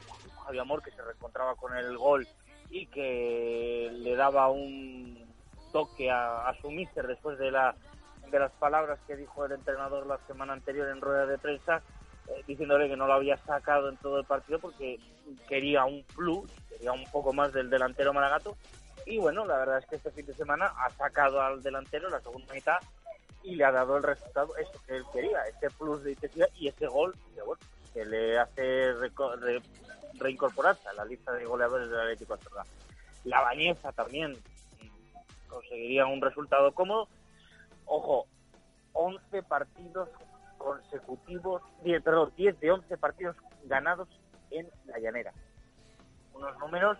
Javi 0.45 0.59
Amor 0.59 0.83
que 0.83 0.91
se 0.91 1.01
reencontraba 1.01 1.55
con 1.55 1.75
el 1.77 1.97
gol 1.97 2.27
y 2.69 2.87
que 2.87 3.89
le 3.93 4.15
daba 4.15 4.49
un 4.49 5.25
toque 5.71 6.11
a, 6.11 6.53
su 6.61 6.69
míster 6.71 7.07
después 7.07 7.37
de 7.37 7.51
la 7.51 7.75
de 8.29 8.39
las 8.39 8.51
palabras 8.53 8.99
que 9.07 9.15
dijo 9.15 9.45
el 9.45 9.51
entrenador 9.51 10.07
la 10.07 10.17
semana 10.27 10.53
anterior 10.53 10.89
en 10.89 10.99
rueda 10.99 11.25
de 11.25 11.37
prensa 11.37 11.81
diciéndole 12.47 12.89
que 12.89 12.97
no 12.97 13.07
lo 13.07 13.13
había 13.13 13.37
sacado 13.37 13.89
en 13.89 13.97
todo 13.97 14.19
el 14.19 14.25
partido 14.25 14.59
porque 14.59 14.99
quería 15.47 15.85
un 15.85 16.03
plus, 16.15 16.49
quería 16.69 16.91
un 16.91 17.05
poco 17.11 17.33
más 17.33 17.53
del 17.53 17.69
delantero 17.69 18.13
Maragato 18.13 18.55
y 19.05 19.19
bueno, 19.19 19.45
la 19.45 19.57
verdad 19.57 19.79
es 19.79 19.85
que 19.85 19.95
este 19.97 20.11
fin 20.11 20.25
de 20.25 20.33
semana 20.33 20.73
ha 20.77 20.89
sacado 20.89 21.41
al 21.41 21.61
delantero 21.61 22.09
la 22.09 22.19
segunda 22.21 22.51
mitad 22.53 22.77
y 23.43 23.55
le 23.55 23.63
ha 23.63 23.71
dado 23.71 23.97
el 23.97 24.03
resultado, 24.03 24.57
eso 24.57 24.71
que 24.87 24.97
él 24.97 25.03
quería, 25.13 25.43
ese 25.43 25.69
plus 25.69 26.03
de 26.03 26.13
intensidad 26.13 26.49
y 26.55 26.67
ese 26.67 26.87
gol 26.87 27.15
que, 27.93 28.03
le 28.03 28.39
hace 28.39 28.93
reincorporarse 30.15 30.89
a 30.89 30.93
la 30.93 31.05
lista 31.05 31.31
de 31.31 31.45
goleadores 31.45 31.89
del 31.89 31.99
Atlético 31.99 32.33
Astorga. 32.33 32.65
La 33.23 33.41
Bañeza 33.41 33.91
también 33.91 34.35
conseguiría 35.47 36.05
un 36.07 36.19
resultado 36.19 36.73
cómodo. 36.73 37.07
Ojo, 37.85 38.27
11 38.93 39.43
partidos 39.43 40.09
consecutivos, 40.65 41.61
10, 41.83 42.01
perdón, 42.01 42.33
10 42.35 42.59
de 42.59 42.71
11 42.71 42.97
partidos 42.97 43.35
ganados 43.65 44.09
en 44.49 44.67
la 44.87 44.97
llanera. 44.97 45.31
Unos 46.33 46.57
números 46.57 46.97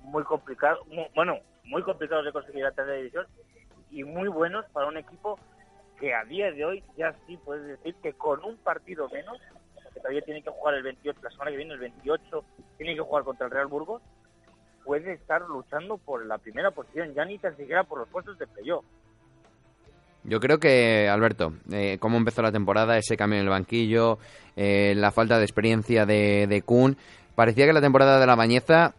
muy 0.00 0.24
complicados, 0.24 0.84
bueno, 1.14 1.38
muy 1.64 1.84
complicados 1.84 2.24
de 2.24 2.32
conseguir 2.32 2.64
la 2.64 2.72
tercera 2.72 2.96
división 2.96 3.26
y 3.90 4.02
muy 4.02 4.28
buenos 4.28 4.64
para 4.72 4.88
un 4.88 4.96
equipo 4.96 5.38
que 6.00 6.12
a 6.12 6.24
día 6.24 6.50
de 6.50 6.64
hoy 6.64 6.84
ya 6.96 7.14
sí 7.26 7.36
puedes 7.44 7.64
decir 7.64 7.94
que 8.02 8.12
con 8.14 8.42
un 8.42 8.56
partido 8.56 9.08
menos, 9.10 9.38
que 9.94 10.00
todavía 10.00 10.22
tiene 10.22 10.42
que 10.42 10.50
jugar 10.50 10.74
el 10.74 10.82
28, 10.82 11.20
la 11.22 11.30
semana 11.30 11.52
que 11.52 11.56
viene 11.58 11.74
el 11.74 11.80
28, 11.80 12.44
tiene 12.76 12.96
que 12.96 13.00
jugar 13.00 13.22
contra 13.22 13.46
el 13.46 13.52
Real 13.52 13.68
Burgos, 13.68 14.02
puede 14.84 15.12
estar 15.12 15.42
luchando 15.42 15.96
por 15.96 16.26
la 16.26 16.38
primera 16.38 16.72
posición, 16.72 17.14
ya 17.14 17.24
ni 17.24 17.38
tan 17.38 17.56
siquiera 17.56 17.84
por 17.84 18.00
los 18.00 18.08
puestos 18.08 18.36
de 18.36 18.48
playoff. 18.48 18.84
Yo 20.28 20.40
creo 20.40 20.58
que, 20.58 21.08
Alberto, 21.08 21.54
eh, 21.72 21.96
cómo 21.98 22.18
empezó 22.18 22.42
la 22.42 22.52
temporada, 22.52 22.98
ese 22.98 23.16
cambio 23.16 23.38
en 23.38 23.44
el 23.44 23.50
banquillo, 23.50 24.18
eh, 24.56 24.94
la 24.96 25.10
falta 25.10 25.38
de 25.38 25.44
experiencia 25.44 26.04
de, 26.04 26.46
de 26.46 26.62
Kuhn, 26.62 26.96
parecía 27.34 27.66
que 27.66 27.72
la 27.72 27.80
temporada 27.80 28.20
de 28.20 28.26
la 28.26 28.36
Bañeza 28.36 28.94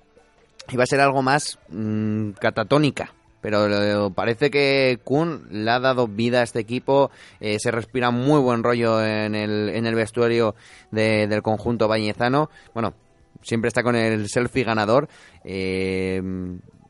iba 0.69 0.83
a 0.83 0.87
ser 0.87 1.01
algo 1.01 1.21
más 1.21 1.59
mm, 1.69 2.31
catatónica 2.31 3.13
pero 3.41 4.11
parece 4.13 4.51
que 4.51 4.99
Kun 5.03 5.47
le 5.49 5.71
ha 5.71 5.79
dado 5.79 6.07
vida 6.07 6.41
a 6.41 6.43
este 6.43 6.59
equipo, 6.59 7.11
eh, 7.39 7.57
se 7.59 7.71
respira 7.71 8.11
muy 8.11 8.41
buen 8.41 8.63
rollo 8.63 9.03
en 9.03 9.35
el, 9.35 9.69
en 9.69 9.85
el 9.85 9.95
vestuario 9.95 10.55
del 10.91 11.41
conjunto 11.41 11.87
bañezano. 11.87 12.49
Bueno, 12.73 12.93
siempre 13.41 13.69
está 13.69 13.83
con 13.83 13.95
el 13.95 14.27
selfie 14.27 14.63
ganador. 14.63 15.07
Eh, 15.43 16.21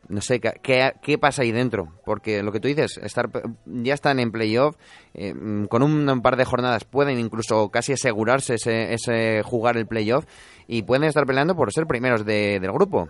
no 0.10 0.22
sé, 0.22 0.39
¿qué, 0.39 0.91
¿qué, 1.01 1.18
pasa 1.18 1.43
ahí 1.43 1.51
dentro? 1.51 1.93
Porque 2.03 2.43
lo 2.43 2.51
que 2.51 2.60
tú 2.60 2.68
dices, 2.68 2.97
estar, 2.97 3.30
ya 3.66 3.93
están 3.93 4.20
en 4.20 4.32
playoff, 4.32 4.76
eh, 5.14 5.34
con 5.70 5.84
un, 5.84 6.22
par 6.22 6.36
de 6.36 6.45
jornadas 6.45 6.84
pueden 6.84 7.20
incluso 7.20 7.70
casi 7.70 7.93
asegurarse 7.93 8.55
ese, 8.55 8.93
ese 8.93 9.43
jugar 9.43 9.78
el 9.78 9.88
playoff 9.88 10.26
y 10.68 10.82
pueden 10.84 11.03
estar 11.03 11.26
peleando 11.26 11.55
por 11.55 11.72
ser 11.72 11.86
primeros 11.86 12.26
de, 12.26 12.60
del 12.60 12.72
grupo. 12.72 13.07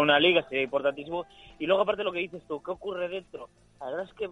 Una 0.00 0.18
liga 0.18 0.42
sería 0.48 0.64
importantísimo 0.64 1.26
y 1.58 1.66
luego, 1.66 1.82
aparte 1.82 2.02
lo 2.02 2.12
que 2.12 2.20
dices 2.20 2.42
tú, 2.48 2.62
¿qué 2.62 2.70
ocurre 2.70 3.08
dentro? 3.08 3.48
La 3.80 3.86
verdad 3.86 4.04
es 4.04 4.14
que 4.14 4.30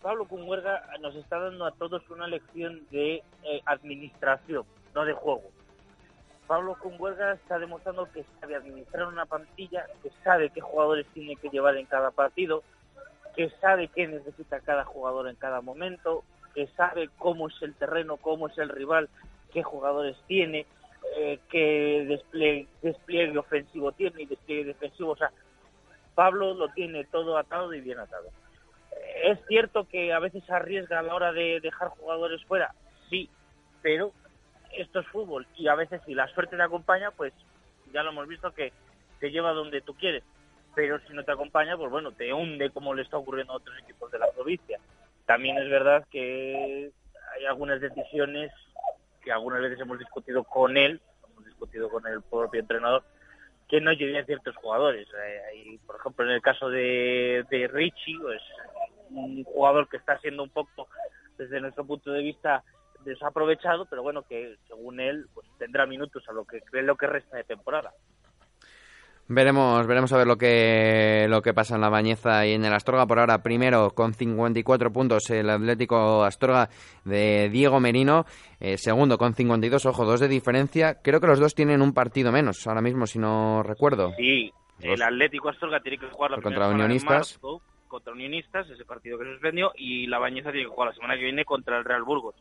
Pablo 0.00 0.26
Cunhuerga 0.26 0.82
nos 1.00 1.14
está 1.16 1.38
dando 1.38 1.66
a 1.66 1.72
todos 1.72 2.08
una 2.10 2.26
lección 2.26 2.80
de 2.90 3.16
eh, 3.16 3.60
administración, 3.66 4.64
no 4.94 5.04
de 5.04 5.12
juego. 5.12 5.42
Pablo 6.52 6.76
Cunhuerga 6.78 7.32
está 7.32 7.58
demostrando 7.58 8.12
que 8.12 8.26
sabe 8.38 8.56
administrar 8.56 9.06
una 9.06 9.24
plantilla, 9.24 9.86
que 10.02 10.10
sabe 10.22 10.50
qué 10.50 10.60
jugadores 10.60 11.06
tiene 11.14 11.34
que 11.36 11.48
llevar 11.48 11.78
en 11.78 11.86
cada 11.86 12.10
partido, 12.10 12.62
que 13.34 13.48
sabe 13.62 13.88
qué 13.88 14.06
necesita 14.06 14.60
cada 14.60 14.84
jugador 14.84 15.30
en 15.30 15.36
cada 15.36 15.62
momento, 15.62 16.24
que 16.54 16.66
sabe 16.76 17.08
cómo 17.16 17.48
es 17.48 17.54
el 17.62 17.74
terreno, 17.76 18.18
cómo 18.18 18.48
es 18.48 18.58
el 18.58 18.68
rival, 18.68 19.08
qué 19.50 19.62
jugadores 19.62 20.14
tiene, 20.26 20.66
eh, 21.16 21.38
qué 21.48 22.04
despliegue, 22.06 22.68
despliegue 22.82 23.38
ofensivo 23.38 23.92
tiene 23.92 24.24
y 24.24 24.26
despliegue 24.26 24.64
defensivo. 24.64 25.12
O 25.12 25.16
sea, 25.16 25.30
Pablo 26.14 26.52
lo 26.52 26.68
tiene 26.74 27.04
todo 27.04 27.38
atado 27.38 27.72
y 27.72 27.80
bien 27.80 27.98
atado. 27.98 28.28
Es 29.24 29.38
cierto 29.48 29.88
que 29.88 30.12
a 30.12 30.18
veces 30.18 30.42
arriesga 30.50 30.98
a 30.98 31.02
la 31.02 31.14
hora 31.14 31.32
de 31.32 31.60
dejar 31.60 31.88
jugadores 31.88 32.44
fuera, 32.44 32.74
sí, 33.08 33.30
pero 33.80 34.12
esto 34.72 35.00
es 35.00 35.06
fútbol 35.08 35.46
y 35.56 35.68
a 35.68 35.74
veces 35.74 36.00
si 36.06 36.14
la 36.14 36.28
suerte 36.28 36.56
te 36.56 36.62
acompaña, 36.62 37.10
pues 37.10 37.32
ya 37.92 38.02
lo 38.02 38.10
hemos 38.10 38.28
visto 38.28 38.52
que 38.52 38.72
te 39.20 39.30
lleva 39.30 39.52
donde 39.52 39.80
tú 39.80 39.94
quieres. 39.94 40.22
Pero 40.74 40.98
si 41.06 41.12
no 41.12 41.24
te 41.24 41.32
acompaña, 41.32 41.76
pues 41.76 41.90
bueno, 41.90 42.12
te 42.12 42.32
hunde 42.32 42.70
como 42.70 42.94
le 42.94 43.02
está 43.02 43.18
ocurriendo 43.18 43.52
a 43.52 43.56
otros 43.56 43.78
equipos 43.78 44.10
de 44.10 44.18
la 44.18 44.30
provincia. 44.32 44.78
También 45.26 45.58
es 45.58 45.68
verdad 45.68 46.06
que 46.10 46.90
hay 47.34 47.44
algunas 47.44 47.80
decisiones 47.80 48.50
que 49.22 49.32
algunas 49.32 49.60
veces 49.60 49.80
hemos 49.80 49.98
discutido 49.98 50.44
con 50.44 50.76
él, 50.76 51.00
hemos 51.30 51.44
discutido 51.44 51.88
con 51.88 52.06
el 52.06 52.22
propio 52.22 52.60
entrenador, 52.60 53.04
que 53.68 53.80
no 53.80 53.90
a 53.90 53.94
ciertos 53.94 54.56
jugadores. 54.56 55.06
Eh, 55.54 55.78
por 55.86 55.96
ejemplo, 55.96 56.24
en 56.24 56.32
el 56.32 56.42
caso 56.42 56.68
de, 56.68 57.44
de 57.50 57.68
Richie, 57.68 58.18
pues, 58.20 58.42
un 59.10 59.44
jugador 59.44 59.88
que 59.88 59.98
está 59.98 60.18
siendo 60.18 60.42
un 60.42 60.50
poco, 60.50 60.88
desde 61.38 61.60
nuestro 61.60 61.84
punto 61.86 62.12
de 62.12 62.22
vista, 62.22 62.64
desaprovechado, 63.04 63.86
pero 63.86 64.02
bueno, 64.02 64.22
que 64.22 64.56
según 64.66 65.00
él 65.00 65.26
pues 65.34 65.46
tendrá 65.58 65.86
minutos 65.86 66.22
a 66.28 66.32
lo 66.32 66.44
que 66.44 66.60
cree 66.60 66.82
lo 66.82 66.96
que 66.96 67.06
resta 67.06 67.36
de 67.36 67.44
temporada. 67.44 67.92
Veremos, 69.28 69.86
veremos 69.86 70.12
a 70.12 70.18
ver 70.18 70.26
lo 70.26 70.36
que, 70.36 71.26
lo 71.28 71.40
que 71.40 71.54
pasa 71.54 71.76
en 71.76 71.80
la 71.80 71.88
Bañeza 71.88 72.44
y 72.46 72.52
en 72.52 72.64
el 72.64 72.72
Astorga. 72.72 73.06
Por 73.06 73.18
ahora, 73.18 73.42
primero 73.42 73.90
con 73.90 74.12
54 74.12 74.92
puntos 74.92 75.30
el 75.30 75.48
Atlético 75.48 76.24
Astorga 76.24 76.68
de 77.04 77.48
Diego 77.48 77.80
Merino. 77.80 78.26
Eh, 78.60 78.76
segundo 78.76 79.16
con 79.16 79.34
52, 79.34 79.86
ojo, 79.86 80.04
dos 80.04 80.20
de 80.20 80.28
diferencia. 80.28 81.00
Creo 81.02 81.20
que 81.20 81.28
los 81.28 81.38
dos 81.38 81.54
tienen 81.54 81.80
un 81.82 81.94
partido 81.94 82.32
menos 82.32 82.66
ahora 82.66 82.82
mismo, 82.82 83.06
si 83.06 83.18
no 83.18 83.62
recuerdo. 83.62 84.12
Sí, 84.16 84.52
el 84.80 85.00
Atlético 85.00 85.48
Astorga 85.48 85.80
tiene 85.80 85.98
que 85.98 86.10
jugar 86.10 86.32
la 86.32 86.36
contra 86.36 86.50
primera 86.50 86.74
Unionistas. 86.74 87.38
marzo 87.40 87.62
contra 87.92 88.12
Unionistas, 88.14 88.68
ese 88.70 88.86
partido 88.86 89.18
que 89.18 89.26
se 89.26 89.32
suspendió, 89.32 89.70
y 89.76 90.06
la 90.06 90.18
Bañeza 90.18 90.50
tiene 90.50 90.66
que 90.66 90.74
jugar 90.74 90.88
la 90.88 90.94
semana 90.94 91.14
que 91.14 91.24
viene 91.24 91.44
contra 91.44 91.78
el 91.78 91.84
Real 91.84 92.02
Burgos. 92.02 92.34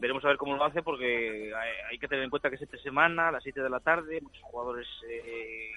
Veremos 0.00 0.24
a 0.24 0.28
ver 0.28 0.38
cómo 0.38 0.56
lo 0.56 0.64
hace 0.64 0.82
porque 0.82 1.52
hay, 1.54 1.70
hay 1.90 1.98
que 1.98 2.08
tener 2.08 2.24
en 2.24 2.30
cuenta 2.30 2.48
que 2.48 2.56
es 2.56 2.62
entre 2.62 2.80
semana, 2.80 3.28
a 3.28 3.32
las 3.32 3.42
7 3.42 3.60
de 3.62 3.68
la 3.70 3.80
tarde, 3.80 4.20
muchos 4.22 4.42
jugadores 4.42 4.88
eh, 5.08 5.70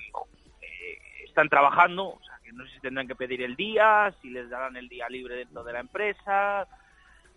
eh, 0.62 0.98
están 1.26 1.50
trabajando, 1.50 2.06
o 2.06 2.22
sea, 2.24 2.40
que 2.42 2.54
no 2.54 2.66
sé 2.66 2.72
si 2.76 2.80
tendrán 2.80 3.08
que 3.08 3.16
pedir 3.16 3.42
el 3.42 3.56
día, 3.58 4.14
si 4.22 4.30
les 4.30 4.50
darán 4.50 4.78
el 4.78 4.88
día 4.88 5.10
libre 5.10 5.36
dentro 5.36 5.64
de 5.64 5.74
la 5.74 5.82
empresa. 5.82 6.68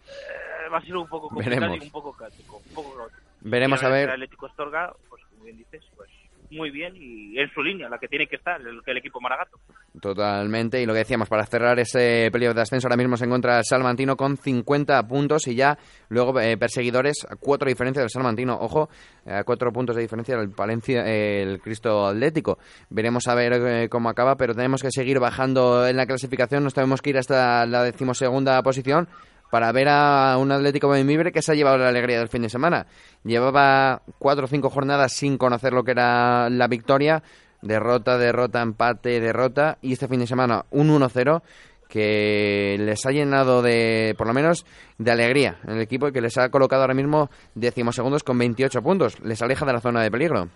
Eh, 0.06 0.68
va 0.72 0.78
a 0.78 0.82
ser 0.82 0.96
un 0.96 1.08
poco 1.08 1.28
complicado 1.28 1.60
Veremos. 1.62 1.82
y 1.82 1.86
un 1.86 1.90
poco 1.90 2.12
caótico. 2.12 2.58
Un 2.58 2.74
poco 2.74 2.96
caótico. 2.96 3.22
Veremos 3.40 3.82
a 3.82 3.86
el 3.86 3.92
ver. 3.92 4.10
Atlético 4.10 4.46
Astorga, 4.46 4.94
pues 5.08 5.24
como 5.24 5.44
bien 5.44 5.56
dices, 5.58 5.84
pues 5.96 6.10
muy 6.50 6.70
bien 6.70 6.94
y 6.96 7.38
en 7.38 7.50
su 7.50 7.62
línea, 7.62 7.88
la 7.88 7.98
que 7.98 8.08
tiene 8.08 8.26
que 8.26 8.36
estar, 8.36 8.60
el, 8.60 8.96
equipo 8.96 9.20
Maragato. 9.20 9.58
Totalmente, 10.00 10.80
y 10.80 10.86
lo 10.86 10.92
que 10.92 11.00
decíamos, 11.00 11.28
para 11.28 11.46
cerrar 11.46 11.78
ese 11.78 12.28
periodo 12.30 12.54
de 12.54 12.62
ascenso, 12.62 12.86
ahora 12.86 12.96
mismo 12.96 13.16
se 13.16 13.24
encuentra 13.24 13.58
el 13.58 13.64
Salmantino 13.64 14.16
con 14.16 14.36
50 14.36 15.06
puntos 15.06 15.46
y 15.46 15.54
ya 15.54 15.78
luego 16.08 16.38
eh, 16.40 16.56
perseguidores 16.56 17.26
cuatro 17.40 17.68
diferencias 17.68 18.02
del 18.02 18.10
Salmantino. 18.10 18.58
Ojo, 18.60 18.88
a 19.26 19.44
cuatro 19.44 19.72
puntos 19.72 19.96
de 19.96 20.02
diferencia 20.02 20.36
del 20.36 20.50
Palencia, 20.50 21.04
eh, 21.06 21.42
el 21.42 21.60
Cristo 21.60 22.06
Atlético. 22.06 22.58
Veremos 22.90 23.26
a 23.28 23.34
ver 23.34 23.52
eh, 23.54 23.88
cómo 23.88 24.08
acaba, 24.08 24.36
pero 24.36 24.54
tenemos 24.54 24.82
que 24.82 24.90
seguir 24.90 25.18
bajando 25.18 25.86
en 25.86 25.96
la 25.96 26.06
clasificación. 26.06 26.64
Nos 26.64 26.74
tenemos 26.74 27.02
que 27.02 27.10
ir 27.10 27.18
hasta 27.18 27.66
la 27.66 27.82
decimosegunda 27.82 28.62
posición 28.62 29.08
para 29.50 29.72
ver 29.72 29.88
a 29.88 30.36
un 30.38 30.52
Atlético 30.52 30.88
Benvibre 30.88 31.32
que 31.32 31.42
se 31.42 31.52
ha 31.52 31.54
llevado 31.54 31.78
la 31.78 31.88
alegría 31.88 32.18
del 32.18 32.28
fin 32.28 32.42
de 32.42 32.48
semana. 32.48 32.86
Llevaba 33.24 34.02
cuatro 34.18 34.44
o 34.44 34.48
cinco 34.48 34.70
jornadas 34.70 35.12
sin 35.12 35.38
conocer 35.38 35.72
lo 35.72 35.84
que 35.84 35.92
era 35.92 36.50
la 36.50 36.68
victoria. 36.68 37.22
Derrota, 37.62 38.18
derrota, 38.18 38.62
empate, 38.62 39.20
derrota. 39.20 39.78
Y 39.82 39.92
este 39.92 40.08
fin 40.08 40.20
de 40.20 40.26
semana 40.26 40.64
un 40.70 40.88
1-0 40.88 41.42
que 41.88 42.76
les 42.78 43.06
ha 43.06 43.10
llenado 43.10 43.62
de, 43.62 44.14
por 44.18 44.26
lo 44.26 44.34
menos, 44.34 44.66
de 44.98 45.10
alegría 45.10 45.58
en 45.64 45.76
el 45.76 45.82
equipo 45.82 46.08
y 46.08 46.12
que 46.12 46.20
les 46.20 46.36
ha 46.38 46.50
colocado 46.50 46.82
ahora 46.82 46.94
mismo 46.94 47.30
decimosegundos 47.54 48.24
con 48.24 48.38
28 48.38 48.82
puntos. 48.82 49.20
Les 49.20 49.40
aleja 49.42 49.64
de 49.64 49.72
la 49.72 49.80
zona 49.80 50.02
de 50.02 50.10
peligro. 50.10 50.48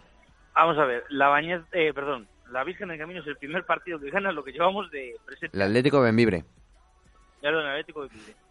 Vamos 0.54 0.76
a 0.78 0.84
ver, 0.84 1.04
la 1.08 1.28
Bañez, 1.28 1.62
eh, 1.72 1.92
perdón, 1.94 2.26
la 2.50 2.64
Virgen 2.64 2.88
del 2.88 2.98
Camino 2.98 3.20
es 3.20 3.26
el 3.26 3.36
primer 3.36 3.64
partido 3.64 3.98
que 3.98 4.10
gana 4.10 4.32
lo 4.32 4.42
que 4.42 4.52
llevamos 4.52 4.90
de 4.90 5.14
presente. 5.24 5.56
El 5.56 5.62
Atlético 5.62 6.00
Benvibre. 6.00 6.44
Perdón, 7.40 7.62
el 7.62 7.70
Atlético 7.70 8.02
Bilbao. 8.02 8.49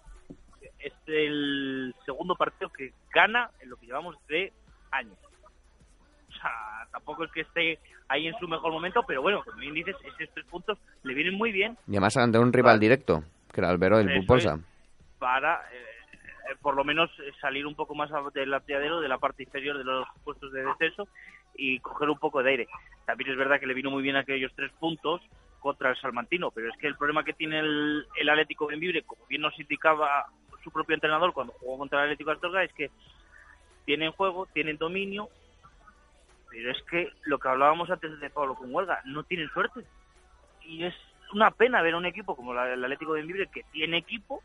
Es 0.80 0.94
el 1.08 1.94
segundo 2.06 2.36
partido 2.36 2.70
que 2.70 2.94
gana 3.14 3.50
en 3.60 3.70
lo 3.70 3.78
que 3.78 3.86
llevamos 3.86 4.16
de 4.28 4.52
años. 4.92 5.18
O 6.30 6.32
sea, 6.32 6.88
tampoco 6.92 7.24
es 7.26 7.32
que 7.32 7.42
esté 7.42 7.80
ahí 8.08 8.28
en 8.28 8.38
su 8.40 8.48
mejor 8.48 8.72
momento, 8.72 9.04
pero 9.08 9.22
bueno, 9.22 9.44
como 9.44 9.58
bien 9.58 9.74
dices, 9.74 9.96
esos 10.04 10.34
tres 10.34 10.46
puntos 10.48 10.78
le 11.04 11.14
vienen 11.14 11.36
muy 11.36 11.52
bien 11.52 11.78
Y 11.88 11.92
además 11.92 12.18
ante 12.18 12.40
un 12.40 12.54
rival 12.54 12.80
directo, 12.80 13.24
que 13.52 13.62
era 13.62 13.70
Albero 13.70 13.98
del 13.98 14.10
Eso 14.10 14.18
Pulposa. 14.20 14.60
para 15.20 15.62
eh, 15.74 16.56
por 16.62 16.76
lo 16.76 16.84
menos 16.84 17.10
eh, 17.20 17.32
salir 17.40 17.66
un 17.68 17.76
poco 17.76 17.96
más 17.96 18.10
del 18.34 18.54
ateadero, 18.54 19.02
de 19.02 19.08
la 19.08 19.18
parte 19.18 19.44
inferior 19.44 19.78
de 19.78 19.84
los 19.84 20.08
puestos 20.24 20.52
de 20.52 20.64
descenso 20.64 21.08
y 21.56 21.80
coger 21.80 22.10
un 22.10 22.18
poco 22.18 22.42
de 22.42 22.52
aire. 22.52 22.68
También 23.06 23.32
es 23.32 23.38
verdad 23.38 23.60
que 23.60 23.68
le 23.68 23.74
vino 23.74 23.92
muy 23.92 24.02
bien 24.02 24.16
aquellos 24.16 24.52
tres 24.56 24.72
puntos 24.80 25.22
contra 25.60 25.90
el 25.90 25.98
Salmantino, 25.98 26.52
pero 26.52 26.70
es 26.70 26.78
que 26.78 26.88
el 26.88 26.96
problema 26.96 27.24
que 27.24 27.34
tiene 27.34 27.60
el, 27.60 28.08
el 28.16 28.30
Atlético 28.30 28.68
Benvibre, 28.68 29.04
como 29.04 29.26
bien 29.28 29.42
nos 29.42 29.60
indicaba 29.60 30.28
su 30.64 30.72
propio 30.72 30.96
entrenador 30.96 31.34
cuando 31.34 31.54
jugó 31.54 31.78
contra 31.78 32.00
el 32.00 32.06
Atlético 32.06 32.32
Astorga, 32.32 32.64
es 32.64 32.74
que 32.74 32.92
tienen 33.86 34.12
juego, 34.12 34.46
tienen 34.48 34.78
dominio, 34.78 35.30
pero 36.50 36.72
es 36.72 36.82
que 36.84 37.12
lo 37.24 37.40
que 37.40 37.48
hablábamos 37.48 37.90
antes 37.90 38.20
de 38.20 38.30
Pablo 38.30 38.56
con 38.56 38.74
Huelga, 38.74 39.02
no 39.06 39.24
tienen 39.24 39.50
suerte. 39.50 39.86
Y 40.62 40.84
es 40.84 40.96
una 41.34 41.52
pena 41.52 41.82
ver 41.82 41.94
a 41.94 41.98
un 41.98 42.06
equipo 42.06 42.36
como 42.36 42.54
el 42.54 42.84
Atlético 42.84 43.14
de 43.14 43.22
Benvibre 43.22 43.48
que 43.48 43.64
tiene 43.72 43.98
equipo, 43.98 44.44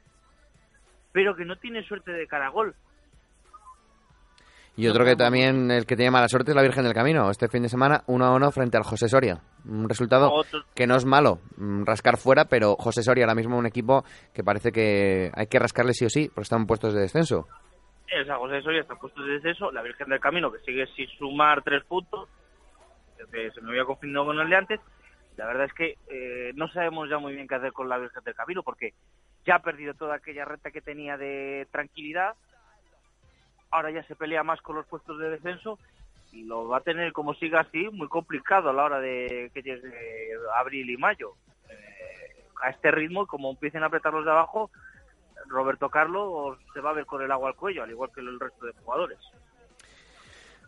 pero 1.12 1.36
que 1.36 1.44
no 1.44 1.56
tiene 1.56 1.82
suerte 1.84 2.12
de 2.12 2.26
cara 2.26 2.48
gol. 2.48 2.74
Y 4.76 4.88
otro 4.88 5.04
que 5.04 5.14
también, 5.14 5.70
el 5.70 5.86
que 5.86 5.94
tiene 5.94 6.10
mala 6.10 6.26
suerte 6.28 6.50
es 6.50 6.56
la 6.56 6.62
Virgen 6.62 6.82
del 6.82 6.92
Camino. 6.94 7.30
Este 7.30 7.48
fin 7.48 7.62
de 7.62 7.68
semana 7.68 8.02
1 8.08 8.24
a 8.24 8.34
1 8.34 8.50
frente 8.50 8.76
al 8.76 8.82
José 8.82 9.08
Soria. 9.08 9.40
Un 9.68 9.88
resultado 9.88 10.32
Otro- 10.32 10.64
que 10.74 10.86
no 10.86 10.96
es 10.96 11.04
malo, 11.04 11.38
mm, 11.56 11.84
rascar 11.84 12.16
fuera, 12.16 12.46
pero 12.46 12.74
José 12.76 13.02
Soria 13.04 13.24
ahora 13.24 13.36
mismo 13.36 13.56
un 13.56 13.66
equipo 13.66 14.04
que 14.34 14.42
parece 14.42 14.72
que 14.72 15.30
hay 15.32 15.46
que 15.46 15.58
rascarle 15.60 15.94
sí 15.94 16.04
o 16.06 16.10
sí, 16.10 16.26
porque 16.28 16.42
están 16.42 16.66
puestos 16.66 16.92
de 16.92 17.02
descenso. 17.02 17.46
El 18.08 18.26
San 18.26 18.38
José 18.38 18.60
Soria 18.62 18.80
está 18.80 18.96
puesto 18.96 19.22
de 19.22 19.34
descenso, 19.34 19.70
la 19.70 19.80
Virgen 19.82 20.08
del 20.08 20.20
Camino 20.20 20.50
que 20.50 20.58
sigue 20.60 20.86
sin 20.96 21.06
sumar 21.18 21.62
tres 21.62 21.84
puntos, 21.84 22.28
se 23.30 23.60
me 23.62 23.70
había 23.70 23.84
confundido 23.84 24.24
con 24.26 24.38
el 24.40 24.48
de 24.50 24.56
antes. 24.56 24.80
La 25.36 25.46
verdad 25.46 25.64
es 25.66 25.72
que 25.72 25.94
eh, 26.08 26.52
no 26.54 26.68
sabemos 26.68 27.08
ya 27.08 27.18
muy 27.18 27.32
bien 27.34 27.46
qué 27.48 27.54
hacer 27.54 27.72
con 27.72 27.88
la 27.88 27.98
Virgen 27.98 28.22
del 28.24 28.34
Camino 28.34 28.62
porque 28.62 28.92
ya 29.46 29.56
ha 29.56 29.62
perdido 29.62 29.94
toda 29.94 30.16
aquella 30.16 30.44
recta 30.44 30.70
que 30.70 30.80
tenía 30.80 31.16
de 31.16 31.66
tranquilidad. 31.72 32.34
Ahora 33.74 33.90
ya 33.90 34.04
se 34.04 34.14
pelea 34.14 34.44
más 34.44 34.62
con 34.62 34.76
los 34.76 34.86
puestos 34.86 35.18
de 35.18 35.30
descenso 35.30 35.80
y 36.30 36.44
lo 36.44 36.68
va 36.68 36.76
a 36.76 36.82
tener, 36.82 37.12
como 37.12 37.34
siga 37.34 37.62
así, 37.62 37.88
muy 37.90 38.06
complicado 38.06 38.70
a 38.70 38.72
la 38.72 38.84
hora 38.84 39.00
de 39.00 39.50
que 39.52 39.62
llegue 39.62 40.30
abril 40.56 40.90
y 40.90 40.96
mayo. 40.96 41.32
Eh, 41.68 42.44
a 42.62 42.70
este 42.70 42.92
ritmo, 42.92 43.26
como 43.26 43.50
empiecen 43.50 43.82
a 43.82 43.86
apretar 43.86 44.12
los 44.12 44.24
de 44.24 44.30
abajo, 44.30 44.70
Roberto 45.46 45.90
Carlos 45.90 46.56
se 46.72 46.78
va 46.78 46.90
a 46.90 46.94
ver 46.94 47.04
con 47.04 47.20
el 47.20 47.32
agua 47.32 47.48
al 47.48 47.56
cuello, 47.56 47.82
al 47.82 47.90
igual 47.90 48.12
que 48.14 48.20
el 48.20 48.38
resto 48.38 48.64
de 48.64 48.74
jugadores. 48.74 49.18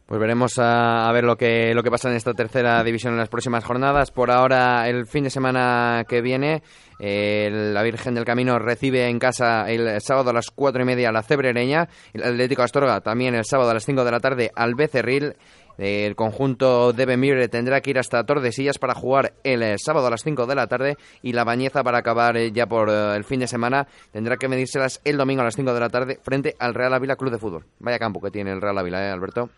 Pues 0.06 0.20
veremos 0.20 0.58
a, 0.58 1.08
a 1.08 1.12
ver 1.12 1.24
lo 1.24 1.36
que, 1.36 1.74
lo 1.74 1.82
que 1.82 1.90
pasa 1.90 2.08
en 2.08 2.14
esta 2.14 2.32
tercera 2.32 2.82
división 2.84 3.14
en 3.14 3.18
las 3.18 3.28
próximas 3.28 3.64
jornadas. 3.64 4.12
Por 4.12 4.30
ahora, 4.30 4.88
el 4.88 5.06
fin 5.06 5.24
de 5.24 5.30
semana 5.30 6.04
que 6.08 6.20
viene, 6.20 6.62
eh, 7.00 7.50
la 7.50 7.82
Virgen 7.82 8.14
del 8.14 8.24
Camino 8.24 8.58
recibe 8.60 9.08
en 9.08 9.18
casa 9.18 9.68
el 9.68 10.00
sábado 10.00 10.30
a 10.30 10.32
las 10.32 10.50
cuatro 10.50 10.82
y 10.82 10.86
media 10.86 11.08
a 11.08 11.12
la 11.12 11.24
Cebrereña. 11.24 11.88
El 12.12 12.22
Atlético 12.22 12.62
Astorga 12.62 13.00
también 13.00 13.34
el 13.34 13.44
sábado 13.44 13.70
a 13.70 13.74
las 13.74 13.84
5 13.84 14.04
de 14.04 14.10
la 14.10 14.20
tarde 14.20 14.50
al 14.54 14.76
Becerril. 14.76 15.34
El 15.78 16.16
conjunto 16.16 16.92
de 16.92 17.04
Benvibre 17.04 17.48
tendrá 17.48 17.80
que 17.80 17.90
ir 17.90 17.98
hasta 17.98 18.24
Tordesillas 18.24 18.78
para 18.78 18.94
jugar 18.94 19.34
el 19.44 19.62
eh, 19.62 19.76
sábado 19.76 20.06
a 20.06 20.10
las 20.10 20.22
5 20.22 20.46
de 20.46 20.54
la 20.54 20.66
tarde 20.68 20.96
y 21.20 21.32
la 21.32 21.44
Bañeza 21.44 21.82
para 21.82 21.98
acabar 21.98 22.36
eh, 22.38 22.50
ya 22.50 22.66
por 22.66 22.88
eh, 22.88 23.14
el 23.14 23.24
fin 23.24 23.40
de 23.40 23.46
semana 23.46 23.86
tendrá 24.10 24.36
que 24.36 24.48
medírselas 24.48 25.02
el 25.04 25.18
domingo 25.18 25.42
a 25.42 25.44
las 25.44 25.56
5 25.56 25.74
de 25.74 25.80
la 25.80 25.90
tarde 25.90 26.18
frente 26.22 26.56
al 26.58 26.74
Real 26.74 26.94
Ávila 26.94 27.16
Club 27.16 27.32
de 27.32 27.38
Fútbol. 27.38 27.66
Vaya 27.78 27.98
campo 27.98 28.20
que 28.22 28.30
tiene 28.30 28.52
el 28.52 28.62
Real 28.62 28.78
Ávila, 28.78 29.06
¿eh, 29.06 29.10
Alberto? 29.10 29.50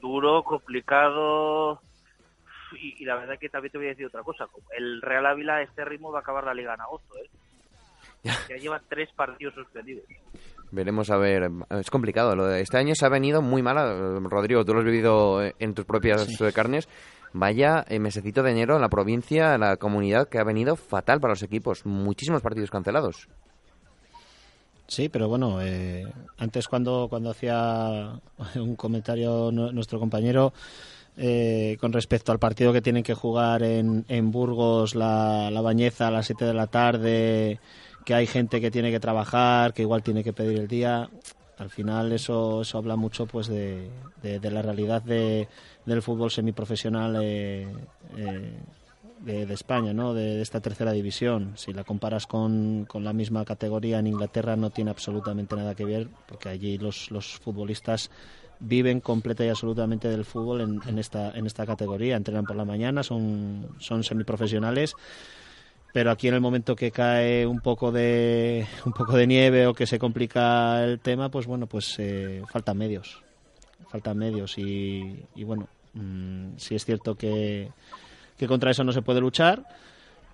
Duro, 0.00 0.42
complicado. 0.42 1.80
Y, 2.80 3.02
y 3.02 3.04
la 3.04 3.16
verdad 3.16 3.38
que 3.38 3.48
también 3.48 3.72
te 3.72 3.78
voy 3.78 3.86
a 3.86 3.90
decir 3.90 4.06
otra 4.06 4.22
cosa. 4.22 4.46
El 4.76 5.00
Real 5.00 5.26
Ávila 5.26 5.56
a 5.56 5.62
este 5.62 5.84
ritmo 5.84 6.10
va 6.10 6.18
a 6.18 6.22
acabar 6.22 6.44
la 6.44 6.54
liga 6.54 6.74
en 6.74 6.80
agosto. 6.80 7.14
¿eh? 7.18 7.30
Ya 8.48 8.56
lleva 8.56 8.80
tres 8.88 9.10
partidos 9.12 9.54
suspendidos. 9.54 10.04
Veremos 10.70 11.10
a 11.10 11.16
ver. 11.16 11.50
Es 11.70 11.90
complicado. 11.90 12.34
Lo 12.34 12.46
de 12.46 12.62
este 12.62 12.78
año 12.78 12.94
se 12.94 13.06
ha 13.06 13.10
venido 13.10 13.42
muy 13.42 13.62
mala. 13.62 14.18
Rodrigo, 14.24 14.64
tú 14.64 14.72
lo 14.72 14.80
has 14.80 14.84
vivido 14.86 15.42
en 15.42 15.74
tus 15.74 15.84
propias 15.84 16.40
eh, 16.40 16.52
carnes. 16.52 16.88
Vaya 17.32 17.84
eh, 17.88 17.98
mesecito 17.98 18.42
de 18.42 18.52
enero 18.52 18.76
en 18.76 18.80
la 18.80 18.88
provincia, 18.88 19.54
en 19.54 19.60
la 19.60 19.76
comunidad, 19.76 20.28
que 20.28 20.38
ha 20.38 20.44
venido 20.44 20.76
fatal 20.76 21.20
para 21.20 21.32
los 21.32 21.42
equipos. 21.42 21.84
Muchísimos 21.84 22.42
partidos 22.42 22.70
cancelados. 22.70 23.28
Sí, 24.86 25.08
pero 25.08 25.28
bueno, 25.28 25.60
eh, 25.62 26.06
antes 26.38 26.68
cuando, 26.68 27.06
cuando 27.08 27.30
hacía 27.30 28.20
un 28.56 28.76
comentario 28.76 29.50
nu- 29.50 29.72
nuestro 29.72 29.98
compañero 29.98 30.52
eh, 31.16 31.76
con 31.80 31.92
respecto 31.92 32.32
al 32.32 32.38
partido 32.38 32.72
que 32.72 32.82
tienen 32.82 33.02
que 33.02 33.14
jugar 33.14 33.62
en, 33.62 34.04
en 34.08 34.30
Burgos, 34.30 34.94
la, 34.94 35.50
la 35.50 35.60
Bañeza 35.62 36.08
a 36.08 36.10
las 36.10 36.26
7 36.26 36.44
de 36.44 36.54
la 36.54 36.66
tarde, 36.66 37.60
que 38.04 38.14
hay 38.14 38.26
gente 38.26 38.60
que 38.60 38.70
tiene 38.70 38.90
que 38.90 39.00
trabajar, 39.00 39.72
que 39.72 39.82
igual 39.82 40.02
tiene 40.02 40.22
que 40.22 40.32
pedir 40.32 40.58
el 40.58 40.68
día, 40.68 41.08
al 41.56 41.70
final 41.70 42.12
eso, 42.12 42.62
eso 42.62 42.78
habla 42.78 42.96
mucho 42.96 43.26
pues 43.26 43.46
de 43.46 43.88
la 44.22 44.60
realidad 44.62 45.02
de, 45.02 45.48
del 45.86 46.02
fútbol 46.02 46.30
semiprofesional 46.30 47.16
eh, 47.22 47.68
eh, 48.16 48.58
de, 49.24 49.52
España, 49.52 49.92
¿no? 49.92 50.14
De, 50.14 50.40
esta 50.40 50.60
tercera 50.60 50.92
división. 50.92 51.52
Si 51.56 51.72
la 51.72 51.84
comparas 51.84 52.26
con, 52.26 52.84
con 52.86 53.04
la 53.04 53.12
misma 53.12 53.44
categoría 53.44 53.98
en 53.98 54.06
Inglaterra 54.06 54.56
no 54.56 54.70
tiene 54.70 54.90
absolutamente 54.90 55.56
nada 55.56 55.74
que 55.74 55.84
ver, 55.84 56.08
porque 56.26 56.48
allí 56.48 56.78
los, 56.78 57.10
los 57.10 57.38
futbolistas 57.38 58.10
viven 58.60 59.00
completa 59.00 59.44
y 59.44 59.48
absolutamente 59.48 60.08
del 60.08 60.24
fútbol 60.24 60.60
en, 60.60 60.80
en 60.86 60.98
esta 60.98 61.30
en 61.32 61.46
esta 61.46 61.66
categoría. 61.66 62.16
Entrenan 62.16 62.44
por 62.44 62.56
la 62.56 62.64
mañana, 62.64 63.02
son, 63.02 63.68
son 63.78 64.04
semiprofesionales 64.04 64.94
pero 65.94 66.10
aquí 66.10 66.26
en 66.26 66.34
el 66.34 66.40
momento 66.40 66.74
que 66.74 66.90
cae 66.90 67.46
un 67.46 67.60
poco 67.60 67.92
de 67.92 68.66
un 68.84 68.92
poco 68.92 69.16
de 69.16 69.28
nieve 69.28 69.68
o 69.68 69.74
que 69.74 69.86
se 69.86 70.00
complica 70.00 70.84
el 70.84 70.98
tema 70.98 71.30
pues 71.30 71.46
bueno 71.46 71.68
pues 71.68 71.94
eh, 71.98 72.42
faltan 72.50 72.76
medios 72.76 73.22
faltan 73.88 74.18
medios 74.18 74.58
y, 74.58 75.24
bueno 75.44 75.68
mm, 75.94 76.56
sí 76.56 76.74
es 76.74 76.84
cierto 76.84 77.14
que 77.14 77.70
que 78.36 78.46
contra 78.46 78.70
eso 78.70 78.84
no 78.84 78.92
se 78.92 79.02
puede 79.02 79.20
luchar. 79.20 79.64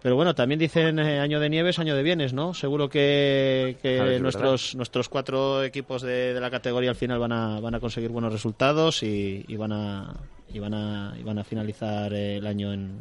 Pero 0.02 0.16
bueno, 0.16 0.34
también 0.34 0.58
dicen 0.58 0.98
eh, 0.98 1.20
año 1.20 1.40
de 1.40 1.50
nieves, 1.50 1.78
año 1.78 1.94
de 1.94 2.02
bienes, 2.02 2.32
¿no? 2.32 2.54
Seguro 2.54 2.88
que, 2.88 3.76
ver, 3.82 4.22
nuestros, 4.22 4.74
nuestros 4.74 5.10
cuatro 5.10 5.62
equipos 5.62 6.00
de, 6.00 6.32
de 6.32 6.40
la 6.40 6.50
categoría 6.50 6.88
al 6.88 6.96
final 6.96 7.18
van 7.18 7.32
a, 7.32 7.60
van 7.60 7.74
a 7.74 7.80
conseguir 7.80 8.08
buenos 8.10 8.32
resultados 8.32 9.02
y, 9.02 9.44
y 9.46 9.56
van, 9.56 9.72
a, 9.72 10.14
y, 10.48 10.58
van, 10.58 10.72
a, 10.72 11.14
y 11.18 11.22
van 11.22 11.38
a 11.38 11.44
finalizar 11.44 12.14
eh, 12.14 12.38
el 12.38 12.46
año 12.46 12.72
en, 12.72 12.98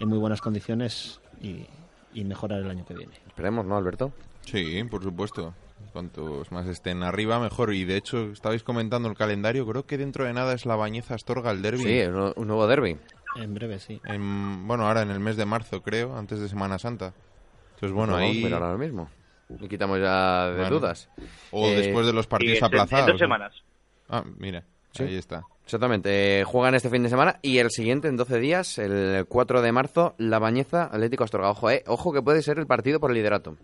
en 0.00 0.08
muy 0.08 0.18
buenas 0.18 0.40
condiciones 0.40 1.20
y, 1.40 1.66
y 2.12 2.24
mejorar 2.24 2.62
el 2.62 2.70
año 2.70 2.84
que 2.84 2.94
viene. 2.94 3.12
Esperemos, 3.28 3.64
¿no, 3.64 3.76
Alberto? 3.76 4.12
Sí, 4.44 4.82
por 4.90 5.04
supuesto. 5.04 5.54
Cuantos 5.92 6.50
más 6.50 6.66
estén 6.66 7.04
arriba, 7.04 7.38
mejor. 7.38 7.72
Y 7.72 7.84
de 7.84 7.96
hecho, 7.96 8.32
estabais 8.32 8.64
comentando 8.64 9.08
el 9.08 9.16
calendario. 9.16 9.64
Creo 9.64 9.86
que 9.86 9.98
dentro 9.98 10.24
de 10.24 10.32
nada 10.32 10.52
es 10.54 10.66
la 10.66 10.74
Bañeza 10.74 11.14
Astorga 11.14 11.52
el 11.52 11.62
derby. 11.62 11.84
Sí, 11.84 12.00
un 12.02 12.48
nuevo 12.48 12.66
derby. 12.66 12.96
En 13.36 13.54
breve, 13.54 13.78
sí. 13.78 14.00
En- 14.04 14.66
bueno, 14.66 14.86
ahora 14.86 15.02
en 15.02 15.10
el 15.10 15.20
mes 15.20 15.36
de 15.36 15.44
marzo, 15.44 15.82
creo, 15.82 16.16
antes 16.16 16.40
de 16.40 16.48
Semana 16.48 16.78
Santa. 16.78 17.12
Entonces, 17.74 17.92
bueno, 17.92 18.16
ahí. 18.16 18.42
mirar 18.42 18.62
ahora 18.62 18.78
mismo. 18.78 19.10
Y 19.60 19.68
quitamos 19.68 20.00
ya 20.00 20.46
de 20.50 20.56
Bueno. 20.56 20.70
dudas. 20.70 21.08
O 21.50 21.66
Eh, 21.66 21.76
después 21.76 22.06
de 22.06 22.12
los 22.12 22.26
Y 22.26 22.28
partidos 22.28 22.58
en- 22.58 22.64
en 22.64 22.64
aplazados. 22.64 23.06
dos 23.06 23.14
¿no? 23.14 23.18
semanas. 23.18 23.52
Ah, 24.08 24.24
mira, 24.38 24.64
Sí. 24.92 25.02
ahí 25.04 25.16
está. 25.16 25.42
Exactamente. 25.64 26.40
Eh, 26.40 26.44
juegan 26.44 26.74
este 26.74 26.90
fin 26.90 27.02
de 27.02 27.08
semana 27.08 27.38
y 27.42 27.58
el 27.58 27.70
siguiente, 27.70 28.08
en 28.08 28.16
12 28.16 28.38
días, 28.38 28.78
el 28.78 29.24
4 29.28 29.62
de 29.62 29.72
marzo, 29.72 30.14
La 30.18 30.38
Bañeza 30.38 30.84
Atlético 30.84 31.24
Astorga. 31.24 31.50
Ojo, 31.50 31.70
eh. 31.70 31.82
Ojo 31.86 32.12
que 32.12 32.22
puede 32.22 32.42
ser 32.42 32.58
el 32.58 32.66
partido 32.66 33.00
por 33.00 33.10
el 33.10 33.16
liderato. 33.16 33.56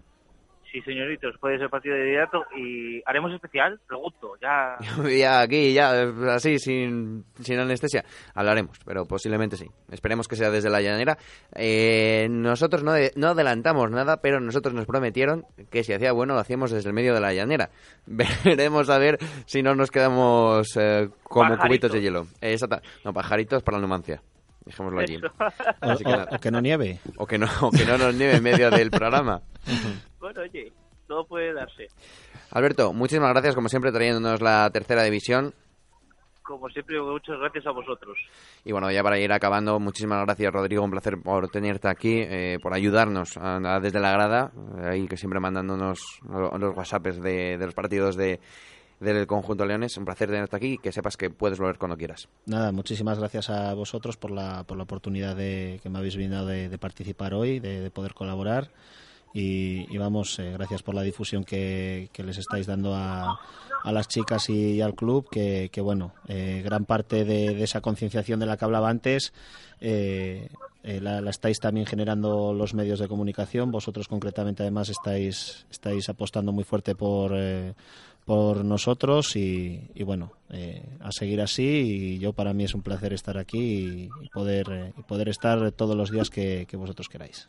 Sí, 0.72 0.80
señoritos, 0.82 1.34
puede 1.40 1.58
ser 1.58 1.68
partido 1.68 1.96
de 1.96 2.02
inmediato 2.02 2.44
y 2.56 3.02
haremos 3.04 3.32
especial, 3.32 3.80
pregunto, 3.88 4.34
ya... 4.40 4.76
ya 5.18 5.40
aquí, 5.40 5.72
ya, 5.72 6.02
así, 6.32 6.60
sin, 6.60 7.24
sin 7.42 7.58
anestesia, 7.58 8.04
hablaremos, 8.34 8.78
pero 8.84 9.04
posiblemente 9.04 9.56
sí. 9.56 9.66
Esperemos 9.90 10.28
que 10.28 10.36
sea 10.36 10.48
desde 10.50 10.70
la 10.70 10.80
llanera. 10.80 11.18
Eh, 11.56 12.28
nosotros 12.30 12.84
no, 12.84 12.92
de- 12.92 13.10
no 13.16 13.28
adelantamos 13.28 13.90
nada, 13.90 14.18
pero 14.20 14.38
nosotros 14.38 14.72
nos 14.72 14.86
prometieron 14.86 15.44
que 15.72 15.82
si 15.82 15.92
hacía 15.92 16.12
bueno 16.12 16.34
lo 16.34 16.40
hacíamos 16.40 16.70
desde 16.70 16.88
el 16.88 16.94
medio 16.94 17.14
de 17.14 17.20
la 17.20 17.32
llanera. 17.34 17.70
Veremos 18.06 18.88
a 18.90 18.98
ver 18.98 19.18
si 19.46 19.62
no 19.62 19.74
nos 19.74 19.90
quedamos 19.90 20.68
eh, 20.76 21.08
como 21.24 21.50
Pajaritos. 21.56 21.66
cubitos 21.68 21.92
de 21.92 22.00
hielo. 22.00 22.26
Eh, 22.40 22.52
exacta- 22.52 22.80
No, 23.04 23.12
pajaritos 23.12 23.64
para 23.64 23.78
la 23.78 23.82
Numancia. 23.82 24.22
Dejémoslo 24.70 25.00
allí. 25.00 25.18
Así 25.80 26.04
que 26.04 26.12
o- 26.12 26.26
o 26.36 26.38
que 26.38 26.50
no 26.50 26.60
nieve. 26.60 27.00
O 27.16 27.26
que 27.26 27.38
no, 27.38 27.46
o 27.60 27.70
que 27.70 27.84
no 27.84 27.98
nos 27.98 28.14
nieve 28.14 28.36
en 28.36 28.42
medio 28.42 28.70
del 28.70 28.90
programa. 28.90 29.40
bueno, 30.20 30.40
oye, 30.42 30.72
todo 31.08 31.24
puede 31.26 31.52
darse. 31.52 31.88
Alberto, 32.52 32.92
muchísimas 32.92 33.30
gracias, 33.30 33.54
como 33.54 33.68
siempre, 33.68 33.92
trayéndonos 33.92 34.40
la 34.40 34.70
tercera 34.70 35.02
división. 35.02 35.52
Como 36.42 36.68
siempre, 36.68 37.00
muchas 37.00 37.38
gracias 37.38 37.64
a 37.66 37.70
vosotros. 37.70 38.18
Y 38.64 38.72
bueno, 38.72 38.90
ya 38.90 39.04
para 39.04 39.18
ir 39.20 39.32
acabando, 39.32 39.78
muchísimas 39.78 40.24
gracias, 40.24 40.52
Rodrigo. 40.52 40.82
Un 40.82 40.90
placer 40.90 41.14
por 41.22 41.48
tenerte 41.48 41.88
aquí, 41.88 42.20
eh, 42.22 42.58
por 42.60 42.74
ayudarnos 42.74 43.36
a- 43.36 43.76
a- 43.76 43.78
desde 43.80 44.00
la 44.00 44.10
grada, 44.10 44.50
eh, 44.82 44.88
ahí 44.90 45.06
que 45.06 45.16
siempre 45.16 45.38
mandándonos 45.38 46.00
lo- 46.28 46.58
los 46.58 46.76
WhatsApps 46.76 47.20
de, 47.22 47.56
de 47.56 47.64
los 47.66 47.74
partidos 47.74 48.16
de, 48.16 48.40
del 49.00 49.26
conjunto 49.26 49.66
Leones. 49.66 49.96
Un 49.96 50.04
placer 50.04 50.28
tenerte 50.28 50.56
aquí 50.56 50.74
y 50.74 50.78
que 50.78 50.92
sepas 50.92 51.16
que 51.16 51.30
puedes 51.30 51.58
volver 51.58 51.78
cuando 51.78 51.96
quieras. 51.96 52.28
Nada, 52.46 52.70
muchísimas 52.70 53.18
gracias 53.18 53.50
a 53.50 53.74
vosotros 53.74 54.16
por 54.16 54.30
la, 54.30 54.64
por 54.64 54.76
la 54.76 54.84
oportunidad 54.84 55.34
de, 55.34 55.80
que 55.82 55.88
me 55.88 55.98
habéis 55.98 56.16
brindado 56.16 56.46
de, 56.46 56.68
de 56.68 56.78
participar 56.78 57.34
hoy, 57.34 57.58
de, 57.58 57.80
de 57.80 57.90
poder 57.90 58.14
colaborar. 58.14 58.70
Y, 59.32 59.86
y 59.94 59.96
vamos, 59.96 60.40
eh, 60.40 60.50
gracias 60.52 60.82
por 60.82 60.94
la 60.94 61.02
difusión 61.02 61.44
que, 61.44 62.08
que 62.12 62.24
les 62.24 62.36
estáis 62.36 62.66
dando 62.66 62.94
a, 62.96 63.38
a 63.84 63.92
las 63.92 64.08
chicas 64.08 64.50
y, 64.50 64.80
al 64.80 64.96
club, 64.96 65.28
que, 65.30 65.70
que 65.70 65.80
bueno, 65.80 66.12
eh, 66.26 66.62
gran 66.64 66.84
parte 66.84 67.24
de, 67.24 67.54
de 67.54 67.62
esa 67.62 67.80
concienciación 67.80 68.40
de 68.40 68.46
la 68.46 68.56
que 68.56 68.64
hablaba 68.64 68.88
antes 68.90 69.32
eh, 69.80 70.48
eh, 70.82 71.00
la, 71.00 71.20
la 71.20 71.30
estáis 71.30 71.60
también 71.60 71.86
generando 71.86 72.52
los 72.52 72.74
medios 72.74 72.98
de 72.98 73.06
comunicación. 73.06 73.70
Vosotros 73.70 74.08
concretamente 74.08 74.64
además 74.64 74.88
estáis, 74.88 75.64
estáis 75.70 76.08
apostando 76.08 76.50
muy 76.50 76.64
fuerte 76.64 76.96
por... 76.96 77.32
por 78.30 78.64
nosotros 78.64 79.34
y, 79.34 79.90
y 79.92 80.04
bueno, 80.04 80.30
eh, 80.50 80.84
a 81.00 81.10
seguir 81.10 81.40
así 81.40 81.64
y 81.64 82.18
yo 82.20 82.32
para 82.32 82.54
mí 82.54 82.62
es 82.62 82.76
un 82.76 82.82
placer 82.82 83.12
estar 83.12 83.36
aquí 83.36 84.08
y, 84.22 84.28
poder, 84.28 84.66
eh, 84.70 84.92
y 84.96 85.02
poder 85.02 85.28
estar 85.28 85.72
todos 85.72 85.96
los 85.96 86.12
días 86.12 86.30
que, 86.30 86.64
que 86.68 86.76
vosotros 86.76 87.08
queráis. 87.08 87.48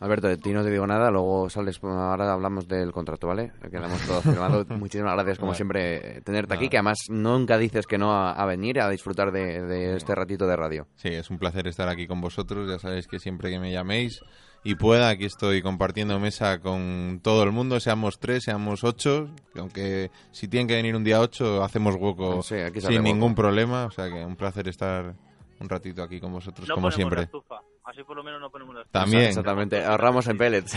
Alberto, 0.00 0.28
de 0.28 0.36
ti 0.36 0.50
no 0.50 0.62
te 0.62 0.70
digo 0.70 0.86
nada, 0.86 1.10
luego 1.10 1.48
sales, 1.48 1.80
ahora 1.82 2.30
hablamos 2.30 2.68
del 2.68 2.92
contrato, 2.92 3.26
¿vale? 3.26 3.52
Quedamos 3.70 4.02
todos 4.02 4.22
firmado. 4.22 4.66
Muchísimas 4.68 5.14
gracias, 5.14 5.38
como 5.38 5.52
Vale. 5.52 5.56
siempre, 5.56 6.20
tenerte 6.20 6.52
aquí, 6.52 6.68
que 6.68 6.76
además 6.76 6.98
nunca 7.08 7.56
dices 7.56 7.86
que 7.86 7.96
no 7.96 8.12
a, 8.12 8.32
a 8.32 8.44
venir 8.44 8.82
a 8.82 8.90
disfrutar 8.90 9.32
de, 9.32 9.62
de 9.62 9.96
este 9.96 10.14
ratito 10.14 10.46
de 10.46 10.56
radio. 10.56 10.86
Sí, 10.96 11.08
es 11.08 11.30
un 11.30 11.38
placer 11.38 11.66
estar 11.68 11.88
aquí 11.88 12.06
con 12.06 12.20
vosotros. 12.20 12.68
Ya 12.70 12.78
sabéis 12.78 13.08
que 13.08 13.18
siempre 13.18 13.48
que 13.48 13.58
me 13.58 13.72
llaméis 13.72 14.20
y 14.64 14.74
pueda, 14.74 15.08
aquí 15.08 15.24
estoy 15.24 15.62
compartiendo 15.62 16.18
mesa 16.18 16.60
con 16.60 17.20
todo 17.22 17.42
el 17.44 17.52
mundo, 17.52 17.80
seamos 17.80 18.18
tres, 18.18 18.44
seamos 18.44 18.84
ocho. 18.84 19.28
que 19.54 19.60
Aunque 19.60 20.10
si 20.32 20.48
tienen 20.48 20.66
que 20.68 20.74
venir 20.74 20.94
un 20.96 21.04
día 21.04 21.20
ocho, 21.20 21.62
hacemos 21.62 21.94
hueco 21.96 22.42
Sí, 22.42 22.56
aquí 22.56 22.80
sin 22.80 23.02
ningún 23.02 23.34
problema. 23.34 23.86
O 23.86 23.90
sea 23.90 24.08
que 24.08 24.24
un 24.24 24.36
placer 24.36 24.68
estar 24.68 25.14
un 25.60 25.68
ratito 25.68 26.02
aquí 26.02 26.20
con 26.20 26.32
vosotros, 26.32 26.68
No 26.68 26.74
como 26.74 26.88
la 26.90 26.94
siempre. 26.94 27.22
estufa, 27.22 27.60
así 27.84 28.02
por 28.04 28.16
lo 28.16 28.22
menos 28.22 28.40
no 28.40 28.50
ponemos 28.50 28.74
la 28.74 28.82
estufa. 28.82 29.00
También, 29.00 29.22
Exactamente, 29.24 29.84
ahorramos 29.84 30.26
en 30.28 30.38
pellets. 30.38 30.72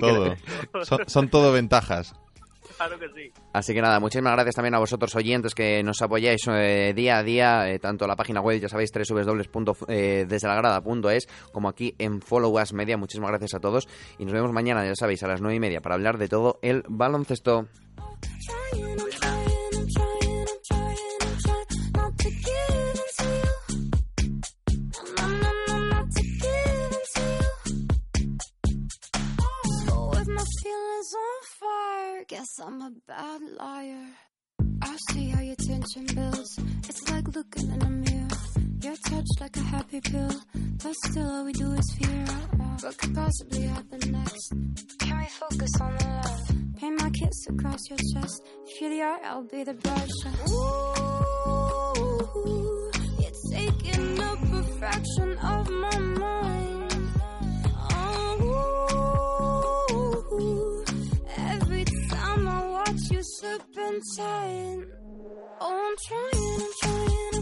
todo. 0.00 0.34
Son, 0.84 0.98
son 1.06 1.28
todo 1.28 1.52
ventajas. 1.52 2.14
Así 3.52 3.74
que 3.74 3.80
nada, 3.80 3.98
muchísimas 4.00 4.32
gracias 4.34 4.54
también 4.54 4.74
a 4.74 4.78
vosotros 4.78 5.14
oyentes 5.16 5.54
que 5.54 5.82
nos 5.82 6.00
apoyáis 6.02 6.42
eh, 6.48 6.92
día 6.94 7.18
a 7.18 7.22
día, 7.22 7.70
eh, 7.70 7.78
tanto 7.78 8.06
la 8.06 8.16
página 8.16 8.40
web, 8.40 8.60
ya 8.60 8.68
sabéis, 8.68 8.90
www.desdelagrada.es, 8.92 11.26
como 11.52 11.68
aquí 11.68 11.94
en 11.98 12.20
Follow 12.20 12.60
Us 12.60 12.72
Media. 12.72 12.96
Muchísimas 12.96 13.30
gracias 13.30 13.54
a 13.54 13.60
todos 13.60 13.86
y 14.18 14.24
nos 14.24 14.32
vemos 14.32 14.52
mañana, 14.52 14.84
ya 14.84 14.94
sabéis, 14.94 15.22
a 15.22 15.28
las 15.28 15.40
nueve 15.40 15.56
y 15.56 15.60
media 15.60 15.80
para 15.80 15.94
hablar 15.94 16.18
de 16.18 16.28
todo 16.28 16.58
el 16.62 16.82
baloncesto. 16.88 17.68
Feelings 30.96 31.14
on 31.14 31.42
fire, 31.60 32.24
guess 32.28 32.60
I'm 32.62 32.82
a 32.82 32.90
bad 33.06 33.40
liar. 33.58 34.06
I 34.82 34.96
see 35.10 35.28
how 35.30 35.40
your 35.40 35.56
tension 35.56 36.06
builds. 36.14 36.58
It's 36.88 37.10
like 37.10 37.28
looking 37.34 37.70
in 37.70 37.82
a 37.82 37.90
mirror. 37.90 38.28
You're 38.82 38.96
touched 39.08 39.40
like 39.40 39.56
a 39.56 39.60
happy 39.60 40.00
pill, 40.00 40.40
but 40.82 40.94
still 41.04 41.30
all 41.30 41.44
we 41.44 41.52
do 41.52 41.72
is 41.72 41.96
fear. 41.98 42.24
What 42.80 42.98
could 42.98 43.14
possibly 43.14 43.62
happen 43.62 44.12
next? 44.12 44.54
Can 45.00 45.18
we 45.18 45.26
focus 45.26 45.70
on 45.80 45.96
the 45.96 46.04
love? 46.04 46.50
Paint 46.76 47.02
my 47.02 47.10
kiss 47.10 47.46
across 47.48 47.80
your 47.90 47.98
chest. 48.14 48.42
If 48.66 48.80
you're 48.80 48.90
the 48.90 49.02
art, 49.02 49.20
I'll 49.24 49.42
be 49.42 49.64
the 49.64 49.74
brush. 49.74 50.08
Ooh, 50.50 50.92
you're 53.18 53.32
taking 53.52 54.18
a 54.18 54.62
fraction 54.78 55.38
of 55.38 55.70
my 55.70 55.95
I've 63.58 63.74
been 63.74 64.00
trying. 64.14 64.84
Oh, 65.60 65.88
I'm 65.88 65.96
trying, 66.06 66.60
I'm 66.60 66.72
trying. 66.82 67.35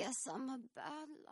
Guess 0.00 0.26
I'm 0.32 0.48
a 0.48 0.58
bad. 0.74 1.29